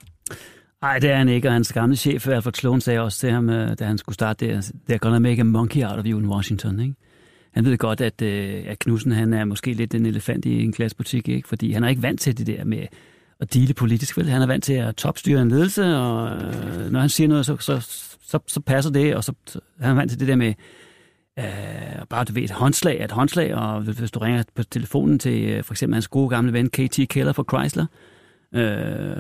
Nej, 0.85 0.99
det 0.99 1.11
er 1.11 1.17
han 1.17 1.29
ikke, 1.29 1.49
og 1.49 1.53
hans 1.53 1.73
gamle 1.73 1.97
chef, 1.97 2.29
Alfred 2.29 2.53
Sloan, 2.53 2.81
sagde 2.81 3.01
også 3.01 3.19
til 3.19 3.31
ham, 3.31 3.51
øh, 3.51 3.79
da 3.79 3.85
han 3.85 3.99
skulle 3.99 4.15
starte 4.15 4.47
det, 4.47 4.73
they're 4.91 4.97
gonna 4.97 5.19
make 5.19 5.41
a 5.41 5.45
monkey 5.45 5.85
out 5.85 5.99
of 5.99 6.05
you 6.07 6.19
in 6.19 6.27
Washington, 6.27 6.81
ikke? 6.81 6.95
han 7.53 7.65
ved 7.65 7.79
godt, 7.79 8.01
at, 8.01 8.23
øh, 8.23 8.65
at 8.67 8.79
Knudsen 8.79 9.13
han 9.13 9.33
er 9.33 9.45
måske 9.45 9.73
lidt 9.73 9.95
en 9.95 10.07
elefant 10.07 10.45
i 10.45 10.63
en 10.63 10.73
klassebutik, 10.73 11.29
ikke? 11.29 11.49
fordi 11.49 11.73
han 11.73 11.85
er 11.85 11.89
ikke 11.89 12.03
vant 12.03 12.21
til 12.21 12.39
det 12.39 12.47
der 12.47 12.65
med 12.65 12.87
at 13.41 13.55
dele 13.55 13.75
politisk. 13.75 14.17
Vel? 14.17 14.29
Han 14.29 14.43
er 14.43 14.47
vant 14.47 14.65
til 14.65 14.73
at 14.73 14.97
topstyre 14.97 15.43
en 15.43 15.49
ledelse, 15.49 15.97
og 15.97 16.37
øh, 16.37 16.91
når 16.91 17.01
han 17.01 17.09
siger 17.09 17.29
noget, 17.29 17.47
så, 17.47 17.57
så, 17.57 17.81
så, 18.23 18.39
så 18.47 18.61
passer 18.61 18.91
det, 18.91 19.17
og 19.17 19.25
så, 19.25 19.33
så 19.47 19.61
han 19.81 19.91
er 19.91 19.95
vant 19.95 20.11
til 20.11 20.21
det 20.21 20.29
der 20.29 20.37
med 20.37 20.55
øh, 21.39 21.45
bare, 22.11 22.25
du 22.25 22.33
ved, 22.33 22.43
et 22.43 22.51
håndslag 22.51 23.01
er 23.01 23.05
et 23.05 23.13
håndslag, 23.13 23.55
og 23.55 23.81
hvis 23.81 24.11
du 24.11 24.19
ringer 24.19 24.43
på 24.55 24.63
telefonen 24.63 25.19
til 25.19 25.45
øh, 25.45 25.65
for 25.65 25.75
eksempel 25.75 25.95
hans 25.95 26.09
gode 26.09 26.29
gamle 26.29 26.53
ven 26.53 26.71
KT 26.71 27.01
Keller 27.09 27.33
fra 27.33 27.45
Chrysler, 27.51 27.85
øh, 27.85 28.14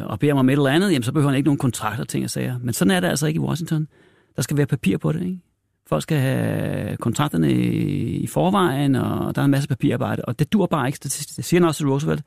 og 0.06 0.18
beder 0.18 0.32
ham 0.32 0.38
om 0.38 0.48
et 0.48 0.52
eller 0.52 0.70
andet, 0.70 0.92
jamen, 0.92 1.02
så 1.02 1.12
behøver 1.12 1.30
han 1.30 1.36
ikke 1.36 1.46
nogen 1.46 1.58
kontrakter, 1.58 2.04
ting 2.04 2.24
og 2.24 2.30
sager. 2.30 2.58
Men 2.58 2.74
sådan 2.74 2.90
er 2.90 3.00
det 3.00 3.08
altså 3.08 3.26
ikke 3.26 3.38
i 3.38 3.40
Washington. 3.40 3.88
Der 4.36 4.42
skal 4.42 4.56
være 4.56 4.66
papir 4.66 4.96
på 4.96 5.12
det, 5.12 5.22
ikke? 5.22 5.38
Folk 5.86 6.02
skal 6.02 6.18
have 6.18 6.96
kontrakterne 6.96 7.52
i 7.52 8.26
forvejen, 8.26 8.94
og 8.94 9.34
der 9.34 9.42
er 9.42 9.44
en 9.44 9.50
masse 9.50 9.68
papirarbejde, 9.68 10.24
og 10.24 10.38
det 10.38 10.52
dur 10.52 10.66
bare 10.66 10.86
ikke. 10.86 10.98
Det 11.02 11.12
siger 11.44 11.66
også 11.66 11.86
Roosevelt. 11.86 12.22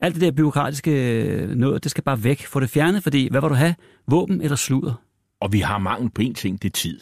Alt 0.00 0.14
det 0.14 0.22
der 0.22 0.30
byråkratiske 0.30 1.48
noget, 1.54 1.84
det 1.84 1.90
skal 1.90 2.04
bare 2.04 2.24
væk. 2.24 2.46
Få 2.46 2.60
det 2.60 2.70
fjernet, 2.70 3.02
fordi 3.02 3.28
hvad 3.30 3.40
vil 3.40 3.50
du 3.50 3.54
have? 3.54 3.74
Våben 4.08 4.40
eller 4.40 4.56
sludder? 4.56 4.94
Og 5.40 5.52
vi 5.52 5.60
har 5.60 5.78
mangel 5.78 6.10
på 6.10 6.22
én 6.22 6.32
ting, 6.32 6.62
det 6.62 6.68
er 6.68 6.72
tid. 6.72 7.00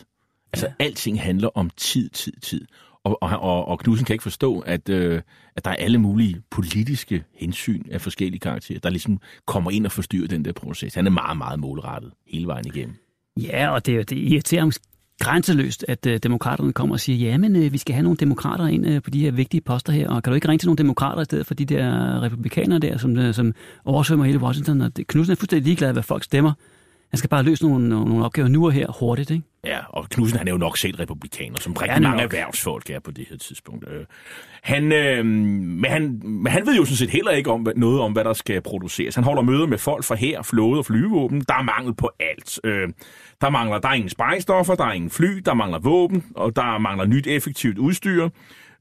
Altså, 0.52 0.66
ja. 0.66 0.84
alting 0.84 1.22
handler 1.22 1.48
om 1.54 1.70
tid, 1.76 2.08
tid, 2.08 2.32
tid. 2.42 2.66
Og, 3.04 3.22
og, 3.22 3.40
og, 3.40 3.68
og 3.68 3.78
Knudsen 3.78 4.04
kan 4.04 4.14
ikke 4.14 4.22
forstå, 4.22 4.58
at, 4.58 4.88
øh, 4.88 5.22
at 5.56 5.64
der 5.64 5.70
er 5.70 5.74
alle 5.74 5.98
mulige 5.98 6.42
politiske 6.50 7.24
hensyn 7.34 7.82
af 7.90 8.00
forskellige 8.00 8.40
karakterer, 8.40 8.78
der 8.78 8.90
ligesom 8.90 9.20
kommer 9.46 9.70
ind 9.70 9.86
og 9.86 9.92
forstyrrer 9.92 10.28
den 10.28 10.44
der 10.44 10.52
proces. 10.52 10.94
Han 10.94 11.06
er 11.06 11.10
meget, 11.10 11.38
meget 11.38 11.60
målrettet 11.60 12.12
hele 12.26 12.46
vejen 12.46 12.66
igennem. 12.66 12.94
Ja, 13.36 13.68
og 13.68 13.86
det, 13.86 14.10
det 14.10 14.16
irriterer 14.16 14.60
ham 14.60 14.72
grænseløst, 15.20 15.84
at 15.88 16.06
øh, 16.06 16.18
demokraterne 16.18 16.72
kommer 16.72 16.94
og 16.94 17.00
siger, 17.00 17.30
ja, 17.30 17.38
men 17.38 17.56
øh, 17.56 17.72
vi 17.72 17.78
skal 17.78 17.94
have 17.94 18.02
nogle 18.02 18.16
demokrater 18.16 18.66
ind 18.66 18.86
øh, 18.86 19.02
på 19.02 19.10
de 19.10 19.20
her 19.20 19.32
vigtige 19.32 19.60
poster 19.60 19.92
her, 19.92 20.08
og 20.08 20.22
kan 20.22 20.30
du 20.30 20.34
ikke 20.34 20.48
ringe 20.48 20.58
til 20.58 20.66
nogle 20.66 20.78
demokrater 20.78 21.22
i 21.22 21.24
stedet 21.24 21.46
for 21.46 21.54
de 21.54 21.64
der 21.64 22.16
øh, 22.16 22.22
republikanere 22.22 22.78
der, 22.78 22.98
som, 22.98 23.18
øh, 23.18 23.34
som 23.34 23.52
oversvømmer 23.84 24.24
hele 24.24 24.38
Washington? 24.38 24.80
Og 24.80 24.96
det, 24.96 25.06
Knudsen 25.06 25.32
er 25.32 25.36
fuldstændig 25.36 25.64
ligeglad, 25.64 25.92
hvad 25.92 26.02
folk 26.02 26.24
stemmer. 26.24 26.52
Han 27.14 27.18
skal 27.18 27.30
bare 27.30 27.42
løse 27.42 27.68
nogle, 27.68 27.88
nogle 27.88 28.24
opgaver 28.24 28.48
nu 28.48 28.66
og 28.66 28.72
her 28.72 28.86
hurtigt, 29.00 29.30
ikke? 29.30 29.44
Ja, 29.64 29.78
og 29.88 30.08
Knudsen 30.08 30.38
han 30.38 30.48
er 30.48 30.52
jo 30.52 30.58
nok 30.58 30.78
selv 30.78 30.96
republikaner, 30.96 31.60
som 31.60 31.72
rigtig 31.72 32.02
mange 32.02 32.16
nok. 32.16 32.34
erhvervsfolk 32.34 32.90
er 32.90 33.00
på 33.00 33.10
det 33.10 33.26
her 33.30 33.36
tidspunkt. 33.36 33.84
Øh, 33.88 34.04
han, 34.62 34.92
øh, 34.92 35.24
men, 35.26 35.84
han, 35.84 36.20
men 36.24 36.46
han 36.46 36.66
ved 36.66 36.76
jo 36.76 36.84
sådan 36.84 36.96
set 36.96 37.10
heller 37.10 37.30
ikke 37.30 37.50
om, 37.50 37.66
noget 37.76 38.00
om, 38.00 38.12
hvad 38.12 38.24
der 38.24 38.32
skal 38.32 38.60
produceres. 38.60 39.14
Han 39.14 39.24
holder 39.24 39.42
møder 39.42 39.66
med 39.66 39.78
folk 39.78 40.04
fra 40.04 40.14
her, 40.14 40.42
flåde 40.42 40.78
og 40.78 40.86
flyvevåben. 40.86 41.40
Der 41.40 41.54
er 41.54 41.62
mangel 41.62 41.94
på 41.94 42.10
alt. 42.20 42.60
Øh, 42.64 42.88
der 43.40 43.50
mangler 43.50 43.78
der 43.78 43.88
er 43.88 43.92
ingen 43.92 44.10
sprængstoffer, 44.10 44.74
der 44.74 44.84
er 44.84 44.92
ingen 44.92 45.10
fly, 45.10 45.38
der 45.44 45.54
mangler 45.54 45.78
våben, 45.78 46.24
og 46.36 46.56
der 46.56 46.78
mangler 46.78 47.06
nyt 47.06 47.26
effektivt 47.26 47.78
udstyr. 47.78 48.28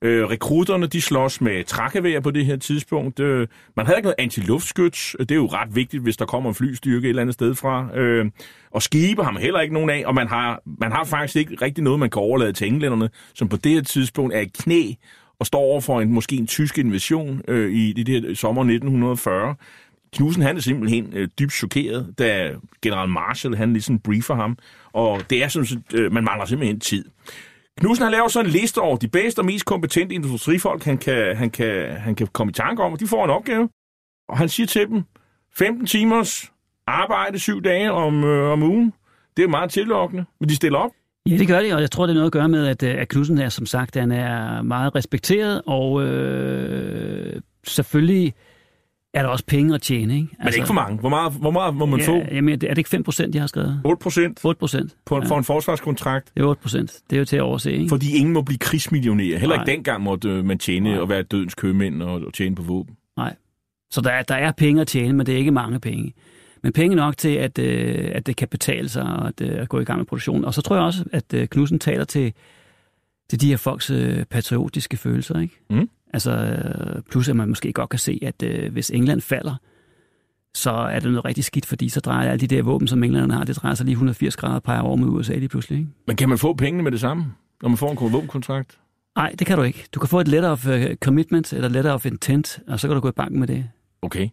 Øh, 0.04 0.30
rekrutterne, 0.30 0.88
de 0.88 1.02
slås 1.02 1.42
med 1.42 1.64
trækkevær 1.64 2.20
på 2.20 2.32
det 2.32 2.46
her 2.46 2.56
tidspunkt. 2.56 3.20
Øh, 3.20 3.48
man 3.76 3.86
havde 3.86 3.98
ikke 3.98 4.06
noget 4.06 4.16
antiluftskyts. 4.18 5.16
Det 5.20 5.32
er 5.32 5.36
jo 5.36 5.46
ret 5.46 5.76
vigtigt, 5.76 6.04
hvis 6.04 6.18
der 6.18 6.26
kommer 6.26 6.50
en 6.50 6.56
flystyrke 6.56 7.06
et 7.06 7.10
eller 7.10 7.22
andet 7.22 7.34
sted 7.34 7.56
fra. 7.56 7.98
Øh, 7.98 8.26
og 8.72 8.82
skibe 8.82 9.24
har 9.24 9.32
man 9.32 9.42
heller 9.42 9.60
ikke 9.60 9.74
nogen 9.74 9.90
af, 9.90 10.04
og 10.06 10.16
man 10.16 10.28
har, 10.28 10.62
man 10.66 10.92
har 10.92 11.04
faktisk 11.04 11.36
ikke 11.36 11.66
rigtig 11.66 11.84
noget, 11.84 12.00
man 12.00 12.10
kan 12.10 12.22
overlade 12.22 12.54
til 12.54 12.68
englænderne, 12.68 13.10
som 13.34 13.50
på 13.50 13.58
det 13.58 13.72
her 13.72 13.82
tidspunkt 13.82 14.34
er 14.34 14.40
i 14.40 14.52
knæ 14.60 14.94
og 15.40 15.46
står 15.46 15.60
over 15.60 15.82
for 15.82 16.02
en, 16.02 16.14
måske 16.14 16.36
en 16.36 16.48
tysk 16.48 16.78
invasion 16.78 17.42
øh, 17.48 17.72
i 17.72 17.94
det 17.94 18.08
her 18.08 18.36
sommer 18.36 18.62
1940. 18.62 19.56
Knudsen 20.14 20.44
han 20.44 20.58
er 20.58 20.62
simpelthen 20.62 21.14
øh, 21.14 21.28
dybt 21.40 21.54
chokeret, 21.54 22.14
da 22.20 22.52
general 22.82 23.10
Marshall 23.10 23.56
han 23.56 23.74
ligesom 23.74 24.00
briefer 24.00 24.36
ham, 24.36 24.58
og 24.94 25.22
det 25.30 25.44
er 25.44 25.48
sådan, 25.48 25.84
øh, 25.94 26.14
man 26.14 26.24
mangler 26.24 26.46
simpelthen 26.46 26.80
tid. 26.80 27.06
Knudsen 27.80 28.04
har 28.04 28.12
lavet 28.12 28.32
sådan 28.32 28.50
en 28.50 28.52
liste 28.52 28.80
over 28.80 28.98
de 28.98 29.08
bedste 29.08 29.40
og 29.40 29.46
mest 29.46 29.66
kompetente 29.66 30.16
industrifolk, 30.16 30.84
han 30.84 30.98
kan, 30.98 31.36
han 31.36 31.50
kan, 31.50 31.92
han 31.92 32.16
kan 32.16 32.28
komme 32.28 32.52
i 32.52 32.54
tanke 32.54 32.84
om, 32.84 32.94
og 32.94 33.00
de 33.00 33.08
får 33.08 33.24
en 33.24 33.30
opgave. 33.30 33.70
Og 34.30 34.38
han 34.38 34.50
siger 34.50 34.68
til 34.68 34.88
dem, 34.88 35.04
15 35.56 35.86
timers 35.86 36.52
arbejde 36.88 37.40
syv 37.40 37.62
dage 37.62 37.92
om, 37.92 38.24
øh, 38.24 38.52
om 38.52 38.64
ugen. 38.64 38.94
Det 39.38 39.44
er 39.44 39.48
meget 39.48 39.72
tillokkende, 39.72 40.26
men 40.40 40.50
de 40.50 40.56
stiller 40.56 40.80
op. 40.80 40.92
Ja, 41.30 41.38
det 41.38 41.48
gør 41.48 41.62
de, 41.62 41.74
og 41.74 41.82
jeg 41.82 41.92
tror, 41.92 42.06
det 42.06 42.12
er 42.12 42.16
noget 42.16 42.28
at 42.28 42.32
gøre 42.32 42.50
med, 42.50 42.68
at, 42.68 42.84
øh, 42.84 43.02
at 43.02 43.10
Knudsen 43.10 43.38
er, 43.38 43.50
som 43.50 43.66
sagt, 43.66 43.96
han 43.96 44.12
er 44.12 44.62
meget 44.62 44.96
respekteret, 44.96 45.62
og 45.66 46.04
øh, 46.04 47.42
selvfølgelig 47.64 48.34
er 49.14 49.22
der 49.22 49.30
også 49.30 49.46
penge 49.46 49.76
at 49.76 49.82
tjene. 49.82 50.16
Ikke? 50.16 50.28
Altså, 50.32 50.46
Men 50.46 50.54
ikke 50.54 50.68
for 50.68 50.74
mange. 50.74 51.00
Hvor 51.00 51.10
meget, 51.10 51.34
hvor 51.34 51.52
meget 51.52 51.76
må 51.76 51.86
man 51.86 52.00
ja, 52.00 52.08
få? 52.08 52.24
Jamen, 52.32 52.54
er 52.54 52.58
det 52.58 52.78
ikke 52.78 52.90
5 52.90 53.04
procent, 53.04 53.34
de 53.34 53.40
har 53.40 53.48
skrevet? 53.48 53.82
8 53.86 54.04
procent? 54.04 54.46
8 54.46 54.60
procent. 54.60 54.96
For, 55.08 55.22
ja. 55.22 55.26
for 55.26 55.38
en 55.38 55.44
forsvarskontrakt? 55.44 56.32
Det 56.36 56.44
er 56.44 56.48
8 56.48 56.62
procent. 56.62 57.00
Det 57.10 57.16
er 57.16 57.20
jo 57.20 57.26
til 57.26 57.36
at 57.36 57.42
overse, 57.42 57.72
ikke? 57.72 57.90
Fordi 57.90 58.18
ingen 58.18 58.34
må 58.34 58.42
blive 58.42 58.58
krigsmillionær. 58.58 59.38
Heller 59.38 59.56
Nej. 59.56 59.64
ikke 59.64 59.72
dengang 59.72 60.04
måtte 60.04 60.30
øh, 60.30 60.46
man 60.46 60.60
tjene 60.60 60.90
Nej. 60.90 61.00
og 61.00 61.10
være 61.10 61.24
dødens 61.24 61.56
købmænd 61.56 62.04
og 62.04 62.34
tjene 62.34 62.56
på 62.56 62.64
våben. 62.64 62.96
Nej. 63.18 63.36
Så 63.92 64.02
der 64.02 64.12
er, 64.12 64.24
der 64.24 64.36
er 64.36 64.52
penge 64.52 64.82
at 64.82 64.88
tjene, 64.88 65.14
men 65.14 65.26
det 65.26 65.34
er 65.34 65.38
ikke 65.38 65.52
mange 65.52 65.80
penge. 65.80 66.14
Men 66.64 66.74
penge 66.74 66.96
nok 66.96 67.18
til, 67.18 67.36
at, 67.36 67.60
øh, 67.60 68.12
at 68.14 68.26
det 68.26 68.36
kan 68.36 68.48
betale 68.48 68.90
sig 68.90 69.04
at, 69.28 69.50
øh, 69.50 69.62
at 69.62 69.70
gå 69.70 69.80
i 69.80 69.84
gang 69.84 70.00
med 70.00 70.06
produktionen. 70.06 70.46
Og 70.46 70.54
så 70.54 70.62
tror 70.62 70.76
jeg 70.76 70.86
også, 70.86 71.04
at 71.12 71.34
øh, 71.34 71.48
Knudsen 71.48 71.80
taler 71.80 72.04
til, 72.04 72.34
til 73.30 73.42
de 73.42 73.50
her 73.50 73.58
folks 73.58 73.90
øh, 73.90 74.26
patriotiske 74.26 74.98
følelser. 74.98 75.40
Ikke? 75.40 75.56
Mm. 75.70 75.90
Altså, 76.14 76.32
øh, 76.32 77.02
plus 77.12 77.30
at 77.30 77.36
man 77.36 77.50
måske 77.50 77.74
godt 77.74 77.90
kan 77.90 78.00
se, 78.00 78.20
at 78.22 78.44
øh, 78.44 78.72
hvis 78.72 78.90
England 78.90 79.22
falder, 79.22 79.56
så 80.56 80.72
er 80.72 81.00
det 81.00 81.12
noget 81.12 81.26
rigtig 81.26 81.44
skidt, 81.44 81.66
fordi 81.66 81.90
så 81.90 82.00
drejer 82.00 82.32
alle 82.32 82.48
de 82.48 82.56
der 82.56 82.62
våben, 82.62 82.88
som 82.88 83.04
englænderne 83.04 83.34
har, 83.34 83.44
det 83.44 83.56
drejer 83.56 83.76
sig 83.76 83.86
lige 83.86 83.94
180 83.94 84.36
grader 84.36 84.60
per 84.60 84.82
år 84.82 84.96
med 84.96 85.08
USA 85.08 85.34
lige 85.34 85.50
pludselig. 85.50 85.80
Ikke? 85.80 85.92
Men 86.08 86.16
kan 86.16 86.30
man 86.30 86.38
få 86.38 86.54
pengene 86.54 86.84
med 86.84 86.92
det 86.92 87.00
samme, 87.00 87.26
når 87.62 87.70
man 87.70 87.78
får 87.78 87.92
en 87.92 88.14
våbenkontrakt? 88.14 88.80
Nej, 89.16 89.36
det 89.40 89.48
kan 89.48 89.58
du 89.58 89.64
ikke. 89.64 89.86
Du 89.94 90.00
kan 90.00 90.10
få 90.10 90.20
et 90.20 90.28
letter 90.28 90.50
of 90.50 90.68
uh, 90.68 90.74
commitment, 91.04 91.54
eller 91.54 91.70
letter 91.70 91.92
of 91.92 92.06
intent, 92.06 92.60
og 92.68 92.80
så 92.80 92.88
kan 92.88 92.96
du 92.96 93.02
gå 93.02 93.10
i 93.10 93.12
banken 93.12 93.40
med 93.40 93.48
det. 93.48 93.70
Okay. 94.02 94.30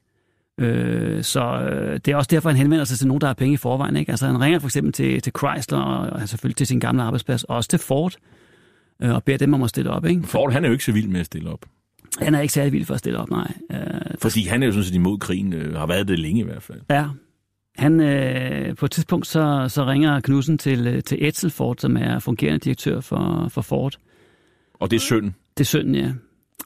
Øh, 0.61 1.23
så 1.23 1.43
øh, 1.43 2.01
det 2.05 2.09
er 2.09 2.17
også 2.17 2.29
derfor, 2.31 2.49
han 2.49 2.57
henvender 2.57 2.85
sig 2.85 2.99
til 2.99 3.07
nogen, 3.09 3.21
der 3.21 3.27
har 3.27 3.35
penge 3.35 3.55
i 3.55 3.57
forvejen. 3.57 3.97
Ikke? 3.97 4.11
Altså, 4.11 4.27
han 4.27 4.41
ringer 4.41 4.59
for 4.59 4.69
eksempel 4.69 4.93
til, 4.93 5.23
til 5.23 5.33
Chrysler, 5.39 5.79
og, 5.79 6.11
og 6.11 6.29
selvfølgelig 6.29 6.57
til 6.57 6.67
sin 6.67 6.81
gamle 6.81 7.03
arbejdsplads, 7.03 7.45
og 7.45 7.57
også 7.57 7.69
til 7.69 7.79
Ford, 7.79 8.15
øh, 9.03 9.15
og 9.15 9.25
beder 9.25 9.39
dem 9.39 9.55
om 9.55 9.63
at 9.63 9.71
stille 9.71 9.91
op. 9.91 10.05
Ikke? 10.05 10.23
Ford, 10.23 10.53
han 10.53 10.65
er 10.65 10.69
jo 10.69 10.73
ikke 10.73 10.85
så 10.85 10.93
vild 10.93 11.09
med 11.09 11.21
at 11.21 11.27
stille 11.27 11.51
op. 11.51 11.67
Han 12.19 12.35
er 12.35 12.41
ikke 12.41 12.55
særlig 12.55 12.73
vild 12.73 12.85
for 12.85 12.95
at 12.95 13.01
stille 13.01 13.19
op, 13.19 13.31
nej. 13.31 13.53
Øh, 13.73 13.79
Fordi 14.19 14.43
han 14.43 14.63
er 14.63 14.67
jo 14.67 14.73
sådan 14.73 14.85
set 14.85 14.95
imod 14.95 15.19
krigen, 15.19 15.53
øh, 15.53 15.75
har 15.77 15.87
været 15.87 16.09
det 16.09 16.19
længe 16.19 16.41
i 16.41 16.45
hvert 16.45 16.63
fald. 16.63 16.81
Ja. 16.91 17.07
Han, 17.77 18.01
øh, 18.01 18.77
på 18.77 18.87
et 18.87 18.91
tidspunkt 18.91 19.27
så, 19.27 19.67
så 19.69 19.85
ringer 19.87 20.21
Knudsen 20.21 20.59
til, 20.59 20.87
øh, 20.87 21.03
til 21.03 21.27
Edsel 21.29 21.51
Ford, 21.51 21.77
som 21.79 21.97
er 21.97 22.19
fungerende 22.19 22.59
direktør 22.59 23.01
for, 23.01 23.49
for 23.49 23.63
Ford. 23.63 23.99
Og 24.75 24.91
det 24.91 24.97
er 24.97 25.01
sønnen? 25.01 25.35
Det 25.59 25.65
er 25.65 25.69
sønnen, 25.69 25.95
ja. 25.95 26.13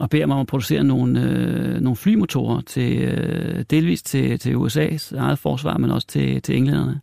Og 0.01 0.11
beder 0.11 0.27
mig 0.27 0.35
om 0.35 0.41
at 0.41 0.47
producere 0.47 0.85
nogle, 0.85 1.23
øh, 1.23 1.81
nogle 1.81 1.97
flymotorer, 1.97 2.61
til, 2.61 2.99
øh, 2.99 3.65
delvis 3.71 4.03
til, 4.03 4.39
til 4.39 4.55
USA's 4.55 5.17
eget 5.17 5.39
forsvar, 5.39 5.79
men 5.79 5.91
også 5.91 6.07
til, 6.07 6.43
til 6.43 6.57
englænderne. 6.57 7.01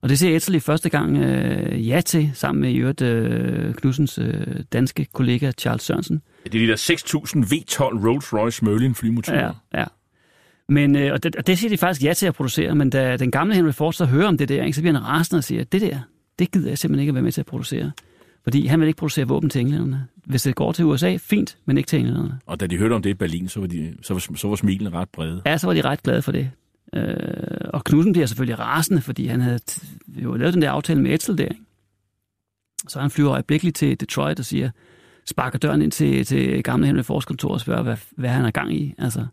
Og 0.00 0.08
det 0.08 0.18
siger 0.18 0.36
Edsel 0.36 0.54
i 0.54 0.60
første 0.60 0.88
gang 0.88 1.16
øh, 1.16 1.88
ja 1.88 2.00
til, 2.00 2.30
sammen 2.34 2.60
med 2.60 2.70
i 2.70 2.76
øvrigt 2.76 3.02
øh, 3.02 3.74
Knudsens 3.74 4.18
øh, 4.18 4.46
danske 4.72 5.06
kollega 5.12 5.52
Charles 5.58 5.82
Sørensen. 5.82 6.22
Det 6.44 6.54
er 6.54 6.66
de 6.66 6.66
der 6.66 6.76
6.000 6.76 7.44
V12 7.44 8.06
Rolls-Royce 8.06 8.64
Merlin 8.64 8.94
flymotorer. 8.94 9.52
Ja, 9.72 9.80
ja. 9.80 9.84
Men, 10.68 10.96
øh, 10.96 11.12
og, 11.12 11.22
det, 11.22 11.36
og 11.36 11.46
det 11.46 11.58
siger 11.58 11.70
de 11.70 11.78
faktisk 11.78 12.04
ja 12.04 12.14
til 12.14 12.26
at 12.26 12.34
producere, 12.34 12.74
men 12.74 12.90
da 12.90 13.16
den 13.16 13.30
gamle 13.30 13.54
Henry 13.54 13.72
Ford 13.72 13.92
så 13.92 14.04
hører 14.04 14.28
om 14.28 14.38
det 14.38 14.48
der, 14.48 14.64
ikke, 14.64 14.76
så 14.76 14.80
bliver 14.80 14.94
han 14.94 15.04
rasende 15.04 15.38
og 15.38 15.44
siger, 15.44 15.64
det 15.64 15.80
der, 15.80 15.98
det 16.38 16.50
gider 16.50 16.68
jeg 16.68 16.78
simpelthen 16.78 17.00
ikke 17.00 17.10
at 17.10 17.14
være 17.14 17.22
med 17.22 17.32
til 17.32 17.40
at 17.40 17.46
producere. 17.46 17.90
Fordi 18.44 18.66
han 18.66 18.80
vil 18.80 18.86
ikke 18.88 18.98
producere 18.98 19.28
våben 19.28 19.50
til 19.50 19.60
englænderne. 19.60 20.06
Hvis 20.24 20.42
det 20.42 20.54
går 20.54 20.72
til 20.72 20.84
USA, 20.84 21.16
fint, 21.16 21.58
men 21.64 21.78
ikke 21.78 21.86
til 21.86 21.98
englænderne. 21.98 22.38
Og 22.46 22.60
da 22.60 22.66
de 22.66 22.78
hørte 22.78 22.92
om 22.92 23.02
det 23.02 23.10
i 23.10 23.14
Berlin, 23.14 23.48
så 23.48 23.60
var, 23.60 23.66
de, 23.66 23.94
så 24.02 24.14
var, 24.14 24.36
så 24.36 24.48
var 24.48 24.56
smilene 24.56 24.90
ret 24.90 25.08
brede. 25.08 25.42
Ja, 25.46 25.58
så 25.58 25.66
var 25.66 25.74
de 25.74 25.80
ret 25.80 26.02
glade 26.02 26.22
for 26.22 26.32
det. 26.32 26.50
Øh, 26.94 27.68
og 27.74 27.84
Knudsen 27.84 28.12
bliver 28.12 28.26
selvfølgelig 28.26 28.58
rasende, 28.58 29.02
fordi 29.02 29.26
han 29.26 29.40
havde 29.40 29.58
jo 30.08 30.34
lavet 30.34 30.54
den 30.54 30.62
der 30.62 30.70
aftale 30.70 31.02
med 31.02 31.14
Edsel 31.14 31.38
der. 31.38 31.44
Ikke? 31.44 31.62
Så 32.88 33.00
han 33.00 33.10
flyver 33.10 33.32
øjeblikkeligt 33.32 33.76
til 33.76 34.00
Detroit 34.00 34.38
og 34.38 34.44
siger, 34.44 34.70
sparker 35.26 35.58
døren 35.58 35.82
ind 35.82 35.92
til, 35.92 36.24
til 36.24 36.62
gamle 36.62 36.86
Henry 36.86 37.02
Fords 37.02 37.24
kontor 37.24 37.52
og 37.52 37.60
spørger, 37.60 37.82
hvad, 37.82 37.96
hvad 38.16 38.30
han 38.30 38.44
er 38.44 38.50
gang 38.50 38.74
i. 38.74 38.94
Altså. 38.98 39.26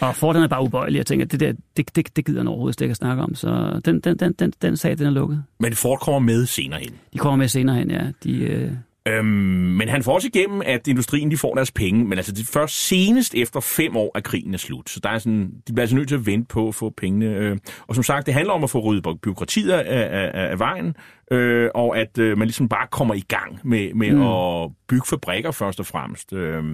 Og 0.00 0.16
Ford 0.16 0.36
er 0.36 0.48
bare 0.48 0.62
ubøjelig 0.62 1.00
og 1.00 1.06
tænker, 1.06 1.26
det 1.26 1.40
der, 1.40 1.52
det, 1.76 1.96
det, 1.96 2.16
det 2.16 2.24
gider 2.24 2.40
han 2.40 2.48
overhovedet 2.48 2.80
ikke 2.80 2.90
at 2.90 2.96
snakke 2.96 3.22
om. 3.22 3.34
Så 3.34 3.80
den, 3.84 4.00
den, 4.00 4.16
den, 4.16 4.32
den, 4.32 4.52
den 4.62 4.76
sag, 4.76 4.98
den 4.98 5.06
er 5.06 5.10
lukket. 5.10 5.44
Men 5.60 5.74
Ford 5.74 6.00
kommer 6.00 6.18
med 6.18 6.46
senere 6.46 6.80
hen. 6.80 6.90
De 7.12 7.18
kommer 7.18 7.36
med 7.36 7.48
senere 7.48 7.76
hen, 7.76 7.90
ja. 7.90 8.10
De, 8.24 8.38
øh... 8.38 8.72
øhm, 9.08 9.24
men 9.24 9.88
han 9.88 10.02
får 10.02 10.14
også 10.14 10.28
igennem, 10.34 10.62
at 10.64 10.86
industrien 10.86 11.30
de 11.30 11.36
får 11.36 11.54
deres 11.54 11.70
penge, 11.70 12.04
men 12.04 12.18
altså 12.18 12.32
det 12.32 12.46
først 12.46 12.88
senest 12.88 13.34
efter 13.34 13.60
fem 13.60 13.96
år, 13.96 14.10
at 14.14 14.24
krigen 14.24 14.54
er 14.54 14.58
slut. 14.58 14.90
Så 14.90 15.00
der 15.00 15.08
er 15.08 15.18
sådan, 15.18 15.50
de 15.68 15.72
bliver 15.72 15.82
altså 15.82 15.96
nødt 15.96 16.08
til 16.08 16.14
at 16.14 16.26
vente 16.26 16.48
på 16.48 16.68
at 16.68 16.74
få 16.74 16.90
pengene. 16.90 17.26
Øh. 17.26 17.58
Og 17.86 17.94
som 17.94 18.04
sagt, 18.04 18.26
det 18.26 18.34
handler 18.34 18.52
om 18.52 18.64
at 18.64 18.70
få 18.70 18.78
ryddet 18.78 19.20
byråkratiet 19.20 19.70
af, 19.70 19.82
af, 19.86 20.50
af 20.50 20.58
vejen, 20.58 20.96
øh, 21.30 21.70
og 21.74 21.98
at 21.98 22.18
øh, 22.18 22.38
man 22.38 22.46
ligesom 22.46 22.68
bare 22.68 22.86
kommer 22.90 23.14
i 23.14 23.24
gang 23.28 23.58
med, 23.64 23.94
med 23.94 24.12
mm. 24.12 24.22
at 24.22 24.70
bygge 24.88 25.06
fabrikker 25.06 25.50
først 25.50 25.80
og 25.80 25.86
fremmest. 25.86 26.32
Øh, 26.32 26.64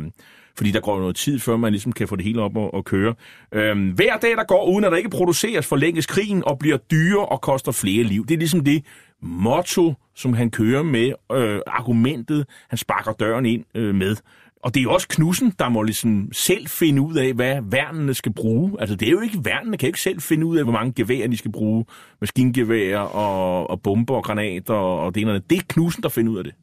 fordi 0.57 0.71
der 0.71 0.81
går 0.81 1.01
noget 1.01 1.17
tid, 1.17 1.39
før 1.39 1.57
man 1.57 1.73
ligesom 1.73 1.93
kan 1.93 2.09
få 2.09 2.17
det 2.17 2.25
hele 2.25 2.43
op 2.43 2.57
og, 2.57 2.75
og 2.75 2.85
køre. 2.85 3.15
Øhm, 3.53 3.91
hver 3.91 4.17
dag, 4.17 4.31
der 4.31 4.45
går, 4.45 4.67
uden 4.67 4.85
at 4.85 4.93
der 4.93 4.99
ikke 4.99 5.11
produceres, 5.11 5.67
forlænges 5.67 6.07
krigen 6.07 6.43
og 6.47 6.59
bliver 6.59 6.77
dyre 6.77 7.27
og 7.27 7.41
koster 7.41 7.73
flere 7.73 8.03
liv. 8.03 8.27
Det 8.27 8.35
er 8.35 8.39
ligesom 8.39 8.65
det 8.65 8.85
motto, 9.23 9.95
som 10.15 10.33
han 10.33 10.51
kører 10.51 10.83
med, 10.83 11.13
øh, 11.33 11.61
argumentet, 11.67 12.47
han 12.69 12.79
sparker 12.79 13.13
døren 13.13 13.47
ind 13.47 13.65
øh, 13.75 13.95
med. 13.95 14.17
Og 14.63 14.75
det 14.75 14.81
er 14.81 14.85
jo 14.85 14.93
også 14.93 15.09
Knudsen, 15.09 15.53
der 15.59 15.69
må 15.69 15.83
ligesom 15.83 16.29
selv 16.33 16.67
finde 16.67 17.03
ud 17.03 17.15
af, 17.15 17.33
hvad 17.33 17.59
værnene 17.63 18.15
skal 18.15 18.33
bruge. 18.33 18.77
Altså 18.81 18.97
det 18.97 19.09
er 19.09 19.13
jo 19.13 19.21
ikke 19.21 19.39
værnene, 19.45 19.77
kan 19.77 19.87
ikke 19.87 20.01
selv 20.01 20.21
finde 20.21 20.47
ud 20.47 20.57
af, 20.57 20.65
hvor 20.65 20.73
mange 20.73 20.93
geværer 20.93 21.29
de 21.29 21.37
skal 21.37 21.53
bruge. 21.53 21.85
Maskingeværer 22.21 22.99
og, 22.99 23.71
og 23.71 23.83
bomber 23.83 24.15
og 24.15 24.25
granater 24.25 24.75
og 24.75 25.15
det 25.15 25.21
ene 25.21 25.31
og 25.31 25.35
det. 25.35 25.51
Det 25.51 25.59
er 25.59 25.63
Knudsen, 25.69 26.03
der 26.03 26.09
finder 26.09 26.33
ud 26.33 26.39
af 26.39 26.45
det. 26.45 26.55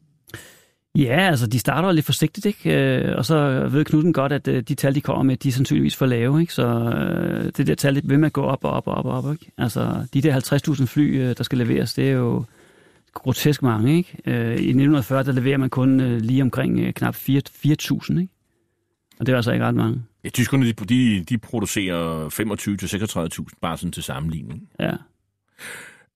Ja, 0.98 1.28
altså 1.30 1.46
de 1.46 1.58
starter 1.58 1.92
lidt 1.92 2.06
forsigtigt, 2.06 2.46
ikke? 2.46 2.70
Øh, 2.74 3.16
og 3.16 3.24
så 3.24 3.68
ved 3.68 3.84
Knudsen 3.84 4.12
godt, 4.12 4.32
at 4.32 4.48
øh, 4.48 4.62
de 4.62 4.74
tal, 4.74 4.94
de 4.94 5.00
kommer 5.00 5.22
med, 5.22 5.36
de 5.36 5.48
er 5.48 5.52
sandsynligvis 5.52 5.96
for 5.96 6.06
lave, 6.06 6.40
ikke? 6.40 6.54
Så 6.54 6.66
øh, 6.66 7.52
det 7.56 7.66
der 7.66 7.74
tal, 7.74 7.94
det 7.94 8.08
vil 8.08 8.24
at 8.24 8.32
gå 8.32 8.42
op 8.42 8.64
og 8.64 8.70
op 8.70 8.86
og 8.86 8.94
op 8.94 9.06
og 9.06 9.12
op, 9.12 9.32
ikke? 9.32 9.52
Altså 9.58 10.06
de 10.14 10.22
der 10.22 10.40
50.000 10.80 10.86
fly, 10.86 11.34
der 11.38 11.44
skal 11.44 11.58
leveres, 11.58 11.94
det 11.94 12.08
er 12.08 12.12
jo 12.12 12.44
grotesk 13.14 13.62
mange, 13.62 13.96
ikke? 13.96 14.08
I 14.26 14.30
1940, 14.30 15.22
der 15.22 15.32
leverer 15.32 15.58
man 15.58 15.70
kun 15.70 16.18
lige 16.18 16.42
omkring 16.42 16.94
knap 16.94 17.14
4.000, 17.14 17.30
ikke? 17.30 18.28
Og 19.20 19.26
det 19.26 19.32
er 19.32 19.36
altså 19.36 19.52
ikke 19.52 19.64
ret 19.64 19.74
mange. 19.74 20.02
Ja, 20.24 20.28
tyskerne, 20.28 20.66
de, 20.66 20.72
de, 20.72 21.24
de 21.24 21.38
producerer 21.38 22.28
25-36.000, 23.48 23.58
bare 23.60 23.76
sådan 23.76 23.92
til 23.92 24.02
sammenligning. 24.02 24.68
Ja. 24.80 24.92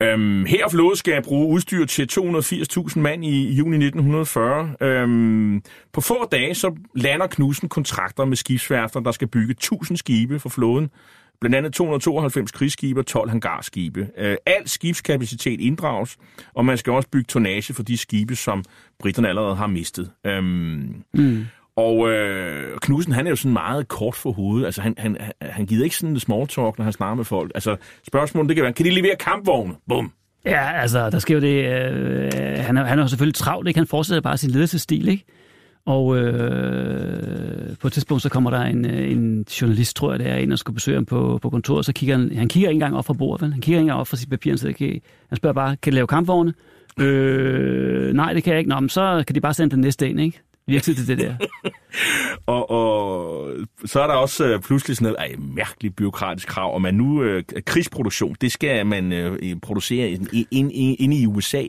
Øhm, 0.02 0.44
her 0.44 0.68
flåde 0.68 0.96
skal 0.96 1.22
bruge 1.22 1.54
udstyr 1.54 1.84
til 1.84 2.08
280.000 2.12 2.98
mand 2.98 3.24
i, 3.24 3.48
i 3.48 3.52
juni 3.52 3.76
1940. 3.76 4.74
Øhm, 4.80 5.62
på 5.92 6.00
få 6.00 6.28
dage 6.32 6.54
så 6.54 6.74
lander 6.94 7.26
Knudsen 7.26 7.68
kontrakter 7.68 8.24
med 8.24 8.36
skibsværfter, 8.36 9.00
der 9.00 9.12
skal 9.12 9.28
bygge 9.28 9.50
1000 9.50 9.96
skibe 9.96 10.38
for 10.38 10.48
flåden. 10.48 10.90
Blandt 11.40 11.56
andet 11.56 11.72
292 11.72 12.52
krigsskibe 12.52 13.00
og 13.00 13.06
12 13.06 13.30
hangarskibe. 13.30 14.08
Øh, 14.18 14.36
al 14.46 14.68
skibskapacitet 14.68 15.60
inddrages, 15.60 16.16
og 16.54 16.64
man 16.64 16.78
skal 16.78 16.92
også 16.92 17.08
bygge 17.08 17.26
tonnage 17.28 17.74
for 17.74 17.82
de 17.82 17.96
skibe, 17.96 18.36
som 18.36 18.64
britterne 18.98 19.28
allerede 19.28 19.56
har 19.56 19.66
mistet. 19.66 20.10
Øhm, 20.26 21.02
mm. 21.14 21.46
Og 21.78 22.10
øh, 22.10 22.78
Knudsen, 22.82 23.12
han 23.12 23.26
er 23.26 23.30
jo 23.30 23.36
sådan 23.36 23.52
meget 23.52 23.88
kort 23.88 24.14
for 24.14 24.32
hovedet. 24.32 24.66
Altså, 24.66 24.82
han, 24.82 24.94
han, 24.98 25.16
han 25.40 25.66
gider 25.66 25.84
ikke 25.84 25.96
sådan 25.96 26.18
small 26.18 26.46
talk, 26.46 26.78
når 26.78 26.82
han 26.82 26.92
snakker 26.92 27.14
med 27.14 27.24
folk. 27.24 27.52
Altså, 27.54 27.76
spørgsmålet, 28.06 28.48
det 28.48 28.56
kan 28.56 28.62
være, 28.62 28.72
kan 28.72 28.86
de 28.86 28.90
levere 28.90 29.16
kampvogne? 29.20 29.74
Bum. 29.88 30.12
Ja, 30.44 30.80
altså, 30.80 31.10
der 31.10 31.18
sker 31.18 31.34
jo 31.34 31.40
det... 31.40 31.64
Øh, 31.64 32.64
han, 32.64 32.76
er, 32.76 32.84
han 32.84 32.98
er 32.98 33.02
jo 33.02 33.08
selvfølgelig 33.08 33.34
travlt, 33.34 33.68
ikke? 33.68 33.78
Han 33.78 33.86
fortsætter 33.86 34.20
bare 34.20 34.36
sin 34.36 34.50
ledelsesstil, 34.50 35.08
ikke? 35.08 35.24
Og 35.86 36.18
øh, 36.18 37.76
på 37.80 37.86
et 37.86 37.92
tidspunkt, 37.92 38.22
så 38.22 38.28
kommer 38.28 38.50
der 38.50 38.62
en, 38.62 38.86
øh, 38.86 39.10
en 39.10 39.44
journalist, 39.60 39.96
tror 39.96 40.12
jeg, 40.12 40.18
der 40.18 40.26
er 40.26 40.36
ind 40.36 40.52
og 40.52 40.58
skal 40.58 40.74
besøge 40.74 40.96
ham 40.96 41.04
på, 41.04 41.38
på 41.42 41.50
kontoret, 41.50 41.86
så 41.86 41.92
kigger 41.92 42.16
han, 42.16 42.36
han 42.36 42.48
kigger 42.48 42.68
ikke 42.68 42.76
engang 42.76 42.96
op 42.96 43.04
fra 43.04 43.14
bordet, 43.14 43.42
vel? 43.42 43.52
Han 43.52 43.60
kigger 43.60 43.78
ikke 43.78 43.84
engang 43.84 44.00
op 44.00 44.06
fra 44.06 44.16
sit 44.16 44.30
papir, 44.30 44.56
så 44.56 44.68
okay. 44.68 45.02
han 45.28 45.36
spørger 45.36 45.54
bare, 45.54 45.76
kan 45.76 45.92
de 45.92 45.94
lave 45.94 46.06
kampvogne? 46.06 46.54
Øh, 47.00 48.14
nej, 48.14 48.32
det 48.32 48.44
kan 48.44 48.52
jeg 48.52 48.58
ikke. 48.58 48.68
Nå, 48.68 48.80
men 48.80 48.88
så 48.88 49.24
kan 49.26 49.34
de 49.34 49.40
bare 49.40 49.54
sende 49.54 49.74
den 49.74 49.80
næste 49.80 50.08
ind, 50.08 50.20
ikke? 50.20 50.40
Virkelig 50.68 50.96
til 50.96 51.08
det 51.08 51.18
der. 51.18 51.34
og, 52.46 52.70
og 52.70 53.50
så 53.84 54.00
er 54.00 54.06
der 54.06 54.14
også 54.14 54.46
øh, 54.46 54.60
pludselig 54.60 54.96
sådan 54.96 55.12
noget 55.12 55.30
ej, 55.30 55.36
mærkeligt 55.38 55.96
byråkratisk 55.96 56.48
krav, 56.48 56.74
om 56.74 56.82
man 56.82 56.94
nu 56.94 57.22
øh, 57.22 57.42
krigsproduktion, 57.66 58.36
det 58.40 58.52
skal 58.52 58.86
man 58.86 59.12
øh, 59.12 59.56
producere 59.62 60.10
inde 60.10 60.46
in, 60.50 60.70
in, 60.70 60.96
in 60.98 61.12
i 61.12 61.26
USA. 61.26 61.62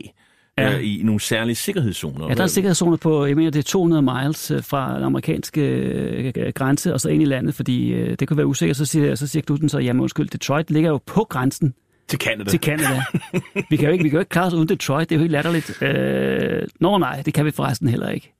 Ja. 0.58 0.76
Øh, 0.76 0.84
i 0.84 1.00
nogle 1.04 1.20
særlige 1.20 1.54
sikkerhedszoner. 1.56 2.28
Ja, 2.28 2.34
der 2.34 2.42
er 2.42 2.46
sikkerhedszoner 2.46 2.96
på, 2.96 3.26
jeg 3.26 3.36
mener, 3.36 3.50
det 3.50 3.58
er 3.58 3.62
200 3.62 4.02
miles 4.02 4.50
øh, 4.50 4.62
fra 4.62 4.94
den 4.94 5.04
amerikanske 5.04 5.60
øh, 5.60 6.52
grænse 6.54 6.94
og 6.94 7.00
så 7.00 7.08
ind 7.08 7.22
i 7.22 7.24
landet, 7.24 7.54
fordi 7.54 7.88
øh, 7.88 8.16
det 8.18 8.28
kunne 8.28 8.36
være 8.36 8.46
usikkert. 8.46 8.76
Så 8.76 8.84
siger, 8.84 9.14
så 9.14 9.26
siger 9.26 9.42
Knudsen 9.42 9.68
så, 9.68 9.78
jamen 9.78 10.00
undskyld, 10.00 10.28
Detroit 10.28 10.70
ligger 10.70 10.90
jo 10.90 11.00
på 11.06 11.26
grænsen 11.30 11.74
til 12.08 12.18
Canada. 12.18 12.50
Til 12.50 12.60
Canada. 12.60 13.02
vi 13.70 13.76
kan 13.76 13.86
jo 13.86 13.92
ikke, 13.92 14.02
vi 14.02 14.08
kan 14.08 14.16
jo 14.16 14.20
ikke 14.20 14.30
klare 14.30 14.46
os 14.46 14.54
uden 14.54 14.68
Detroit, 14.68 15.08
det 15.08 15.14
er 15.14 15.18
jo 15.18 15.20
helt 15.20 15.32
latterligt. 15.32 15.82
Øh, 15.82 16.68
nå 16.80 16.98
nej, 16.98 17.22
det 17.22 17.34
kan 17.34 17.44
vi 17.44 17.50
forresten 17.50 17.88
heller 17.88 18.10
ikke 18.10 18.32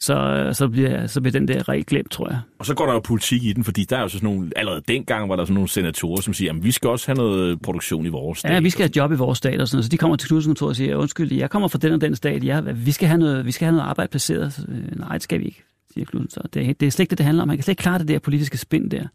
så, 0.00 0.50
så, 0.52 0.68
bliver, 0.68 1.06
så 1.06 1.20
bliver 1.20 1.32
den 1.32 1.48
der 1.48 1.68
regel 1.68 1.84
glemt, 1.84 2.10
tror 2.10 2.28
jeg. 2.28 2.40
Og 2.58 2.66
så 2.66 2.74
går 2.74 2.86
der 2.86 2.92
jo 2.92 3.00
politik 3.00 3.44
i 3.44 3.52
den, 3.52 3.64
fordi 3.64 3.84
der 3.84 3.96
er 3.96 4.00
jo 4.00 4.08
sådan 4.08 4.28
nogle, 4.28 4.50
allerede 4.56 4.82
dengang 4.88 5.28
var 5.28 5.36
der 5.36 5.44
sådan 5.44 5.54
nogle 5.54 5.68
senatorer, 5.68 6.20
som 6.20 6.34
siger, 6.34 6.52
at 6.52 6.64
vi 6.64 6.70
skal 6.70 6.90
også 6.90 7.06
have 7.06 7.16
noget 7.16 7.62
produktion 7.62 8.06
i 8.06 8.08
vores 8.08 8.38
stat. 8.38 8.52
Ja, 8.52 8.60
vi 8.60 8.70
skal 8.70 8.82
have 8.82 8.92
job 8.96 9.12
i 9.12 9.14
vores 9.14 9.38
stat 9.38 9.60
og 9.60 9.68
sådan 9.68 9.76
noget. 9.76 9.84
Så 9.84 9.88
de 9.88 9.96
kommer 9.96 10.16
til 10.16 10.28
Knudsenkontoret 10.28 10.70
og 10.70 10.76
siger, 10.76 10.96
undskyld, 10.96 11.32
jeg 11.32 11.50
kommer 11.50 11.68
fra 11.68 11.78
den 11.78 11.92
og 11.92 12.00
den 12.00 12.16
stat, 12.16 12.44
ja, 12.44 12.60
vi 12.60 12.92
skal 12.92 13.08
have 13.08 13.18
noget, 13.18 13.46
vi 13.46 13.52
skal 13.52 13.66
have 13.66 13.76
noget 13.76 13.88
arbejde 13.88 14.10
placeret. 14.10 14.52
Så, 14.52 14.62
øh, 14.68 14.98
nej, 14.98 15.12
det 15.12 15.22
skal 15.22 15.40
vi 15.40 15.44
ikke, 15.44 15.64
siger 15.94 16.04
Knudsen. 16.04 16.30
Så 16.30 16.40
det, 16.54 16.80
det 16.80 16.86
er 16.86 16.90
slet 16.90 17.02
ikke 17.02 17.10
det, 17.10 17.18
det 17.18 17.26
handler 17.26 17.42
om. 17.42 17.48
Man 17.48 17.56
kan 17.56 17.64
slet 17.64 17.72
ikke 17.72 17.82
klare 17.82 17.98
det 17.98 18.08
der 18.08 18.18
politiske 18.18 18.58
spind 18.58 18.90
der. 18.90 19.06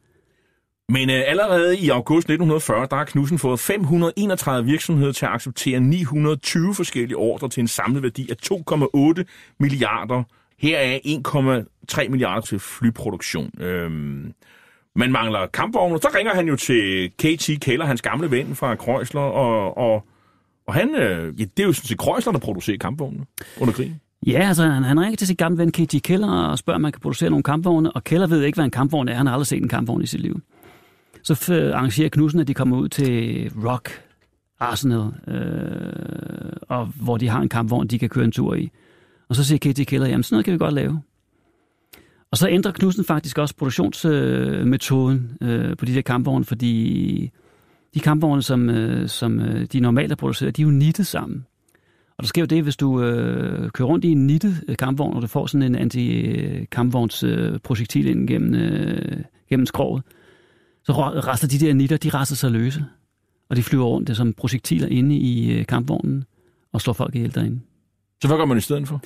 Men 0.90 1.10
øh, 1.10 1.24
allerede 1.28 1.78
i 1.78 1.90
august 1.90 2.26
1940, 2.26 2.88
der 2.90 2.96
har 2.96 3.06
Knudsen 3.06 3.40
fået 3.40 3.60
531 3.60 4.66
virksomheder 4.66 5.12
til 5.12 5.26
at 5.26 5.32
acceptere 5.32 5.80
920 5.80 6.76
forskellige 6.76 7.18
ordre 7.18 7.50
til 7.50 7.62
en 7.62 7.68
samlet 7.68 8.04
værdi 8.04 8.30
af 8.30 8.36
2,8 8.52 9.24
milliarder 9.60 10.24
her 10.60 10.78
er 10.78 11.00
1,3 11.96 12.10
milliarder 12.10 12.42
til 12.42 12.60
flyproduktion. 12.60 13.52
Øhm, 13.60 14.34
man 14.96 15.12
mangler 15.12 15.48
kampvogne. 15.48 15.98
Så 16.02 16.10
ringer 16.16 16.36
han 16.36 16.48
jo 16.48 16.56
til 16.56 17.12
KT 17.12 17.50
Keller, 17.62 17.86
hans 17.86 18.02
gamle 18.02 18.32
ven 18.32 18.56
fra 18.56 18.76
Kreuzler, 18.76 19.22
og, 19.22 19.78
og, 19.78 20.06
og 20.68 20.74
han, 20.74 20.96
øh, 20.96 21.40
ja, 21.40 21.46
det 21.58 21.64
er 21.64 21.68
jo 21.68 21.74
sådan 21.74 21.88
set 21.88 21.98
Kreuzler, 21.98 22.32
der 22.32 22.40
producerer 22.40 22.78
kampvogne 22.78 23.26
under 23.60 23.74
krigen. 23.74 24.02
Ja, 24.28 24.48
altså 24.48 24.64
han, 24.64 24.84
han 24.84 25.00
ringer 25.00 25.16
til 25.16 25.28
sin 25.28 25.36
gamle 25.36 25.58
ven 25.58 25.72
KT 25.72 26.04
Keller 26.04 26.32
og 26.32 26.58
spørger, 26.58 26.76
om 26.76 26.82
man 26.82 26.92
kan 26.92 27.02
producere 27.02 27.30
nogle 27.30 27.44
kampvogne, 27.44 27.92
og 27.92 28.04
Keller 28.04 28.28
ved 28.28 28.44
ikke, 28.44 28.56
hvad 28.56 28.66
en 28.66 28.72
kampvogn 28.72 29.08
er. 29.08 29.14
Han 29.14 29.26
har 29.26 29.34
aldrig 29.34 29.48
set 29.48 29.62
en 29.62 29.70
kampvogn 29.70 30.02
i 30.02 30.06
sit 30.06 30.20
liv. 30.20 30.42
Så 31.24 31.54
øh, 31.54 31.76
arrangerer 31.76 32.10
Knudsen, 32.10 32.40
at 32.40 32.48
de 32.48 32.54
kommer 32.54 32.78
ud 32.78 32.90
til 32.90 33.52
Rock 33.66 34.02
Arsenal, 34.60 35.12
øh, 35.28 36.54
og 36.62 36.86
hvor 36.86 37.18
de 37.18 37.28
har 37.28 37.42
en 37.42 37.50
kampvogn, 37.50 37.88
de 37.88 38.00
kan 38.00 38.10
køre 38.10 38.26
en 38.26 38.32
tur 38.32 38.56
i. 38.56 38.72
Og 39.30 39.36
så 39.36 39.44
siger 39.44 39.60
Katie 39.60 39.86
Keller, 39.86 40.08
jamen 40.08 40.24
sådan 40.24 40.36
noget 40.36 40.46
kan 40.46 40.54
vi 40.54 40.58
godt 40.58 40.74
lave. 40.74 41.02
Og 42.32 42.38
så 42.38 42.50
ændrer 42.50 42.72
Knudsen 42.72 43.06
faktisk 43.06 43.38
også 43.38 43.56
produktionsmetoden 43.56 45.38
øh, 45.42 45.78
på 45.78 45.86
de 45.86 45.96
der 45.96 46.02
kampvogne, 46.02 46.46
fordi 46.46 47.32
de 47.94 48.00
kampvogne, 48.00 48.42
som, 48.42 48.70
øh, 48.70 49.10
som 49.10 49.40
øh, 49.40 49.66
de 49.66 49.80
normalt 49.80 50.12
er 50.12 50.16
produceret, 50.16 50.58
de 50.58 50.62
er 50.62 50.66
jo 50.66 50.72
nittet 50.72 51.08
sammen. 51.08 51.46
Og 52.18 52.24
der 52.24 52.28
sker 52.28 52.42
jo 52.42 52.46
det, 52.46 52.64
hvis 52.64 52.78
du 52.78 53.02
øh, 53.04 53.70
kører 53.70 53.88
rundt 53.88 54.06
i 54.06 54.12
en 54.12 54.28
nittet 54.28 54.64
øh, 54.68 54.78
kampvogn, 54.78 55.16
og 55.16 55.22
du 55.22 55.28
får 55.28 55.46
sådan 55.48 55.76
en 55.76 55.76
anti-kampvogns 55.76 57.24
øh, 57.24 57.60
projektil 57.60 58.08
ind 58.08 58.28
gennem, 58.28 58.54
øh, 58.54 59.24
gennem 59.50 59.66
skroget, 59.66 60.04
så 60.84 60.94
rester 60.94 61.48
de 61.48 61.60
der 61.60 61.74
nitter, 61.74 61.98
de 61.98 62.10
rester 62.10 62.36
sig 62.36 62.52
løse. 62.52 62.86
Og 63.50 63.56
de 63.56 63.64
flyver 63.64 63.86
rundt 63.86 64.08
det 64.08 64.18
som 64.18 64.34
projektiler 64.34 64.88
inde 64.88 65.16
i 65.16 65.52
øh, 65.54 65.66
kampvognen 65.66 66.24
og 66.74 66.82
slår 66.82 66.94
folk 66.94 67.16
ihjel 67.16 67.36
derinde. 67.36 67.60
Så 68.22 68.28
hvad 68.28 68.38
gør 68.38 68.46
man 68.46 68.58
i 68.58 68.62
stedet 68.62 68.88
for? 68.88 69.02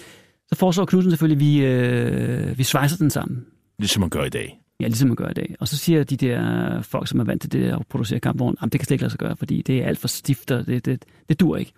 Så 0.47 0.55
foreslår 0.55 0.85
Knudsen 0.85 1.11
selvfølgelig, 1.11 1.45
at 1.45 1.51
vi, 1.51 1.65
øh, 1.65 2.57
vi 2.57 2.63
svejser 2.63 2.97
den 2.97 3.09
sammen. 3.09 3.45
Ligesom 3.79 3.99
man 3.99 4.09
gør 4.09 4.23
i 4.23 4.29
dag. 4.29 4.59
Ja, 4.79 4.87
ligesom 4.87 5.07
man 5.07 5.15
gør 5.15 5.29
i 5.29 5.33
dag. 5.33 5.55
Og 5.59 5.67
så 5.67 5.77
siger 5.77 6.03
de 6.03 6.17
der 6.17 6.81
folk, 6.81 7.07
som 7.07 7.19
er 7.19 7.23
vant 7.23 7.41
til 7.41 7.51
det 7.51 7.63
at 7.63 7.87
producere 7.89 8.19
kampvogn, 8.19 8.55
at 8.61 8.71
det 8.71 8.79
kan 8.79 8.85
slet 8.85 8.95
ikke 8.95 9.03
lade 9.03 9.11
sig 9.11 9.19
gøre, 9.19 9.35
fordi 9.35 9.61
det 9.61 9.83
er 9.83 9.87
alt 9.87 9.99
for 9.99 10.07
stift, 10.07 10.51
og 10.51 10.67
det, 10.67 10.85
det, 10.85 11.05
det 11.29 11.39
dur 11.39 11.57
ikke. 11.57 11.71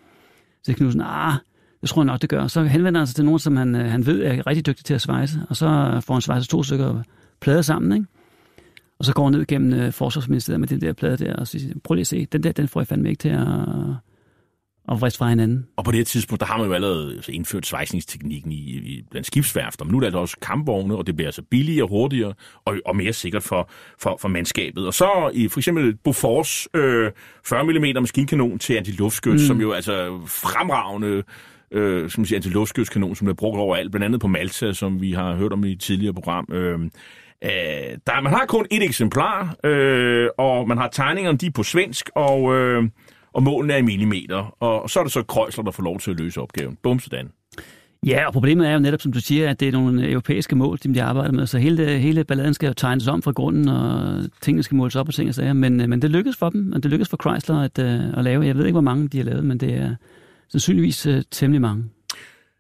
Så 0.63 0.73
Knudsen, 0.73 1.01
ah, 1.05 1.33
det 1.81 1.89
tror 1.89 2.01
jeg 2.01 2.05
nok, 2.05 2.21
det 2.21 2.29
gør. 2.29 2.47
Så 2.47 2.63
henvender 2.63 2.99
han 2.99 3.07
sig 3.07 3.15
til 3.15 3.25
nogen, 3.25 3.39
som 3.39 3.55
han, 3.57 3.75
øh, 3.75 3.85
han 3.85 4.05
ved 4.05 4.23
er 4.23 4.47
rigtig 4.47 4.65
dygtig 4.65 4.85
til 4.85 4.93
at 4.93 5.01
svejse, 5.01 5.39
og 5.49 5.55
så 5.55 5.99
får 6.05 6.13
han 6.13 6.21
svejset 6.21 6.49
to 6.49 6.63
stykker 6.63 7.03
plader 7.41 7.61
sammen, 7.61 7.91
ikke? 7.91 8.05
Og 8.99 9.05
så 9.05 9.13
går 9.13 9.23
han 9.23 9.33
ned 9.33 9.45
gennem 9.45 9.79
øh, 9.79 9.91
forsvarsministeriet 9.91 10.59
med 10.59 10.67
den 10.67 10.81
der 10.81 10.93
plade 10.93 11.17
der, 11.17 11.35
og 11.35 11.47
siger, 11.47 11.73
prøv 11.83 11.95
lige 11.95 12.01
at 12.01 12.07
se, 12.07 12.25
den 12.25 12.43
der, 12.43 12.51
den 12.51 12.67
får 12.67 12.79
jeg 12.79 12.87
fandme 12.87 13.09
ikke 13.09 13.19
til 13.19 13.29
at, 13.29 13.47
og 14.91 15.01
vrist 15.01 15.17
fra 15.17 15.29
hinanden. 15.29 15.67
Og 15.77 15.85
på 15.85 15.91
det 15.91 16.07
tidspunkt, 16.07 16.39
der 16.39 16.45
har 16.45 16.57
man 16.57 16.67
jo 16.67 16.73
allerede 16.73 17.13
altså, 17.15 17.31
indført 17.31 17.65
svejsningsteknikken 17.65 18.51
i, 18.51 18.55
i 18.55 19.03
blandt 19.11 19.27
skibsværfter. 19.27 19.85
Men 19.85 19.91
nu 19.91 20.01
er 20.01 20.09
der 20.09 20.17
også 20.17 20.37
kampvogne, 20.41 20.95
og 20.95 21.07
det 21.07 21.15
bliver 21.15 21.27
altså 21.27 21.41
billigere, 21.41 21.87
hurtigere 21.87 22.33
og, 22.65 22.77
og 22.85 22.95
mere 22.95 23.13
sikkert 23.13 23.43
for, 23.43 23.69
for, 23.99 24.17
for 24.21 24.27
mandskabet. 24.27 24.87
Og 24.87 24.93
så 24.93 25.31
i 25.33 25.47
for 25.47 25.59
eksempel 25.59 25.95
Bofors 25.95 26.67
øh, 26.73 27.11
40 27.45 27.63
mm 27.63 28.01
maskinkanon 28.01 28.59
til 28.59 28.73
antiluftskyts, 28.73 29.33
mm. 29.33 29.47
som 29.47 29.61
jo 29.61 29.71
altså 29.71 30.21
fremragende 30.27 31.23
øh, 31.71 32.09
som 32.09 32.25
siger, 32.25 32.37
antiluftskytskanon, 32.37 33.15
som 33.15 33.25
bliver 33.25 33.35
brugt 33.35 33.59
overalt, 33.59 33.91
blandt 33.91 34.05
andet 34.05 34.21
på 34.21 34.27
Malta, 34.27 34.73
som 34.73 35.01
vi 35.01 35.11
har 35.11 35.35
hørt 35.35 35.53
om 35.53 35.63
i 35.63 35.71
et 35.71 35.79
tidligere 35.79 36.13
program. 36.13 36.47
Øh, 36.51 36.79
Øh, 37.43 37.97
der, 38.07 38.21
man 38.21 38.33
har 38.33 38.45
kun 38.45 38.65
et 38.71 38.83
eksemplar, 38.83 39.55
øh, 39.63 40.29
og 40.37 40.67
man 40.67 40.77
har 40.77 40.87
tegningerne, 40.87 41.37
de 41.37 41.45
er 41.45 41.51
på 41.51 41.63
svensk, 41.63 42.09
og, 42.15 42.55
øh, 42.55 42.83
og 43.33 43.43
målene 43.43 43.73
er 43.73 43.77
i 43.77 43.81
millimeter. 43.81 44.55
Og 44.59 44.89
så 44.89 44.99
er 44.99 45.03
det 45.03 45.13
så 45.13 45.23
Kreuzler, 45.23 45.63
der 45.63 45.71
får 45.71 45.83
lov 45.83 45.99
til 45.99 46.11
at 46.11 46.19
løse 46.19 46.41
opgaven. 46.41 46.77
Bum, 46.83 46.99
sådan. 46.99 47.29
Ja, 48.05 48.27
og 48.27 48.33
problemet 48.33 48.67
er 48.67 48.73
jo 48.73 48.79
netop, 48.79 49.01
som 49.01 49.11
du 49.11 49.19
siger, 49.19 49.49
at 49.49 49.59
det 49.59 49.67
er 49.67 49.71
nogle 49.71 50.09
europæiske 50.09 50.55
mål, 50.55 50.79
som 50.79 50.93
de 50.93 51.03
arbejder 51.03 51.31
med, 51.31 51.47
så 51.47 51.57
hele, 51.57 51.97
hele 51.97 52.23
balladen 52.23 52.53
skal 52.53 52.67
jo 52.67 52.73
tegnes 52.73 53.07
om 53.07 53.21
fra 53.21 53.31
grunden, 53.31 53.67
og 53.67 54.19
tingene 54.41 54.63
skal 54.63 54.75
måles 54.75 54.95
op 54.95 55.07
og 55.07 55.13
ting 55.13 55.29
og 55.29 55.35
sager, 55.35 55.53
men, 55.53 55.77
men 55.89 56.01
det 56.01 56.11
lykkedes 56.11 56.37
for 56.37 56.49
dem, 56.49 56.73
og 56.73 56.83
det 56.83 56.91
lykkedes 56.91 57.09
for 57.09 57.17
Chrysler 57.21 57.59
at, 57.59 57.79
øh, 57.79 58.17
at 58.17 58.23
lave. 58.23 58.45
Jeg 58.45 58.57
ved 58.57 58.65
ikke, 58.65 58.73
hvor 58.73 58.81
mange 58.81 59.07
de 59.07 59.17
har 59.17 59.23
lavet, 59.23 59.43
men 59.45 59.57
det 59.57 59.73
er 59.73 59.95
sandsynligvis 60.49 61.07
uh, 61.07 61.15
temmelig 61.31 61.61
mange. 61.61 61.83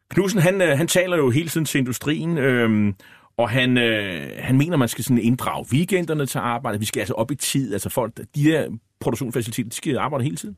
Knudsen, 0.09 0.39
han, 0.39 0.61
han 0.61 0.87
taler 0.87 1.17
jo 1.17 1.29
hele 1.29 1.49
tiden 1.49 1.65
til 1.65 1.79
industrien, 1.79 2.37
øhm, 2.37 2.95
Og 3.37 3.49
han, 3.49 3.77
øh, 3.77 4.27
han 4.37 4.57
mener, 4.57 4.77
man 4.77 4.87
skal 4.87 5.03
sådan 5.03 5.17
inddrage 5.17 5.65
weekenderne 5.73 6.25
til 6.25 6.37
arbejde. 6.37 6.79
Vi 6.79 6.85
skal 6.85 6.99
altså 6.99 7.13
op 7.13 7.31
i 7.31 7.35
tid. 7.35 7.73
Altså 7.73 7.89
folk, 7.89 8.17
de 8.35 8.43
der 8.43 8.67
produktionsfaciliteter, 9.01 9.69
de 9.69 9.75
skal 9.75 9.97
arbejde 9.97 10.23
hele 10.23 10.35
tiden. 10.35 10.57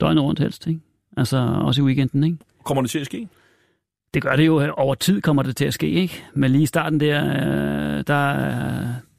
Døgnet 0.00 0.22
rundt 0.24 0.40
helst, 0.40 0.66
ikke? 0.66 0.80
Altså 1.16 1.36
også 1.62 1.82
i 1.82 1.84
weekenden, 1.84 2.24
ikke? 2.24 2.36
Kommer 2.64 2.82
det 2.82 2.90
til 2.90 2.98
at 2.98 3.06
ske? 3.06 3.28
Det 4.14 4.22
gør 4.22 4.36
det 4.36 4.46
jo. 4.46 4.72
Over 4.76 4.94
tid 4.94 5.20
kommer 5.20 5.42
det 5.42 5.56
til 5.56 5.64
at 5.64 5.74
ske, 5.74 5.90
ikke? 5.90 6.22
Men 6.34 6.50
lige 6.50 6.62
i 6.62 6.66
starten 6.66 7.00
der, 7.00 7.26
øh, 7.26 8.04
der, 8.06 8.34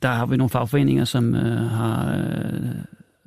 der 0.01 0.09
har 0.09 0.25
vi 0.25 0.37
nogle 0.37 0.49
fagforeninger, 0.49 1.05
som 1.05 1.35
øh, 1.35 1.69
har 1.69 2.15
øh, 2.17 2.69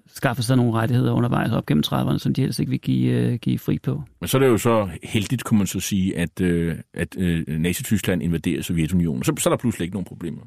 skaffet 0.07 0.44
sig 0.44 0.57
nogle 0.57 0.72
rettigheder 0.72 1.12
undervejs 1.12 1.53
op 1.53 1.66
gennem 1.66 1.84
30'erne, 1.86 2.18
som 2.18 2.34
de 2.34 2.40
helst 2.40 2.61
ikke 2.61 2.70
vil 2.70 2.80
give, 2.80 3.12
øh, 3.12 3.34
give 3.34 3.59
fri 3.59 3.78
på. 3.78 4.03
Men 4.20 4.28
så 4.28 4.36
er 4.36 4.40
det 4.40 4.49
jo 4.49 4.59
så 4.59 4.88
heldigt, 5.03 5.44
kunne 5.44 5.59
man 5.59 5.66
så 5.66 5.80
sige, 5.80 6.18
at, 6.18 6.40
øh, 6.40 6.76
at 6.94 7.16
øh, 7.18 7.44
Nazi-Tyskland 7.49 8.22
invaderer 8.22 8.62
Sovjetunionen. 8.62 9.24
Så, 9.24 9.32
så 9.38 9.49
er 9.49 9.53
der 9.53 9.59
pludselig 9.59 9.84
ikke 9.84 9.94
nogen 9.94 10.05
problemer. 10.05 10.42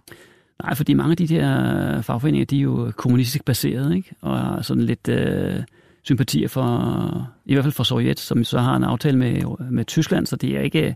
Nej, 0.64 0.76
fordi 0.76 0.94
mange 0.94 1.12
af 1.12 1.18
de 1.18 1.28
der 1.28 2.02
fagforeninger, 2.02 2.46
de 2.46 2.58
er 2.58 2.62
jo 2.62 2.92
kommunistisk 2.96 3.46
baseret, 3.46 3.96
ikke? 3.96 4.12
Og 4.22 4.40
har 4.40 4.62
sådan 4.62 4.84
lidt 4.84 5.10
øh, 5.10 5.56
sympatier 6.04 6.48
for, 6.48 7.30
i 7.46 7.54
hvert 7.54 7.66
fald 7.66 7.74
for 7.74 7.84
Sovjet, 7.84 8.20
som 8.20 8.44
så 8.44 8.60
har 8.60 8.76
en 8.76 8.84
aftale 8.84 9.18
med, 9.18 9.42
med 9.72 9.86
Tyskland, 9.86 10.26
så 10.26 10.36
det 10.36 10.58
er 10.58 10.62
ikke, 10.62 10.96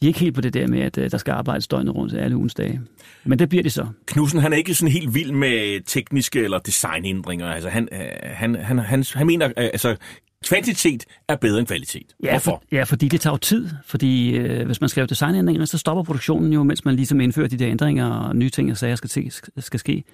de 0.00 0.06
er 0.06 0.08
ikke 0.08 0.20
helt 0.20 0.34
på 0.34 0.40
det 0.40 0.54
der 0.54 0.66
med, 0.66 0.80
at 0.80 0.98
øh, 0.98 1.10
der 1.10 1.18
skal 1.18 1.32
arbejdes 1.32 1.68
døgnet 1.68 1.94
rundt 1.94 2.14
alle 2.14 2.36
ugens 2.36 2.54
dage. 2.54 2.80
Men 3.24 3.38
det 3.38 3.48
bliver 3.48 3.62
det 3.62 3.72
så. 3.72 3.86
Knudsen, 4.06 4.40
han 4.40 4.52
er 4.52 4.56
ikke 4.56 4.74
sådan 4.74 4.92
helt 4.92 5.14
vild 5.14 5.32
med 5.32 5.84
tekniske 5.86 6.44
eller 6.44 6.58
designændringer. 6.58 7.46
Altså, 7.46 7.68
han, 7.68 7.88
øh, 7.92 7.98
han, 8.22 8.54
han, 8.54 8.78
han, 8.78 9.04
han 9.14 9.26
mener, 9.26 9.46
øh, 9.46 9.52
altså, 9.56 9.96
kvantitet 10.42 11.04
er 11.28 11.36
bedre 11.36 11.58
end 11.58 11.66
kvalitet. 11.66 12.14
Ja, 12.22 12.30
Hvorfor? 12.30 12.50
for, 12.50 12.62
ja 12.72 12.82
fordi 12.82 13.08
det 13.08 13.20
tager 13.20 13.34
jo 13.34 13.38
tid. 13.38 13.68
Fordi 13.84 14.36
øh, 14.36 14.66
hvis 14.66 14.80
man 14.80 14.88
skal 14.88 15.00
lave 15.00 15.06
designændringer, 15.06 15.64
så 15.64 15.78
stopper 15.78 16.02
produktionen 16.02 16.52
jo, 16.52 16.62
mens 16.62 16.84
man 16.84 16.96
ligesom 16.96 17.20
indfører 17.20 17.48
de 17.48 17.56
der 17.56 17.68
ændringer 17.68 18.06
og 18.06 18.36
nye 18.36 18.50
ting 18.50 18.70
og 18.70 18.76
sager 18.76 18.96
skal, 18.96 19.10
til, 19.10 19.32
skal 19.58 19.80
ske. 19.80 20.04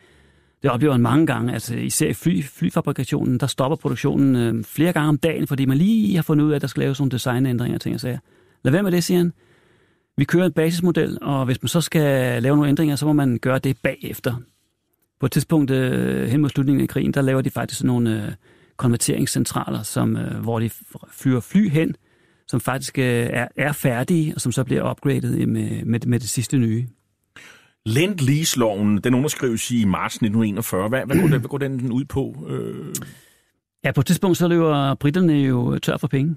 Det 0.63 0.71
oplever 0.71 0.93
man 0.93 1.01
mange 1.01 1.27
gange, 1.27 1.53
altså 1.53 1.77
især 1.77 2.09
i 2.09 2.15
fly, 2.15 2.43
flyfabrikationen, 2.43 3.41
der 3.41 3.47
stopper 3.47 3.77
produktionen 3.77 4.37
øh, 4.37 4.65
flere 4.65 4.93
gange 4.93 5.09
om 5.09 5.19
dagen, 5.19 5.47
fordi 5.47 5.65
man 5.65 5.79
lige 5.79 6.15
har 6.15 6.23
fundet 6.23 6.45
ud 6.45 6.51
af, 6.51 6.57
at 6.57 6.63
der 6.63 6.69
skal 6.69 6.81
laves 6.81 7.01
nogle 7.01 7.11
designændringer 7.11 7.77
og 7.77 7.81
ting 7.81 7.95
og 7.95 8.01
sager. 8.01 8.19
Lad 8.65 8.73
være 8.73 8.83
med 8.83 8.93
det, 8.93 9.05
siger 9.05 9.19
han. 9.19 9.33
Vi 10.17 10.25
kører 10.25 10.47
en 10.47 10.53
basismodel, 10.53 11.19
og 11.23 11.45
hvis 11.45 11.63
man 11.63 11.69
så 11.69 11.81
skal 11.81 12.43
lave 12.43 12.57
nogle 12.57 12.69
ændringer, 12.69 12.97
så 12.97 13.07
må 13.07 13.13
man 13.13 13.39
gøre 13.39 13.59
det 13.59 13.77
bagefter. 13.83 14.35
På 15.21 15.27
et 15.27 15.33
tidspunkt 15.33 15.71
øh, 15.71 16.29
hen 16.29 16.41
mod 16.41 16.51
slutningen 16.51 16.83
af 16.83 16.89
krigen, 16.89 17.13
der 17.13 17.23
laver 17.23 17.43
de 17.43 17.51
faktisk 17.51 17.85
nogle 17.85 18.25
øh, 18.25 18.33
konverteringscentraler, 18.79 19.83
som, 19.83 20.17
øh, 20.17 20.41
hvor 20.41 20.59
de 20.59 20.71
flyver 21.11 21.41
fly 21.41 21.69
hen, 21.69 21.95
som 22.47 22.61
faktisk 22.61 22.99
øh, 22.99 23.29
er, 23.31 23.49
er 23.57 23.73
færdige, 23.73 24.35
og 24.35 24.41
som 24.41 24.53
så 24.53 24.65
bliver 24.65 24.91
upgradet 24.91 25.49
med, 25.49 25.85
med, 25.85 26.01
med 26.07 26.21
det 26.21 26.29
sidste 26.29 26.59
nye. 26.59 26.87
Lend 27.87 28.21
Lease-loven, 28.21 28.99
den 28.99 29.15
underskrives 29.15 29.71
i 29.71 29.85
marts 29.85 30.15
1941. 30.15 30.89
Hvad, 30.89 31.07
hvad, 31.07 31.17
går, 31.17 31.23
den, 31.23 31.31
hvad 31.31 31.49
går 31.49 31.59
den 31.59 31.93
ud 31.93 32.05
på? 32.05 32.47
Øh... 32.49 32.95
Ja, 33.85 33.93
på 33.93 34.01
et 34.01 34.07
tidspunkt 34.07 34.37
så 34.37 34.49
løber 34.49 34.95
britterne 34.95 35.33
jo 35.33 35.79
tør 35.79 35.97
for 35.97 36.09
penge. 36.09 36.37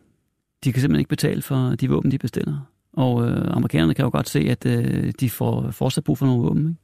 De 0.63 0.73
kan 0.73 0.81
simpelthen 0.81 0.99
ikke 0.99 1.09
betale 1.09 1.41
for 1.41 1.55
de 1.55 1.89
våben, 1.89 2.11
de 2.11 2.17
bestiller. 2.17 2.71
Og 2.93 3.29
øh, 3.29 3.47
amerikanerne 3.51 3.93
kan 3.93 4.03
jo 4.03 4.09
godt 4.11 4.29
se, 4.29 4.39
at 4.39 4.65
øh, 4.65 5.13
de 5.19 5.29
får 5.29 5.71
fortsat 5.71 6.03
brug 6.03 6.17
for 6.17 6.25
nogle 6.25 6.41
våben. 6.43 6.67
Ikke? 6.67 6.80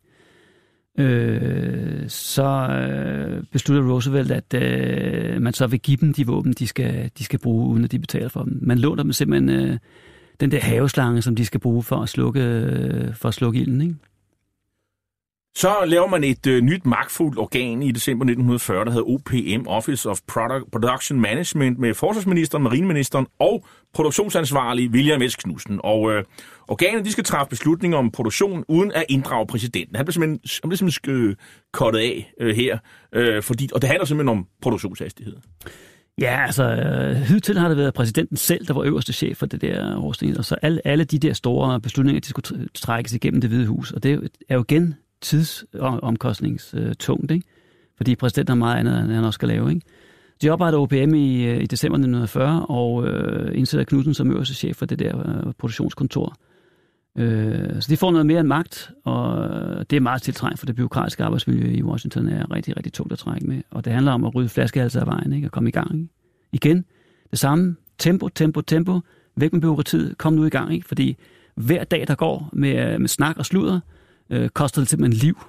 Øh, 0.98 2.10
så 2.10 2.68
øh, 2.70 3.44
beslutter 3.52 3.92
Roosevelt, 3.92 4.32
at 4.32 4.54
øh, 4.54 5.42
man 5.42 5.54
så 5.54 5.68
vil 5.68 5.80
give 5.80 5.98
dem 5.98 6.14
de 6.14 6.28
våben, 6.28 6.54
de 6.54 6.68
skal, 6.68 7.12
de 7.18 7.24
skal 7.24 7.40
bruge, 7.40 7.68
uden 7.68 7.84
at 7.84 7.92
de 7.92 8.00
betaler 8.00 8.30
for 8.30 8.44
dem. 8.44 8.60
Man 8.62 8.80
låner 8.80 9.04
dem 9.04 9.12
simpelthen 9.12 9.50
øh, 9.50 9.78
den 10.40 10.52
der 10.52 10.60
haveslange, 10.60 11.22
som 11.22 11.36
de 11.36 11.46
skal 11.46 11.60
bruge 11.60 11.84
for 11.84 11.96
at 11.96 12.10
slukke, 12.10 12.42
øh, 12.42 13.16
for 13.16 13.28
at 13.28 13.34
slukke 13.34 13.60
ilden. 13.60 13.82
Ikke? 13.82 13.96
Så 15.58 15.86
laver 15.86 16.08
man 16.08 16.24
et 16.24 16.48
øh, 16.48 16.62
nyt 16.62 16.86
magtfuldt 16.86 17.38
organ 17.38 17.84
i 17.84 17.92
december 17.92 18.24
1940, 18.24 18.86
der 18.86 18.92
hedder 18.92 19.08
OPM, 19.08 19.68
Office 19.68 20.10
of 20.10 20.20
Product, 20.28 20.72
Production 20.72 21.22
Management, 21.22 21.80
med 21.80 21.94
forsvarsministeren, 21.94 22.64
marineministeren 22.64 23.28
og 23.40 23.66
produktionsansvarlig 23.94 24.90
William 24.90 25.30
S. 25.30 25.36
Knudsen. 25.36 25.80
Og 25.84 26.12
øh, 26.12 26.24
organet 26.68 27.06
de 27.06 27.12
skal 27.12 27.24
træffe 27.24 27.50
beslutninger 27.50 27.98
om 27.98 28.12
produktion 28.12 28.64
uden 28.68 28.92
at 28.92 29.06
inddrage 29.10 29.48
præsidenten. 29.48 29.96
Han 29.96 30.06
bliver 30.06 30.14
simpelthen, 30.14 30.40
han 30.64 30.70
bliver 30.70 30.78
simpelthen 30.78 31.16
øh, 31.16 31.36
kottet 31.74 32.00
af 32.00 32.34
øh, 32.42 32.56
her, 32.56 32.78
øh, 33.14 33.44
fordi, 33.44 33.70
og 33.74 33.82
det 33.82 33.90
handler 33.90 34.06
simpelthen 34.06 34.38
om 34.38 34.48
produktionshastighed. 34.62 35.36
Ja, 36.22 36.44
altså, 36.46 36.64
øh, 36.64 37.16
hidtil 37.16 37.58
har 37.58 37.68
det 37.68 37.78
været 37.78 37.94
præsidenten 37.94 38.38
selv, 38.38 38.68
der 38.68 38.74
var 38.74 38.84
øverste 38.84 39.14
chef 39.14 39.38
for 39.38 39.46
det 39.46 39.62
der 39.62 39.98
årsning, 39.98 40.38
og 40.38 40.46
så 40.46 40.56
alle, 40.62 40.88
alle 40.88 41.04
de 41.04 41.20
der 41.20 41.34
store 41.34 41.82
beslutninger, 41.82 42.22
de 42.22 42.28
skulle 42.28 42.68
trækkes 42.76 43.14
igennem 43.14 43.42
det 43.42 43.50
hvide 43.50 43.68
hus, 43.68 43.92
og 43.92 44.04
det 44.04 44.30
er 44.50 44.56
jo 44.56 44.64
igen 44.70 44.96
tidsomkostningstungt, 45.22 47.32
ikke? 47.32 47.48
fordi 47.98 48.16
præsidenten 48.16 48.52
har 48.52 48.56
meget 48.56 48.80
andet, 48.80 49.00
end 49.00 49.12
han 49.12 49.24
også 49.24 49.38
skal 49.38 49.48
lave. 49.48 49.70
Ikke? 49.70 49.82
De 50.42 50.50
oprettede 50.50 50.82
OPM 50.82 51.14
i, 51.14 51.46
øh, 51.46 51.64
i 51.64 51.66
december 51.66 51.96
1940 51.96 52.66
og 52.66 53.08
øh, 53.08 53.58
indsætter 53.58 53.86
Knudsen 53.86 54.14
som 54.14 54.32
øverste 54.32 54.54
chef 54.54 54.78
for 54.78 54.86
det 54.86 55.00
der 55.00 55.18
øh, 55.18 55.54
produktionskontor. 55.60 56.36
Øh, 57.18 57.82
så 57.82 57.88
de 57.90 57.98
får 57.98 58.12
noget 58.12 58.26
mere 58.26 58.40
end 58.40 58.48
magt, 58.48 58.92
og 59.04 59.44
øh, 59.44 59.86
det 59.90 59.96
er 59.96 60.00
meget 60.00 60.22
tiltrængt, 60.22 60.60
for 60.60 60.66
det 60.66 60.76
byråkratiske 60.76 61.24
arbejdsmiljø 61.24 61.72
i 61.72 61.84
Washington 61.84 62.30
er 62.30 62.52
rigtig, 62.52 62.78
rigtig 62.78 62.94
tungt 62.94 63.14
at 63.14 63.20
trække 63.20 63.48
med. 63.48 63.62
Og 63.72 63.86
det 63.86 63.94
handler 63.94 64.12
om 64.12 64.24
at 64.24 64.36
rydde 64.36 64.50
flaskehalser 64.50 65.02
af 65.02 65.08
vejen 65.08 65.34
ikke? 65.34 65.48
og 65.48 65.52
komme 65.52 65.70
i 65.70 65.72
gang. 65.72 65.96
Ikke? 65.96 66.10
Igen, 66.52 66.86
det 67.32 67.40
samme. 67.40 67.76
Tempo, 67.98 68.30
tempo, 68.30 68.62
tempo. 68.62 69.00
Væk 69.36 69.54
med 69.54 69.62
byråkratiet. 69.62 70.18
Kom 70.18 70.34
nu 70.34 70.46
i 70.46 70.50
gang. 70.50 70.74
Ikke? 70.74 70.88
Fordi 70.88 71.18
hver 71.56 71.84
dag, 71.84 72.08
der 72.08 72.16
går 72.16 72.50
med, 72.54 72.94
øh, 72.94 73.00
med 73.00 73.08
snak 73.08 73.38
og 73.38 73.46
sludder, 73.46 73.76
øh, 73.76 73.97
koster 74.54 74.82
det 74.82 74.90
simpelthen 74.90 75.20
liv 75.20 75.40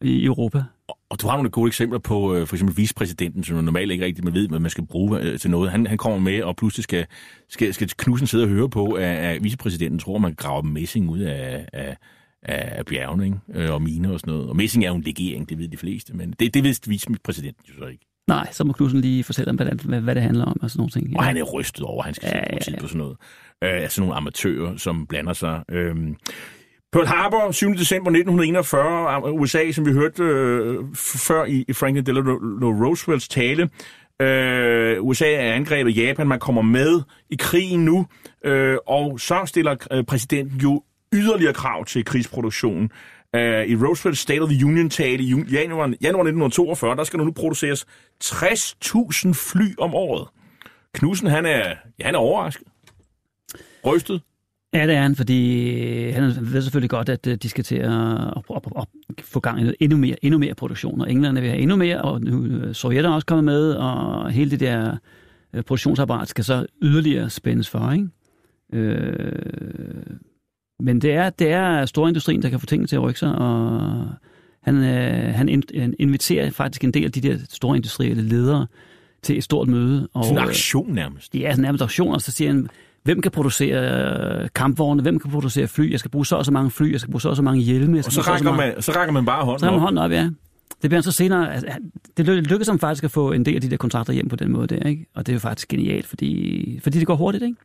i 0.00 0.24
Europa. 0.24 0.62
Og 1.10 1.20
du 1.22 1.28
har 1.28 1.36
nogle 1.36 1.50
gode 1.50 1.66
eksempler 1.66 1.98
på 1.98 2.34
øh, 2.34 2.46
for 2.46 2.56
eksempel 2.56 2.76
vicepræsidenten, 2.76 3.44
som 3.44 3.64
normalt 3.64 3.90
ikke 3.90 4.04
rigtig 4.04 4.24
man 4.24 4.34
ved, 4.34 4.48
hvad 4.48 4.60
man 4.60 4.70
skal 4.70 4.86
bruge 4.86 5.20
øh, 5.20 5.38
til 5.38 5.50
noget. 5.50 5.70
Han, 5.70 5.86
han 5.86 5.98
kommer 5.98 6.18
med, 6.18 6.42
og 6.42 6.56
pludselig 6.56 6.84
skal, 6.84 7.06
skal, 7.48 7.74
skal 7.74 7.88
Knudsen 7.96 8.26
sidde 8.26 8.44
og 8.44 8.48
høre 8.48 8.68
på, 8.68 8.92
at, 8.92 9.04
at 9.04 9.44
vicepræsidenten 9.44 9.98
tror, 9.98 10.18
man 10.18 10.34
graver 10.34 10.62
messing 10.62 11.10
ud 11.10 11.18
af, 11.18 11.68
af, 11.72 11.96
af 12.42 12.86
bjergene 12.86 13.24
ikke? 13.24 13.38
Øh, 13.54 13.74
og 13.74 13.82
miner 13.82 14.12
og 14.12 14.20
sådan 14.20 14.34
noget. 14.34 14.48
Og 14.48 14.56
messing 14.56 14.84
er 14.84 14.88
jo 14.88 14.94
en 14.94 15.02
legering, 15.02 15.48
det 15.48 15.58
ved 15.58 15.68
de 15.68 15.76
fleste, 15.76 16.16
men 16.16 16.34
det, 16.40 16.54
det 16.54 16.64
ved 16.64 16.74
vicepræsidenten 16.86 17.64
jo 17.68 17.74
så 17.78 17.86
ikke. 17.86 18.06
Nej, 18.28 18.52
så 18.52 18.64
må 18.64 18.72
Knudsen 18.72 19.00
lige 19.00 19.24
fortælle 19.24 19.50
om, 19.50 19.56
hvad, 19.56 19.66
hvad, 19.66 20.00
hvad 20.00 20.14
det 20.14 20.22
handler 20.22 20.44
om 20.44 20.56
og 20.62 20.70
sådan 20.70 20.80
nogle 20.80 20.90
ting. 20.90 21.10
Ja. 21.10 21.18
Og 21.18 21.24
han 21.24 21.36
er 21.36 21.42
rystet 21.42 21.84
over, 21.84 22.02
at 22.02 22.04
han 22.04 22.14
skal 22.14 22.30
ja, 22.34 22.38
ja, 22.38 22.58
ja. 22.70 22.80
på 22.80 22.86
sådan 22.86 22.98
noget. 22.98 23.16
Øh, 23.64 23.82
altså 23.82 24.00
nogle 24.00 24.14
amatører, 24.14 24.76
som 24.76 25.06
blander 25.06 25.32
sig. 25.32 25.62
Øh, 25.68 25.96
Pearl 26.92 27.06
Harbor, 27.06 27.52
7. 27.52 27.74
december 27.74 28.10
1941, 28.10 29.28
øh, 29.28 29.34
USA, 29.34 29.72
som 29.72 29.86
vi 29.86 29.92
hørte 29.92 30.22
øh, 30.22 30.84
før 30.96 31.44
i, 31.44 31.64
i 31.68 31.72
Franklin 31.72 32.06
Delano 32.06 32.70
Roosevelts 32.84 33.28
tale. 33.28 33.70
Øh, 34.20 35.02
USA 35.02 35.32
er 35.32 35.54
angrebet 35.54 35.96
Japan, 35.96 36.28
man 36.28 36.40
kommer 36.40 36.62
med 36.62 37.02
i 37.30 37.36
krigen 37.38 37.84
nu, 37.84 38.06
øh, 38.44 38.76
og 38.86 39.20
så 39.20 39.42
stiller 39.46 39.76
øh, 39.92 40.04
præsidenten 40.04 40.60
jo 40.60 40.82
yderligere 41.12 41.54
krav 41.54 41.84
til 41.84 42.04
krigsproduktionen. 42.04 42.90
Øh, 43.36 43.66
I 43.66 43.76
Roosevelt's 43.76 44.14
State 44.14 44.40
of 44.40 44.48
the 44.48 44.66
Union-tale 44.66 45.22
i 45.22 45.34
januar, 45.50 45.92
januar 46.02 46.22
1942, 46.22 46.96
der 46.96 47.04
skal 47.04 47.18
der 47.18 47.24
nu 47.24 47.32
produceres 47.32 47.86
60.000 48.24 49.32
fly 49.32 49.74
om 49.78 49.94
året. 49.94 50.28
Knudsen, 50.94 51.28
han 51.28 51.46
er, 51.46 51.74
ja, 51.98 52.04
han 52.04 52.14
er 52.14 52.18
overrasket. 52.18 52.66
Rystet. 53.86 54.22
Ja, 54.74 54.86
det 54.86 54.94
er 54.94 55.02
han, 55.02 55.16
fordi 55.16 55.70
øh, 55.80 56.14
han 56.14 56.22
ved 56.40 56.62
selvfølgelig 56.62 56.90
godt, 56.90 57.08
at 57.08 57.26
øh, 57.26 57.36
de 57.36 57.48
skal 57.48 57.64
til 57.64 57.76
at, 57.76 57.92
at, 57.92 58.42
at, 58.56 58.62
at 58.76 58.86
få 59.24 59.40
gang 59.40 59.60
i 59.60 59.72
endnu 59.80 59.98
mere, 59.98 60.24
endnu 60.24 60.38
mere 60.38 60.54
produktion. 60.54 61.00
Og 61.00 61.10
England 61.10 61.38
vil 61.38 61.48
have 61.48 61.60
endnu 61.60 61.76
mere, 61.76 62.02
og 62.02 62.20
nu 62.20 62.44
øh, 62.44 62.74
Sovjet 62.74 63.04
er 63.04 63.10
også 63.10 63.26
kommet 63.26 63.44
med, 63.44 63.72
og 63.72 64.30
hele 64.30 64.50
det 64.50 64.60
der 64.60 64.96
produktionsapparat 65.52 66.28
skal 66.28 66.44
så 66.44 66.66
yderligere 66.82 67.30
spændes 67.30 67.68
for. 67.68 67.92
Ikke? 67.92 68.08
Øh, 68.72 70.16
men 70.80 71.00
det 71.00 71.12
er, 71.12 71.30
det 71.30 71.52
er 71.52 71.86
storindustrien, 71.86 72.42
der 72.42 72.50
kan 72.50 72.60
få 72.60 72.66
tingene 72.66 72.86
til 72.86 72.96
at 72.96 73.02
rykke 73.02 73.20
sig, 73.20 73.34
og 73.34 74.08
han, 74.62 74.76
øh, 74.76 75.34
han 75.34 75.48
inviterer 75.98 76.50
faktisk 76.50 76.84
en 76.84 76.94
del 76.94 77.04
af 77.04 77.12
de 77.12 77.20
der 77.20 77.38
store 77.48 77.76
industrielle 77.76 78.22
ledere 78.22 78.66
til 79.22 79.38
et 79.38 79.44
stort 79.44 79.68
møde. 79.68 80.08
Og, 80.14 80.24
sådan 80.24 80.38
en 80.38 80.48
aktion 80.48 80.92
nærmest. 80.92 81.34
Ja, 81.34 81.50
sådan 81.50 81.62
nærmest 81.62 81.82
aktion, 81.82 82.14
og 82.14 82.20
så 82.20 82.32
siger 82.32 82.50
han, 82.50 82.68
hvem 83.02 83.22
kan 83.22 83.30
producere 83.30 84.48
kampvogne, 84.48 85.02
hvem 85.02 85.18
kan 85.18 85.30
producere 85.30 85.68
fly, 85.68 85.90
jeg 85.90 85.98
skal 85.98 86.10
bruge 86.10 86.26
så 86.26 86.36
og 86.36 86.44
så 86.44 86.52
mange 86.52 86.70
fly, 86.70 86.92
jeg 86.92 87.00
skal 87.00 87.10
bruge 87.10 87.20
så 87.20 87.28
og 87.28 87.36
så 87.36 87.42
mange 87.42 87.62
hjelme. 87.62 87.96
Jeg 87.96 88.06
og 88.06 88.12
så 88.12 88.20
rækker, 88.20 88.50
så, 88.50 88.56
man, 88.56 88.82
så 88.82 88.92
rækker 88.92 89.12
man 89.12 89.24
bare 89.24 89.44
hånden 89.44 89.60
så 89.60 89.66
op. 89.66 89.72
Så 89.72 89.78
hånden 89.78 89.98
op, 89.98 90.10
ja. 90.10 90.30
Det 90.82 90.90
bliver 90.90 91.00
så 91.00 91.12
senere, 91.12 91.54
altså, 91.54 91.68
det 92.16 92.26
lykkedes 92.26 92.68
ham 92.68 92.78
faktisk 92.78 93.04
at 93.04 93.10
få 93.10 93.32
en 93.32 93.44
del 93.44 93.54
af 93.54 93.60
de 93.60 93.70
der 93.70 93.76
kontrakter 93.76 94.12
hjem 94.12 94.28
på 94.28 94.36
den 94.36 94.52
måde 94.52 94.66
der, 94.66 94.88
ikke? 94.88 95.06
Og 95.14 95.26
det 95.26 95.32
er 95.32 95.34
jo 95.34 95.40
faktisk 95.40 95.68
genialt, 95.68 96.06
fordi, 96.06 96.80
fordi 96.82 96.98
det 96.98 97.06
går 97.06 97.16
hurtigt, 97.16 97.44
ikke? 97.44 97.56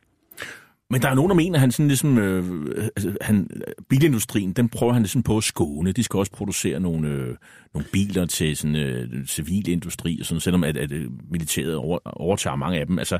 Men 0.90 1.02
der 1.02 1.08
er 1.08 1.14
nogen, 1.14 1.28
der 1.28 1.36
mener, 1.36 1.54
at 1.54 1.60
han 1.60 1.72
sådan 1.72 1.88
ligesom, 1.88 2.18
øh, 2.18 2.66
altså, 2.96 3.16
han, 3.20 3.50
bilindustrien, 3.88 4.52
den 4.52 4.68
prøver 4.68 4.92
han 4.92 5.02
ligesom 5.02 5.22
på 5.22 5.36
at 5.36 5.44
skåne. 5.44 5.92
De 5.92 6.02
skal 6.02 6.18
også 6.18 6.32
producere 6.32 6.80
nogle, 6.80 7.08
øh, 7.08 7.36
nogle 7.74 7.86
biler 7.92 8.26
til 8.26 8.56
sådan 8.56 8.76
øh, 8.76 9.26
civil 9.26 9.68
industri, 9.68 10.18
og 10.20 10.26
sådan, 10.26 10.40
selvom 10.40 10.64
at, 10.64 10.76
at 10.76 10.92
øh, 10.92 11.06
militæret 11.30 11.74
over, 11.74 11.98
overtager 12.04 12.56
mange 12.56 12.80
af 12.80 12.86
dem. 12.86 12.98
Altså, 12.98 13.18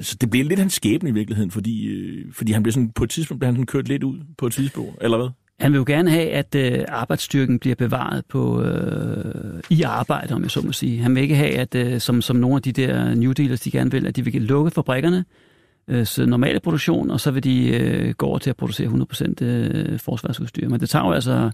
så 0.00 0.16
det 0.20 0.30
bliver 0.30 0.44
lidt 0.44 0.60
hans 0.60 0.72
skæbne 0.72 1.08
i 1.08 1.12
virkeligheden, 1.12 1.50
fordi, 1.50 1.86
øh, 1.86 2.32
fordi 2.32 2.52
han 2.52 2.62
bliver 2.62 2.72
sådan, 2.72 2.90
på 2.90 3.04
et 3.04 3.10
tidspunkt 3.10 3.40
bliver 3.40 3.48
han 3.48 3.54
sådan 3.54 3.66
kørt 3.66 3.88
lidt 3.88 4.04
ud 4.04 4.18
på 4.38 4.46
et 4.46 4.52
tidspunkt, 4.52 4.98
eller 5.00 5.16
hvad? 5.16 5.28
Han 5.60 5.72
vil 5.72 5.78
jo 5.78 5.84
gerne 5.86 6.10
have, 6.10 6.30
at 6.30 6.54
øh, 6.54 6.84
arbejdsstyrken 6.88 7.58
bliver 7.58 7.74
bevaret 7.74 8.24
på, 8.26 8.62
øh, 8.62 9.60
i 9.70 9.82
arbejde, 9.82 10.34
om 10.34 10.42
jeg 10.42 10.50
så 10.50 10.60
må 10.60 10.72
sige. 10.72 11.02
Han 11.02 11.14
vil 11.14 11.22
ikke 11.22 11.34
have, 11.34 11.50
at 11.50 11.74
øh, 11.74 12.00
som, 12.00 12.22
som 12.22 12.36
nogle 12.36 12.56
af 12.56 12.62
de 12.62 12.72
der 12.72 13.14
New 13.14 13.32
Dealers, 13.32 13.60
de 13.60 13.70
gerne 13.70 13.90
vil, 13.90 14.06
at 14.06 14.16
de 14.16 14.24
vil 14.24 14.42
lukke 14.42 14.70
fabrikkerne, 14.70 15.24
øh, 15.88 16.06
så 16.06 16.26
normale 16.26 16.60
produktion, 16.60 17.10
og 17.10 17.20
så 17.20 17.30
vil 17.30 17.44
de 17.44 17.68
øh, 17.68 18.14
gå 18.14 18.26
over 18.26 18.38
til 18.38 18.50
at 18.50 18.56
producere 18.56 19.06
100% 19.40 19.44
øh, 19.44 19.98
forsvarsudstyr. 19.98 20.68
Men 20.68 20.80
det 20.80 20.88
tager 20.88 21.06
jo 21.06 21.12
altså 21.12 21.50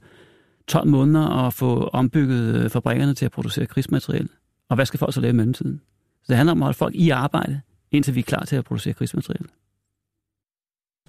12 0.67 0.89
måneder 0.89 1.47
at 1.47 1.53
få 1.53 1.91
ombygget 1.93 2.65
øh, 2.65 2.71
fabrikkerne 2.71 3.15
til 3.15 3.25
at 3.25 3.33
producere 3.33 3.67
krigsmateriel. 3.67 4.29
Og 4.69 4.77
hvad 4.77 4.87
skal 4.87 4.99
folk 4.99 5.15
så 5.15 5.21
lave 5.21 5.31
i 5.31 5.37
mellemtiden? 5.37 5.81
Så 6.23 6.27
det 6.29 6.37
handler 6.37 6.53
om 6.53 6.63
at 6.63 6.65
holde 6.65 6.77
folk 6.77 6.95
i 6.95 7.11
arbejde, 7.11 7.61
indtil 7.97 8.15
vi 8.15 8.21
er 8.21 8.25
klar 8.25 8.45
til 8.45 8.57
at 8.57 8.65
producere 8.65 8.95
krigsmateriel. 8.95 9.47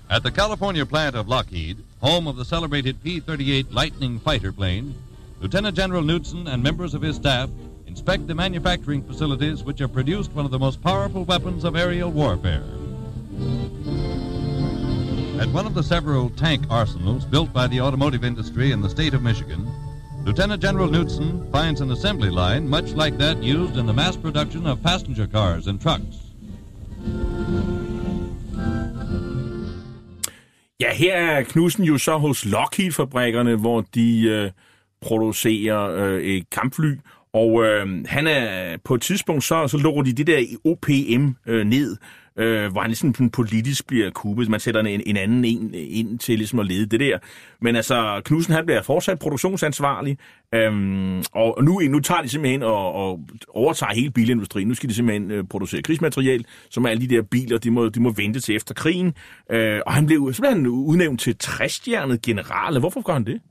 At 0.09 0.21
the 0.23 0.31
California 0.31 0.85
plant 0.85 1.15
of 1.15 1.27
Lockheed, 1.27 1.77
home 2.01 2.27
of 2.27 2.35
the 2.35 2.45
celebrated 2.45 2.95
P-38 3.03 3.65
Lightning 3.71 4.21
fighter 4.21 4.51
plane, 4.51 4.93
Lieutenant 5.41 5.75
General 5.75 6.03
Knudsen 6.03 6.47
and 6.47 6.63
members 6.63 6.93
of 6.93 7.01
his 7.01 7.15
staff 7.15 7.49
inspect 7.87 8.27
the 8.27 8.35
manufacturing 8.35 9.03
facilities 9.03 9.63
which 9.63 9.79
have 9.79 9.93
produced 9.93 10.31
one 10.33 10.45
of 10.45 10.51
the 10.51 10.59
most 10.59 10.81
powerful 10.81 11.23
weapons 11.23 11.63
of 11.63 11.75
aerial 11.75 12.11
warfare. 12.11 12.63
At 15.39 15.49
one 15.49 15.65
of 15.65 15.73
the 15.73 15.83
several 15.83 16.29
tank 16.29 16.65
arsenals 16.69 17.25
built 17.25 17.51
by 17.51 17.67
the 17.67 17.81
automotive 17.81 18.23
industry 18.23 18.71
in 18.71 18.81
the 18.81 18.89
state 18.89 19.13
of 19.13 19.21
Michigan, 19.23 19.67
Lieutenant 20.23 20.61
General 20.61 20.87
Knudsen 20.87 21.51
finds 21.51 21.81
an 21.81 21.91
assembly 21.91 22.29
line 22.29 22.67
much 22.67 22.91
like 22.93 23.17
that 23.17 23.43
used 23.43 23.75
in 23.77 23.85
the 23.85 23.93
mass 23.93 24.15
production 24.15 24.65
of 24.65 24.81
passenger 24.81 25.27
cars 25.27 25.67
and 25.67 25.81
trucks. 25.81 26.24
Ja, 30.79 30.93
her 30.93 31.15
er 31.15 31.43
Knudsen 31.43 31.83
jo 31.83 31.97
så 31.97 32.17
hos 32.17 32.45
Lockheed-fabrikkerne, 32.45 33.55
hvor 33.55 33.81
de 33.81 34.21
øh, 34.21 34.51
producerer 35.01 35.89
øh, 35.89 36.21
et 36.21 36.49
kampfly, 36.49 36.95
og 37.33 37.63
øh, 37.65 38.05
han 38.07 38.27
er 38.27 38.77
på 38.83 38.95
et 38.95 39.01
tidspunkt, 39.01 39.43
så, 39.43 39.67
så 39.67 39.77
lukker 39.77 40.01
de 40.01 40.13
det 40.13 40.27
der 40.27 40.43
OPM 40.65 41.29
øh, 41.47 41.65
ned, 41.65 41.97
øh, 42.37 42.71
hvor 42.71 42.81
han 42.81 42.89
ligesom 42.89 43.29
politisk 43.29 43.87
bliver 43.87 44.09
kuppet. 44.09 44.49
Man 44.49 44.59
sætter 44.59 44.81
en, 44.81 45.01
en 45.05 45.17
anden 45.17 45.45
en 45.45 45.73
ind 45.73 46.19
til 46.19 46.37
ligesom 46.37 46.59
at 46.59 46.65
lede 46.65 46.85
det 46.85 46.99
der. 46.99 47.17
Men 47.61 47.75
altså, 47.75 48.21
Knudsen 48.25 48.53
han 48.53 48.65
bliver 48.65 48.81
fortsat 48.81 49.19
produktionsansvarlig, 49.19 50.17
øhm, 50.53 51.23
og 51.31 51.63
nu, 51.63 51.81
nu 51.89 51.99
tager 51.99 52.21
de 52.21 52.29
simpelthen 52.29 52.63
og, 52.63 52.93
og 52.93 53.19
overtager 53.49 53.93
hele 53.93 54.11
bilindustrien. 54.11 54.67
Nu 54.67 54.73
skal 54.73 54.89
de 54.89 54.93
simpelthen 54.93 55.31
øh, 55.31 55.43
producere 55.49 55.81
krigsmateriel, 55.81 56.45
som 56.69 56.85
alle 56.85 57.07
de 57.07 57.15
der 57.15 57.21
biler, 57.21 57.57
de 57.57 57.71
må, 57.71 57.89
de 57.89 57.99
må 57.99 58.11
vente 58.11 58.39
til 58.39 58.55
efter 58.55 58.73
krigen. 58.73 59.13
Øh, 59.51 59.79
og 59.85 59.93
han 59.93 60.05
blev 60.05 60.33
simpelthen 60.33 60.67
udnævnt 60.67 61.19
til 61.19 61.35
60-stjernet 61.43 62.21
general. 62.21 62.79
Hvorfor 62.79 63.01
gør 63.01 63.13
han 63.13 63.25
det? 63.25 63.41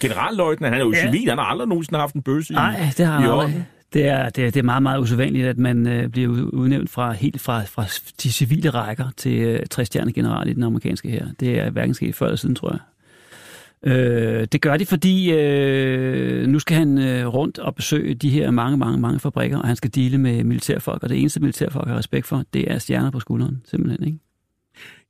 Generalløjtnant, 0.00 0.74
han 0.74 0.80
er 0.80 0.84
jo 0.86 0.92
ja. 0.92 1.06
civil, 1.06 1.28
han 1.28 1.38
har 1.38 1.44
aldrig 1.44 1.68
nogensinde 1.68 1.98
haft 1.98 2.14
en 2.14 2.22
bøsse 2.22 2.52
Nej, 2.52 2.80
det 2.96 3.06
har 3.06 3.20
han 3.20 3.30
aldrig. 3.30 3.64
Det 3.92 4.06
er, 4.06 4.28
det, 4.28 4.46
er, 4.46 4.50
det 4.50 4.60
er 4.60 4.64
meget, 4.64 4.82
meget 4.82 5.00
usædvanligt, 5.00 5.46
at 5.46 5.58
man 5.58 5.86
øh, 5.86 6.08
bliver 6.08 6.28
udnævnt 6.52 6.90
fra 6.90 7.12
helt 7.12 7.40
fra, 7.40 7.62
fra 7.62 7.84
de 8.22 8.32
civile 8.32 8.70
rækker 8.70 9.04
til 9.16 9.38
øh, 9.38 9.66
60 9.66 9.90
general 9.90 10.48
i 10.48 10.52
den 10.52 10.62
amerikanske 10.62 11.10
her. 11.10 11.26
Det 11.40 11.58
er 11.58 11.70
hverken 11.70 11.94
sket 11.94 12.14
før 12.14 12.26
eller 12.26 12.36
siden, 12.36 12.54
tror 12.54 12.70
jeg. 12.70 12.80
Øh, 13.82 14.46
det 14.52 14.60
gør 14.60 14.76
de, 14.76 14.86
fordi 14.86 15.32
øh, 15.32 16.46
nu 16.46 16.58
skal 16.58 16.76
han 16.76 16.98
øh, 16.98 17.26
rundt 17.26 17.58
og 17.58 17.74
besøge 17.74 18.14
de 18.14 18.30
her 18.30 18.50
mange, 18.50 18.76
mange, 18.76 19.00
mange 19.00 19.20
fabrikker, 19.20 19.58
og 19.58 19.66
han 19.66 19.76
skal 19.76 19.94
dele 19.94 20.18
med 20.18 20.44
militærfolk, 20.44 21.02
og 21.02 21.08
det 21.08 21.20
eneste 21.20 21.40
militærfolk 21.40 21.88
har 21.88 21.98
respekt 21.98 22.26
for, 22.26 22.42
det 22.52 22.70
er 22.70 22.78
stjerner 22.78 23.10
på 23.10 23.20
skulderen, 23.20 23.62
simpelthen. 23.64 24.06
Ikke? 24.06 24.18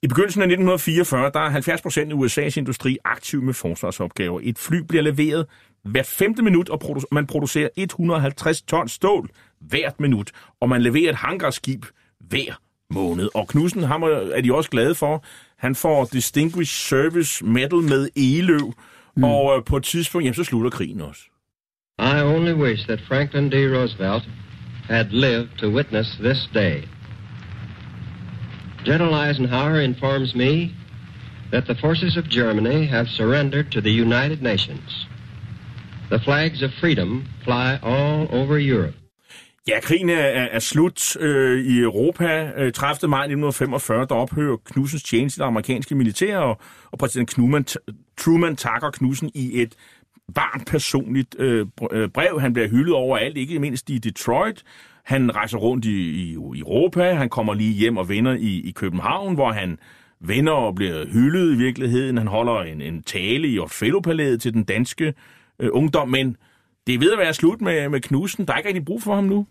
I 0.03 0.09
begyndelsen 0.09 0.43
af 0.43 0.47
1944, 0.47 1.31
der 1.35 1.41
er 1.41 1.51
70 1.51 1.83
procent 1.83 2.12
af 2.12 2.16
USA's 2.16 2.59
industri 2.59 2.99
aktiv 3.05 3.43
med 3.43 3.55
forsvarsopgaver. 3.55 4.41
Et 4.43 4.59
fly 4.59 4.76
bliver 4.89 5.03
leveret 5.03 5.47
hver 5.85 6.03
femte 6.03 6.43
minut, 6.43 6.68
og 6.68 6.81
produ- 6.85 7.09
man 7.12 7.26
producerer 7.26 7.68
150 7.76 8.62
ton 8.62 8.89
stål 8.89 9.31
hvert 9.61 10.01
minut, 10.01 10.31
og 10.61 10.68
man 10.68 10.83
leverer 10.83 11.11
et 11.11 11.16
hangarskib 11.16 11.85
hver 12.20 12.61
måned. 12.91 13.29
Og 13.35 13.49
Knudsen 13.49 13.83
ham 13.83 14.03
er 14.03 14.41
de 14.41 14.55
også 14.55 14.70
glade 14.70 14.95
for. 14.95 15.24
Han 15.59 15.74
får 15.74 16.09
Distinguished 16.12 16.89
Service 16.89 17.45
Medal 17.45 17.79
med 17.79 18.09
Eløv, 18.16 18.72
mm. 19.16 19.24
og 19.24 19.57
øh, 19.57 19.64
på 19.64 19.76
et 19.76 19.85
tidspunkt, 19.85 20.24
jamen, 20.24 20.35
så 20.35 20.45
slutter 20.45 20.70
krigen 20.70 21.01
også. 21.01 21.22
I 21.99 22.22
only 22.22 22.53
wish 22.53 22.87
that 22.87 23.01
Franklin 23.09 23.51
D. 23.51 23.55
Roosevelt 23.55 24.29
had 24.89 25.05
lived 25.11 25.49
to 25.59 25.68
witness 25.68 26.09
this 26.20 26.51
day. 26.55 26.83
General 28.85 29.14
Eisenhower 29.14 29.81
informs 29.81 30.35
me 30.35 30.70
that 31.51 31.64
the 31.64 31.74
forces 31.74 32.16
of 32.16 32.24
Germany 32.31 32.87
have 32.87 33.07
surrendered 33.09 33.72
to 33.72 33.81
the 33.81 33.91
United 33.91 34.43
Nations. 34.43 35.08
The 36.11 36.19
flags 36.19 36.63
of 36.63 36.71
freedom 36.81 37.27
fly 37.45 37.77
all 37.83 38.29
over 38.31 38.59
Europe. 38.59 38.95
Ja, 39.69 39.81
krigen 39.81 40.09
er, 40.09 40.17
er, 40.17 40.59
slut 40.59 41.17
øh, 41.17 41.67
i 41.67 41.81
Europa. 41.81 42.53
Øh, 42.57 42.73
30. 42.73 43.09
maj 43.11 43.21
1945, 43.21 44.07
der 44.07 44.15
ophører 44.15 44.57
Knudsens 44.65 45.03
tjeneste 45.03 45.39
i 45.39 45.41
det 45.41 45.47
amerikanske 45.47 45.95
militær, 45.95 46.39
og, 46.39 46.61
og 46.91 46.99
præsident 46.99 47.31
Truman, 47.31 47.65
Truman 48.19 48.57
takker 48.57 48.91
Knudsen 48.91 49.31
i 49.35 49.63
et 49.63 49.75
varmt 50.35 50.67
personligt 50.67 51.37
øh, 51.39 51.67
øh, 51.93 52.09
brev. 52.09 52.41
Han 52.41 52.53
bliver 52.53 52.69
hyldet 52.69 52.95
overalt, 52.95 53.37
ikke 53.37 53.59
mindst 53.59 53.91
i 53.91 53.99
Detroit. 53.99 54.63
Han 55.05 55.35
rejser 55.37 55.59
rundt 55.59 55.85
i, 55.85 56.11
i, 56.11 56.31
i 56.33 56.61
Europa. 56.61 57.13
Han 57.13 57.29
kommer 57.29 57.55
lige 57.55 57.75
hjem 57.75 57.97
og 57.97 58.09
vender 58.09 58.35
i, 58.35 58.61
i 58.69 58.71
København, 58.71 59.35
hvor 59.35 59.53
han 59.53 59.79
vender 60.21 60.53
og 60.53 60.75
bliver 60.75 61.07
hyldet 61.07 61.55
i 61.55 61.57
virkeligheden. 61.57 62.19
Han 62.19 62.27
holder 62.27 62.63
en, 62.63 62.81
en 62.81 63.03
tale 63.03 63.49
i 63.49 63.59
Otfellopalæet 63.59 64.43
til 64.43 64.55
den 64.55 64.65
danske 64.65 65.07
øh, 65.07 65.15
Øh, 65.61 65.71
ungdom, 65.73 66.09
men 66.09 66.37
det 66.87 66.95
er 66.95 66.99
ved 66.99 67.13
at 67.13 67.19
være 67.19 67.35
slut 67.35 67.61
med, 67.61 67.89
med 67.89 68.01
Knudsen. 68.01 68.47
Der 68.47 68.53
er 68.53 68.57
ikke 68.57 68.69
rigtig 68.69 68.85
brug 68.85 69.03
for 69.03 69.15
ham 69.15 69.25
nu. 69.25 69.47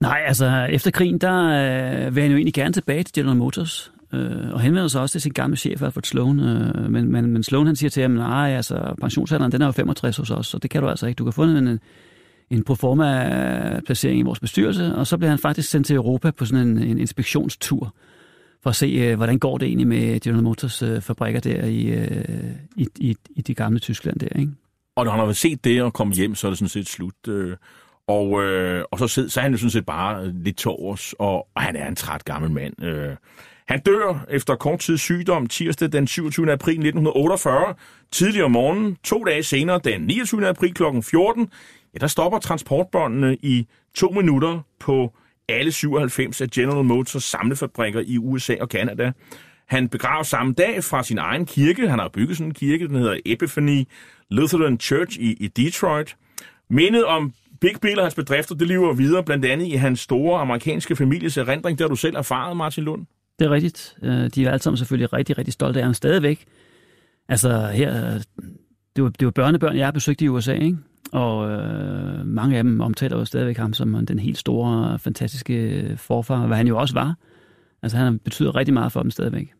Nej, 0.00 0.22
altså 0.26 0.66
efter 0.70 0.90
krigen, 0.90 1.18
der 1.18 1.42
øh, 1.42 2.14
vil 2.14 2.22
han 2.22 2.30
jo 2.30 2.36
egentlig 2.36 2.54
gerne 2.54 2.72
tilbage 2.72 3.02
til 3.02 3.14
General 3.14 3.36
Motors. 3.36 3.92
Øh, 4.12 4.52
og 4.52 4.60
henvender 4.60 4.82
sig 4.82 4.82
altså 4.82 5.00
også 5.00 5.12
til 5.12 5.20
sin 5.20 5.32
gamle 5.32 5.56
chef, 5.56 5.82
Alfred 5.82 6.02
Sloan. 6.02 6.40
Øh, 6.40 6.90
men, 6.90 7.12
men, 7.12 7.26
men 7.26 7.42
Sloan 7.42 7.66
han 7.66 7.76
siger 7.76 7.90
til 7.90 8.02
ham, 8.02 8.10
nej, 8.10 8.50
altså 8.50 8.94
pensionsalderen, 9.00 9.52
den 9.52 9.62
er 9.62 9.66
jo 9.66 9.72
65 9.72 10.16
hos 10.16 10.30
os, 10.30 10.46
så 10.46 10.58
det 10.58 10.70
kan 10.70 10.82
du 10.82 10.88
altså 10.88 11.06
ikke. 11.06 11.18
Du 11.18 11.24
kan 11.24 11.32
få 11.32 11.42
en, 11.42 11.80
en 12.50 12.64
proforma-placering 12.64 14.20
i 14.20 14.22
vores 14.22 14.40
bestyrelse, 14.40 14.94
og 14.94 15.06
så 15.06 15.18
bliver 15.18 15.30
han 15.30 15.38
faktisk 15.38 15.70
sendt 15.70 15.86
til 15.86 15.96
Europa 15.96 16.30
på 16.30 16.44
sådan 16.44 16.68
en, 16.68 16.78
en 16.82 16.98
inspektionstur 16.98 17.94
for 18.62 18.70
at 18.70 18.76
se, 18.76 18.86
øh, 18.86 19.16
hvordan 19.16 19.38
går 19.38 19.58
det 19.58 19.66
egentlig 19.66 19.88
med 19.88 20.20
General 20.20 20.42
Motors 20.42 20.82
øh, 20.82 21.00
fabrikker 21.00 21.40
der 21.40 21.64
i, 21.64 21.86
øh, 21.86 22.24
i, 22.76 22.86
i, 22.96 23.16
i 23.36 23.40
det 23.40 23.56
gamle 23.56 23.78
Tyskland 23.78 24.18
der, 24.18 24.38
ikke? 24.38 24.52
Og 24.96 25.04
når 25.04 25.12
han 25.12 25.26
har 25.26 25.32
set 25.32 25.64
det 25.64 25.82
og 25.82 25.92
kommet 25.92 26.16
hjem, 26.16 26.34
så 26.34 26.46
er 26.46 26.50
det 26.50 26.58
sådan 26.58 26.68
set 26.68 26.88
slut. 26.88 27.28
Øh, 27.28 27.56
og, 28.06 28.42
øh, 28.42 28.84
og 28.90 28.98
så, 28.98 29.28
så 29.28 29.40
er 29.40 29.42
han 29.42 29.52
jo 29.52 29.58
sådan 29.58 29.70
set 29.70 29.86
bare 29.86 30.32
lidt 30.32 30.56
tårs, 30.56 31.12
og, 31.12 31.48
og 31.54 31.62
han 31.62 31.76
er 31.76 31.88
en 31.88 31.96
træt 31.96 32.24
gammel 32.24 32.50
mand. 32.50 32.82
Øh. 32.82 33.16
Han 33.68 33.80
dør 33.80 34.26
efter 34.30 34.56
kort 34.56 34.78
tid 34.78 34.98
sygdom 34.98 35.46
tirsdag 35.46 35.92
den 35.92 36.06
27. 36.06 36.52
april 36.52 36.72
1948. 36.72 37.74
Tidligere 38.12 38.44
om 38.44 38.50
morgenen, 38.50 38.96
to 39.04 39.24
dage 39.24 39.42
senere, 39.42 39.80
den 39.84 40.00
29. 40.00 40.48
april 40.48 40.74
kl. 40.74 40.82
14, 41.02 41.50
ja, 41.94 41.98
der 41.98 42.06
stopper 42.06 42.38
transportbåndene 42.38 43.36
i 43.36 43.66
to 43.94 44.10
minutter 44.10 44.60
på 44.80 45.12
alle 45.48 45.72
97 45.72 46.40
af 46.40 46.50
General 46.50 46.84
Motors 46.84 47.24
samlefabrikker 47.24 48.02
i 48.06 48.18
USA 48.18 48.54
og 48.60 48.68
Canada. 48.68 49.12
Han 49.66 49.88
begraves 49.88 50.28
samme 50.28 50.52
dag 50.52 50.84
fra 50.84 51.02
sin 51.02 51.18
egen 51.18 51.46
kirke. 51.46 51.88
Han 51.88 51.98
har 51.98 52.08
bygget 52.08 52.36
sådan 52.36 52.50
en 52.50 52.54
kirke, 52.54 52.88
den 52.88 52.96
hedder 52.96 53.16
Epiphany 53.26 53.84
Lutheran 54.30 54.80
Church 54.80 55.18
i, 55.20 55.32
i 55.32 55.48
Detroit. 55.48 56.16
Mindet 56.70 57.04
om 57.04 57.32
Big 57.60 57.74
Bill 57.82 57.98
og 57.98 58.04
hans 58.04 58.14
bedrifter, 58.14 58.54
det 58.54 58.68
lever 58.68 58.94
videre 58.94 59.24
blandt 59.24 59.44
andet 59.44 59.66
i 59.66 59.70
hans 59.70 60.00
store 60.00 60.40
amerikanske 60.40 60.96
families 60.96 61.36
erindring. 61.36 61.78
Det 61.78 61.84
har 61.84 61.88
du 61.88 61.96
selv 61.96 62.16
erfaret, 62.16 62.56
Martin 62.56 62.84
Lund. 62.84 63.06
Det 63.38 63.44
er 63.44 63.50
rigtigt. 63.50 63.96
Øh, 64.02 64.30
de 64.34 64.44
er 64.44 64.50
alle 64.50 64.62
sammen 64.62 64.76
selvfølgelig 64.76 65.12
rigtig, 65.12 65.38
rigtig 65.38 65.52
stolte 65.52 65.80
af 65.80 65.84
ham 65.84 65.94
stadigvæk. 65.94 66.44
Altså 67.28 67.66
her, 67.66 68.14
øh, 68.14 68.20
det 68.96 69.04
var, 69.04 69.10
det 69.10 69.24
var 69.24 69.30
børnebørn, 69.30 69.76
jeg 69.76 69.94
besøgte 69.94 70.24
i 70.24 70.28
USA, 70.28 70.52
ikke? 70.52 70.78
Og 71.12 71.50
øh, 71.50 72.26
mange 72.26 72.56
af 72.56 72.64
dem 72.64 72.80
omtaler 72.80 73.18
jo 73.18 73.24
stadigvæk 73.24 73.56
ham 73.56 73.72
som 73.72 74.06
den 74.06 74.18
helt 74.18 74.38
store, 74.38 74.98
fantastiske 74.98 75.84
forfar, 75.96 76.46
hvad 76.46 76.56
han 76.56 76.66
jo 76.66 76.78
også 76.78 76.94
var. 76.94 77.14
Altså 77.86 77.96
han 77.98 78.18
betyder 78.18 78.56
rigtig 78.56 78.74
meget 78.74 78.92
for 78.92 79.02
dem 79.02 79.10
stadigvæk. 79.10 79.52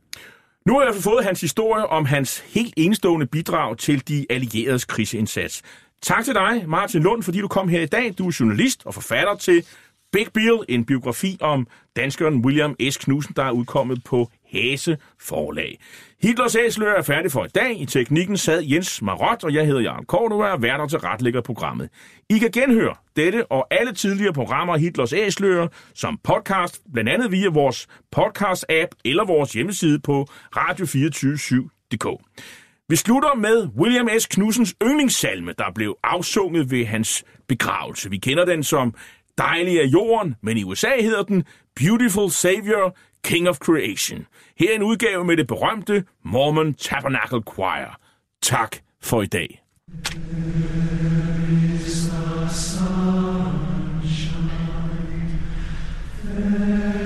Nu 0.67 0.73
har 0.73 0.81
jeg 0.81 0.89
altså 0.89 1.03
fået 1.03 1.25
hans 1.25 1.41
historie 1.41 1.87
om 1.87 2.05
hans 2.05 2.39
helt 2.39 2.75
enestående 2.77 3.27
bidrag 3.27 3.79
til 3.79 4.09
de 4.09 4.27
allieredes 4.31 4.85
krigsindsats. 4.85 5.63
Tak 6.03 6.25
til 6.25 6.35
dig, 6.35 6.65
Martin 6.67 7.03
Lund, 7.03 7.23
fordi 7.23 7.41
du 7.41 7.49
kom 7.49 7.69
her 7.69 7.81
i 7.81 7.87
dag. 7.87 8.15
Du 8.19 8.29
er 8.29 8.37
journalist 8.41 8.83
og 8.87 8.95
forfatter 8.95 9.35
til 9.35 9.65
Big 10.13 10.27
Bill, 10.35 10.59
en 10.69 10.85
biografi 10.85 11.39
om 11.41 11.67
danskeren 11.97 12.45
William 12.45 12.77
S. 12.91 12.97
Knudsen, 12.97 13.35
der 13.37 13.45
er 13.45 13.51
udkommet 13.51 14.05
på 14.05 14.31
Hæse 14.57 14.97
Forlag. 15.21 15.79
Hitlers 16.23 16.57
Æsler 16.57 16.89
er 16.89 17.03
færdig 17.03 17.33
for 17.33 17.45
i 17.45 17.49
dag. 17.49 17.81
I 17.81 17.87
teknikken 17.87 18.37
sad 18.37 18.63
Jens 18.63 19.03
Marot, 19.03 19.45
og 19.45 19.55
jeg 19.55 19.67
hedder 19.67 19.81
Jarl 19.81 20.05
Kort, 20.05 20.33
og 20.33 20.63
værter 20.63 20.87
til 20.87 20.99
retlægger 20.99 21.41
programmet. 21.41 21.89
I 22.31 22.39
kan 22.39 22.51
genhøre 22.51 22.95
dette 23.17 23.53
og 23.53 23.67
alle 23.71 23.93
tidligere 23.93 24.33
programmer 24.33 24.75
af 24.75 24.81
Hitlers 24.81 25.13
Æsler 25.13 25.69
som 25.95 26.19
podcast, 26.25 26.83
blandt 26.93 27.11
andet 27.11 27.33
via 27.33 27.49
vores 27.49 27.87
podcast-app 28.17 29.01
eller 29.05 29.25
vores 29.25 29.53
hjemmeside 29.53 29.99
på 29.99 30.27
radio247.dk. 30.57 32.07
Vi 32.89 32.97
slutter 32.97 33.35
med 33.35 33.69
William 33.79 34.09
S. 34.19 34.27
Knudsens 34.27 34.75
yndlingssalme, 34.83 35.53
der 35.59 35.65
blev 35.75 35.97
afsunget 36.03 36.71
ved 36.71 36.87
hans 36.87 37.25
begravelse. 37.49 38.11
Vi 38.11 38.19
kender 38.19 38.45
den 38.45 38.63
som 38.63 38.95
Dejlig 39.39 39.79
er 39.79 39.87
jorden, 39.87 40.35
men 40.43 40.57
i 40.57 40.65
USA 40.65 41.01
hedder 41.01 41.23
den 41.23 41.45
Beautiful 41.77 42.31
Savior, 42.31 42.97
King 43.27 43.49
of 43.49 43.59
Creation. 43.59 44.27
Her 44.57 44.71
er 44.71 44.75
en 44.75 44.83
udgave 44.83 45.25
med 45.25 45.37
det 45.37 45.47
berømte 45.47 46.05
Mormon 46.25 46.75
Tabernacle 46.75 47.43
Choir. 47.55 47.99
Tak 48.43 48.77
for 49.03 49.23
i 49.23 49.27
dag. 49.27 49.63
Podcasten 52.47 52.87
er 56.39 57.06